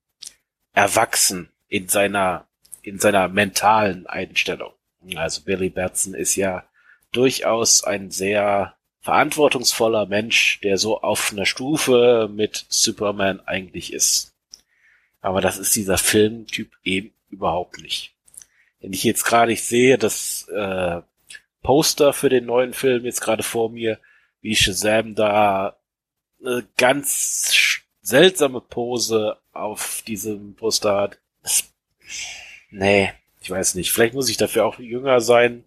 [0.72, 2.47] erwachsen in seiner,
[2.89, 4.73] in seiner mentalen Einstellung.
[5.15, 6.65] Also Billy Batson ist ja
[7.12, 14.35] durchaus ein sehr verantwortungsvoller Mensch, der so auf einer Stufe mit Superman eigentlich ist.
[15.20, 18.15] Aber das ist dieser Filmtyp eben überhaupt nicht.
[18.81, 21.01] Wenn ich jetzt gerade ich sehe, das äh,
[21.62, 23.98] Poster für den neuen Film jetzt gerade vor mir,
[24.40, 25.77] wie Shazam da
[26.40, 31.19] eine ganz seltsame Pose auf diesem Poster hat.
[31.43, 31.65] Das,
[32.70, 33.92] nee, ich weiß nicht.
[33.92, 35.64] Vielleicht muss ich dafür auch jünger sein,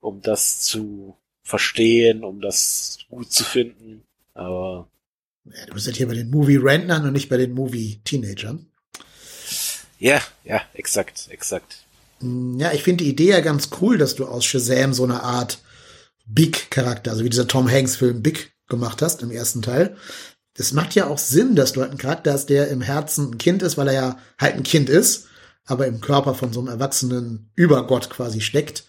[0.00, 4.02] um das zu verstehen, um das gut zu finden.
[4.34, 4.88] Aber.
[5.44, 8.66] Ja, du bist ja hier bei den Movie-Rentnern und nicht bei den Movie-Teenagern.
[9.98, 11.84] Ja, ja, exakt, exakt.
[12.20, 15.22] Mm, ja, ich finde die Idee ja ganz cool, dass du aus Shazam so eine
[15.22, 15.58] Art
[16.26, 19.96] Big-Charakter, also wie dieser Tom Hanks-Film Big gemacht hast im ersten Teil.
[20.54, 23.38] Es macht ja auch Sinn, dass du halt einen Charakter hast, der im Herzen ein
[23.38, 25.28] Kind ist, weil er ja halt ein Kind ist,
[25.68, 28.84] aber im Körper von so einem erwachsenen Übergott quasi steckt.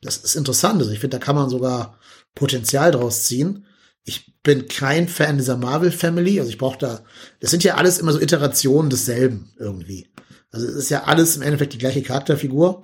[0.00, 0.80] Das ist interessant.
[0.80, 1.98] Also ich finde, da kann man sogar
[2.34, 3.66] Potenzial draus ziehen.
[4.04, 6.40] Ich bin kein Fan dieser Marvel Family.
[6.40, 7.04] Also ich brauche da,
[7.40, 10.08] das sind ja alles immer so Iterationen desselben irgendwie.
[10.50, 12.80] Also es ist ja alles im Endeffekt die gleiche Charakterfigur.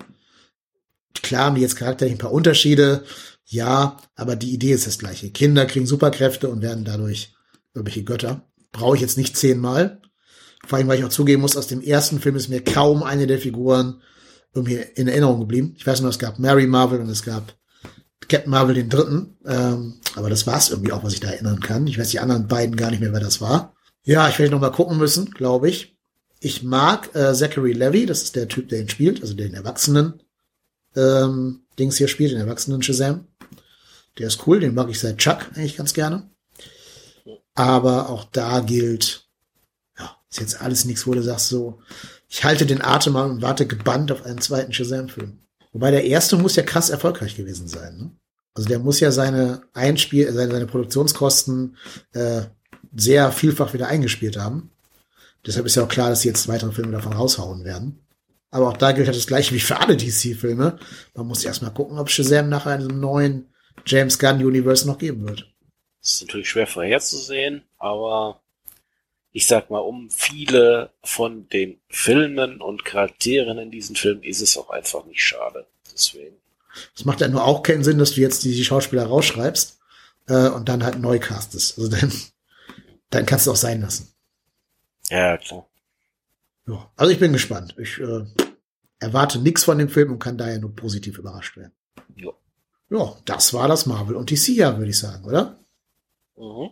[1.21, 3.03] Klar haben die jetzt charakterlich ein paar Unterschiede.
[3.45, 5.31] Ja, aber die Idee ist das gleiche.
[5.31, 7.33] Kinder kriegen Superkräfte und werden dadurch
[7.73, 8.47] irgendwelche Götter.
[8.71, 10.01] Brauche ich jetzt nicht zehnmal.
[10.65, 13.27] Vor allem, weil ich auch zugeben muss, aus dem ersten Film ist mir kaum eine
[13.27, 14.01] der Figuren
[14.53, 15.73] irgendwie in Erinnerung geblieben.
[15.77, 17.55] Ich weiß nur, es gab Mary Marvel und es gab
[18.27, 19.37] Captain Marvel den dritten.
[19.45, 21.87] Ähm, aber das war es irgendwie auch, was ich da erinnern kann.
[21.87, 23.75] Ich weiß die anderen beiden gar nicht mehr, wer das war.
[24.03, 25.97] Ja, ich werde noch mal gucken müssen, glaube ich.
[26.39, 30.21] Ich mag äh, Zachary Levy, das ist der Typ, der ihn spielt, also den Erwachsenen
[30.95, 33.27] ähm, Dings hier spielt, den Erwachsenen Shazam.
[34.17, 36.29] Der ist cool, den mag ich seit Chuck eigentlich ganz gerne.
[37.55, 39.28] Aber auch da gilt,
[40.29, 41.79] ist jetzt alles nichts, wo du sagst so,
[42.27, 45.39] ich halte den Atem an und warte gebannt auf einen zweiten Shazam-Film.
[45.71, 47.97] Wobei der erste muss ja krass erfolgreich gewesen sein.
[47.97, 48.11] Ne?
[48.53, 51.77] Also der muss ja seine Einspiel, seine, seine Produktionskosten
[52.13, 52.41] äh,
[52.95, 54.71] sehr vielfach wieder eingespielt haben.
[55.45, 57.99] Deshalb ist ja auch klar, dass sie jetzt weitere Filme davon raushauen werden.
[58.51, 60.79] Aber auch da gilt halt das gleiche wie für alle DC-Filme.
[61.13, 63.53] Man muss erstmal gucken, ob Shazam nachher in einem neuen
[63.85, 65.47] James Gunn Universe noch geben wird.
[66.01, 68.41] Das ist natürlich schwer vorherzusehen, aber
[69.31, 74.57] ich sag mal, um viele von den Filmen und Charakteren in diesen Filmen ist es
[74.57, 75.67] auch einfach nicht schade.
[75.91, 76.35] Deswegen.
[76.95, 79.79] Es macht ja nur auch keinen Sinn, dass du jetzt die Schauspieler rausschreibst
[80.27, 81.77] äh, und dann halt neu castest.
[81.77, 82.11] Also dann,
[83.09, 84.13] dann kannst du auch sein lassen.
[85.09, 85.67] Ja, klar.
[86.67, 87.75] Ja, also ich bin gespannt.
[87.79, 88.25] Ich äh,
[88.99, 91.73] erwarte nichts von dem Film und kann daher nur positiv überrascht werden.
[92.15, 92.31] Ja.
[92.91, 95.59] Ja, das war das Marvel und DC ja, würde ich sagen, oder?
[96.35, 96.71] Mhm.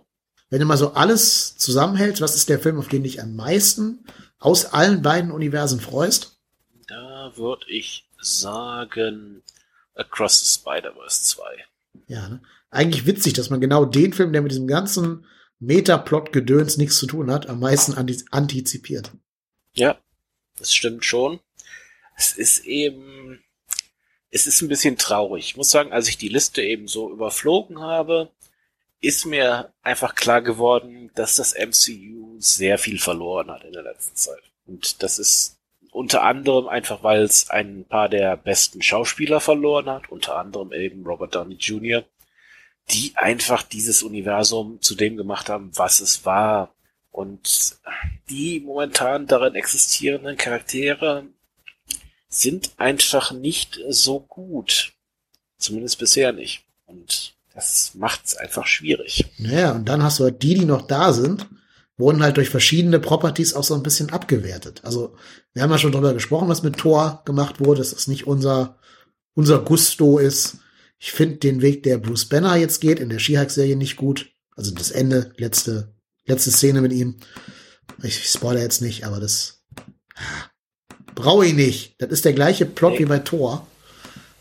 [0.50, 4.06] Wenn du mal so alles zusammenhältst, was ist der Film, auf den dich am meisten
[4.40, 6.38] aus allen beiden Universen freust?
[6.88, 9.44] Da würde ich sagen
[9.96, 11.44] Across the Spider-Verse 2.
[12.08, 12.42] Ja, ne?
[12.70, 15.26] Eigentlich witzig, dass man genau den Film, der mit diesem ganzen
[15.60, 17.94] Metaplot-Gedöns nichts zu tun hat, am meisten
[18.32, 19.12] antizipiert.
[19.74, 19.98] Ja,
[20.58, 21.40] das stimmt schon.
[22.16, 23.44] Es ist eben,
[24.30, 25.46] es ist ein bisschen traurig.
[25.46, 28.32] Ich muss sagen, als ich die Liste eben so überflogen habe,
[29.08, 34.18] ist mir einfach klar geworden, dass das MCU sehr viel verloren hat in der letzten
[34.18, 34.44] Zeit.
[34.66, 35.62] Und das ist
[35.92, 41.06] unter anderem einfach, weil es ein paar der besten Schauspieler verloren hat, unter anderem eben
[41.06, 42.04] Robert Downey Jr.,
[42.90, 46.76] die einfach dieses Universum zu dem gemacht haben, was es war.
[47.10, 47.78] Und
[48.30, 51.24] die momentan darin existierenden Charaktere
[52.28, 54.92] sind einfach nicht so gut.
[55.58, 56.66] Zumindest bisher nicht.
[56.86, 59.26] Und das macht's einfach schwierig.
[59.40, 61.48] Naja, und dann hast du halt die, die noch da sind,
[61.98, 64.82] wurden halt durch verschiedene Properties auch so ein bisschen abgewertet.
[64.84, 65.16] Also,
[65.54, 68.78] wir haben ja schon drüber gesprochen, was mit Thor gemacht wurde, dass es nicht unser,
[69.34, 70.60] unser Gusto ist.
[71.00, 74.30] Ich finde den Weg, der Bruce Banner jetzt geht, in der She-Hulk-Serie nicht gut.
[74.56, 75.96] Also das Ende, letzte,
[76.28, 77.18] letzte Szene mit ihm.
[78.04, 79.64] Ich, ich spoilere jetzt nicht, aber das
[81.16, 81.96] brauche ich nicht.
[81.98, 83.00] Das ist der gleiche Plot nee.
[83.00, 83.66] wie bei Thor.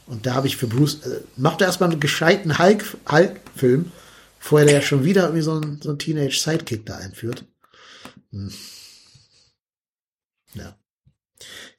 [0.06, 3.92] Und da habe ich für Bruce, äh, macht er erstmal einen gescheiten Hulk-Film, Hulk
[4.38, 7.44] vorher der ja schon wieder irgendwie so ein, so Teenage-Sidekick da einführt.
[8.30, 8.52] Hm.
[10.54, 10.78] Ja.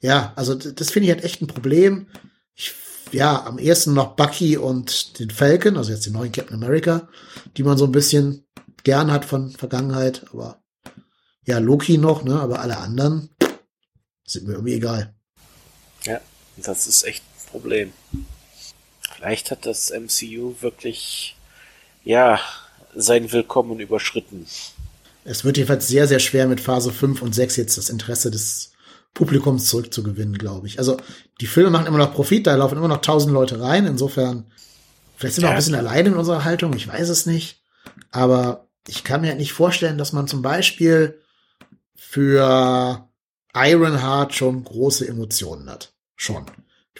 [0.00, 2.08] Ja, also das finde ich halt echt ein Problem.
[2.54, 2.74] Ich,
[3.10, 7.08] ja, am ehesten noch Bucky und den Falcon, also jetzt den neuen Captain America,
[7.56, 8.46] die man so ein bisschen
[8.84, 10.62] gern hat von Vergangenheit, aber
[11.44, 13.30] ja, Loki noch, ne, aber alle anderen
[14.24, 15.14] sind mir irgendwie egal.
[16.04, 16.20] Ja,
[16.58, 17.92] das ist echt Problem.
[19.16, 21.36] Vielleicht hat das MCU wirklich,
[22.04, 22.40] ja,
[22.94, 24.46] sein Willkommen überschritten.
[25.24, 28.72] Es wird jedenfalls sehr, sehr schwer mit Phase 5 und 6 jetzt das Interesse des
[29.14, 30.78] Publikums zurückzugewinnen, glaube ich.
[30.78, 30.96] Also
[31.40, 33.86] die Filme machen immer noch Profit, da laufen immer noch tausend Leute rein.
[33.86, 34.50] Insofern,
[35.16, 35.50] vielleicht sind wir ja.
[35.50, 37.62] auch ein bisschen alleine in unserer Haltung, ich weiß es nicht.
[38.10, 41.20] Aber ich kann mir nicht vorstellen, dass man zum Beispiel
[41.96, 43.08] für
[43.54, 45.92] Ironheart schon große Emotionen hat.
[46.16, 46.46] Schon.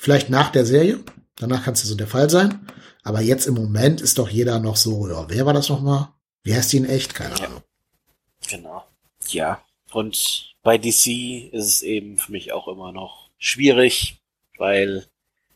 [0.01, 1.01] Vielleicht nach der Serie.
[1.37, 2.67] Danach kann es ja so der Fall sein.
[3.03, 6.09] Aber jetzt im Moment ist doch jeder noch so, ja, wer war das nochmal?
[6.43, 7.15] Wie heißt die in echt?
[7.15, 7.47] Keine ja.
[7.47, 7.63] Ahnung.
[8.49, 8.85] Genau.
[9.29, 9.63] Ja.
[9.93, 14.21] Und bei DC ist es eben für mich auch immer noch schwierig,
[14.57, 15.07] weil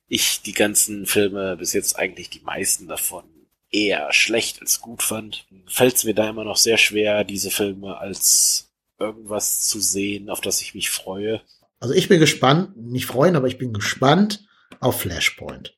[0.09, 3.25] ich die ganzen Filme bis jetzt eigentlich die meisten davon
[3.71, 5.47] eher schlecht als gut fand.
[5.67, 10.41] Fällt es mir da immer noch sehr schwer, diese Filme als irgendwas zu sehen, auf
[10.41, 11.41] das ich mich freue.
[11.83, 14.47] Also ich bin gespannt, nicht freuen, aber ich bin gespannt
[14.79, 15.77] auf Flashpoint.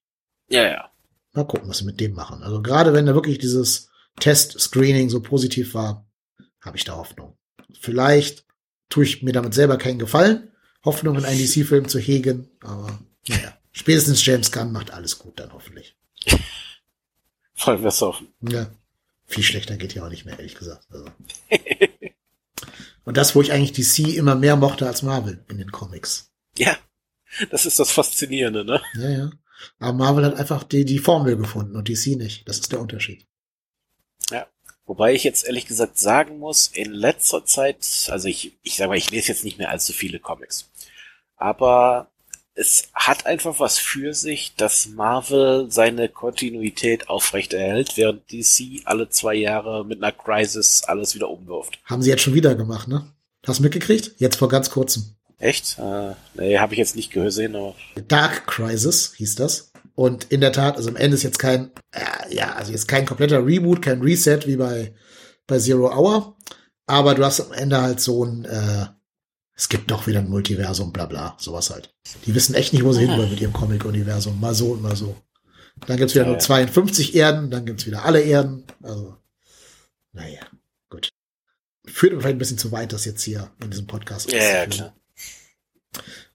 [0.49, 0.91] Ja, ja.
[1.33, 2.43] Mal gucken, was sie mit dem machen.
[2.43, 3.89] Also gerade wenn da wirklich dieses
[4.21, 6.07] Test-Screening so positiv war,
[6.61, 7.39] habe ich da Hoffnung.
[7.81, 8.45] Vielleicht
[8.91, 10.53] tue ich mir damit selber keinen Gefallen,
[10.85, 15.55] Hoffnung in einen DC-Film zu hegen, aber naja, spätestens James Gunn macht alles gut dann
[15.55, 15.97] hoffentlich.
[17.55, 18.29] Voll wir hoffen.
[18.43, 18.67] Ja.
[19.25, 20.87] Viel schlechter geht ja auch nicht mehr, ehrlich gesagt.
[20.91, 21.07] Also.
[23.05, 26.31] Und das, wo ich eigentlich DC immer mehr mochte als Marvel in den Comics.
[26.57, 26.77] Ja,
[27.51, 28.83] das ist das Faszinierende, ne?
[28.95, 29.31] Ja, ja.
[29.79, 32.49] Aber Marvel hat einfach die, die Formel gefunden und DC nicht.
[32.49, 33.27] Das ist der Unterschied.
[34.31, 34.47] Ja.
[34.87, 38.99] Wobei ich jetzt ehrlich gesagt sagen muss, in letzter Zeit, also ich, ich sag mal,
[38.99, 40.71] ich lese jetzt nicht mehr allzu viele Comics.
[41.37, 42.11] Aber
[42.55, 49.35] es hat einfach was für sich, dass Marvel seine Kontinuität aufrechterhält, während DC alle zwei
[49.35, 51.81] Jahre mit einer Crisis alles wieder umwirft.
[51.85, 53.13] Haben sie jetzt schon wieder gemacht, ne?
[53.47, 54.13] Hast du mitgekriegt?
[54.19, 55.17] Jetzt vor ganz kurzem.
[55.39, 55.79] Echt?
[55.79, 57.75] Äh, nee, habe ich jetzt nicht gesehen, aber.
[58.09, 59.73] Dark Crisis hieß das.
[59.97, 63.05] Und in der Tat, also am Ende ist jetzt kein, äh, ja, also jetzt kein
[63.05, 64.95] kompletter Reboot, kein Reset wie bei,
[65.47, 66.37] bei Zero Hour.
[66.87, 68.87] Aber du hast am Ende halt so ein, äh,
[69.57, 71.95] es gibt doch wieder ein Multiversum, bla bla, sowas halt.
[72.27, 74.41] Die wissen echt nicht, wo sie hin wollen mit ihrem Comic-Universum.
[74.41, 75.17] Mal so und mal so.
[75.87, 78.65] Dann gibt's wieder ja, nur 52 Erden, dann gibt's wieder alle Erden.
[78.83, 79.17] Also,
[80.13, 80.41] naja,
[80.89, 81.11] gut.
[81.85, 84.33] Führt vielleicht ein bisschen zu weit, das jetzt hier in diesem Podcast.
[84.33, 84.97] Ja, ja, klar.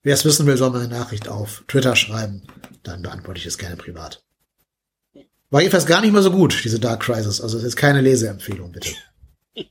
[0.02, 2.42] Wer es wissen will, soll mir eine Nachricht auf Twitter schreiben.
[2.82, 4.24] Dann beantworte ich es gerne privat.
[5.50, 7.40] War jedenfalls gar nicht mal so gut, diese Dark Crisis.
[7.40, 8.90] Also, das ist keine Leseempfehlung, bitte.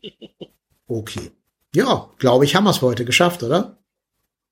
[0.92, 1.32] Okay.
[1.76, 3.78] Ja, glaube ich, haben wir es für heute geschafft, oder?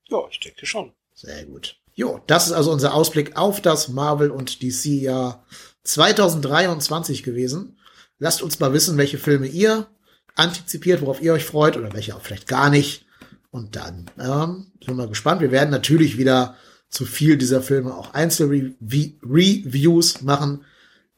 [0.10, 0.92] Ja, ich denke schon.
[1.14, 1.78] Sehr gut.
[1.94, 5.46] Jo, das ist also unser Ausblick auf das Marvel und DC Jahr
[5.84, 7.80] 2023 gewesen.
[8.20, 9.88] Lasst uns mal wissen, welche Filme ihr
[10.36, 13.06] antizipiert, worauf ihr euch freut oder welche auch vielleicht gar nicht.
[13.50, 15.42] Und dann ähm, sind wir gespannt.
[15.42, 16.56] Wir werden natürlich wieder
[16.90, 20.66] zu viel dieser Filme auch Einzelreviews machen.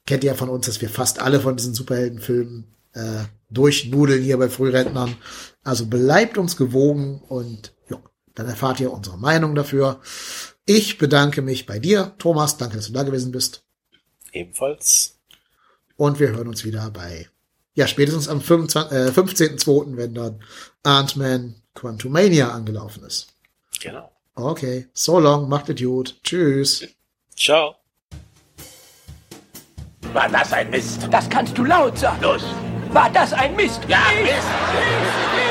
[0.05, 4.37] Kennt ihr ja von uns, dass wir fast alle von diesen Superheldenfilmen äh, durchnudeln hier
[4.37, 5.15] bei Frührentnern.
[5.63, 7.97] Also bleibt uns gewogen und ja,
[8.35, 9.99] dann erfahrt ihr unsere Meinung dafür.
[10.65, 12.57] Ich bedanke mich bei dir, Thomas.
[12.57, 13.63] Danke, dass du da gewesen bist.
[14.31, 15.19] Ebenfalls.
[15.95, 17.27] Und wir hören uns wieder bei,
[17.73, 20.39] ja, spätestens am 25, äh, 15.02., wenn dann
[20.83, 23.27] Ant-Man Quantumania angelaufen ist.
[23.81, 24.11] Genau.
[24.35, 26.15] Okay, so long, macht es gut.
[26.23, 26.87] Tschüss.
[27.35, 27.75] Ciao.
[30.13, 31.07] War das ein Mist?
[31.11, 32.21] Das kannst du laut sagen.
[32.21, 32.43] Los.
[32.91, 33.81] War das ein Mist?
[33.87, 34.29] Ja, Mist.
[34.29, 35.48] Mist, Mist, Mist.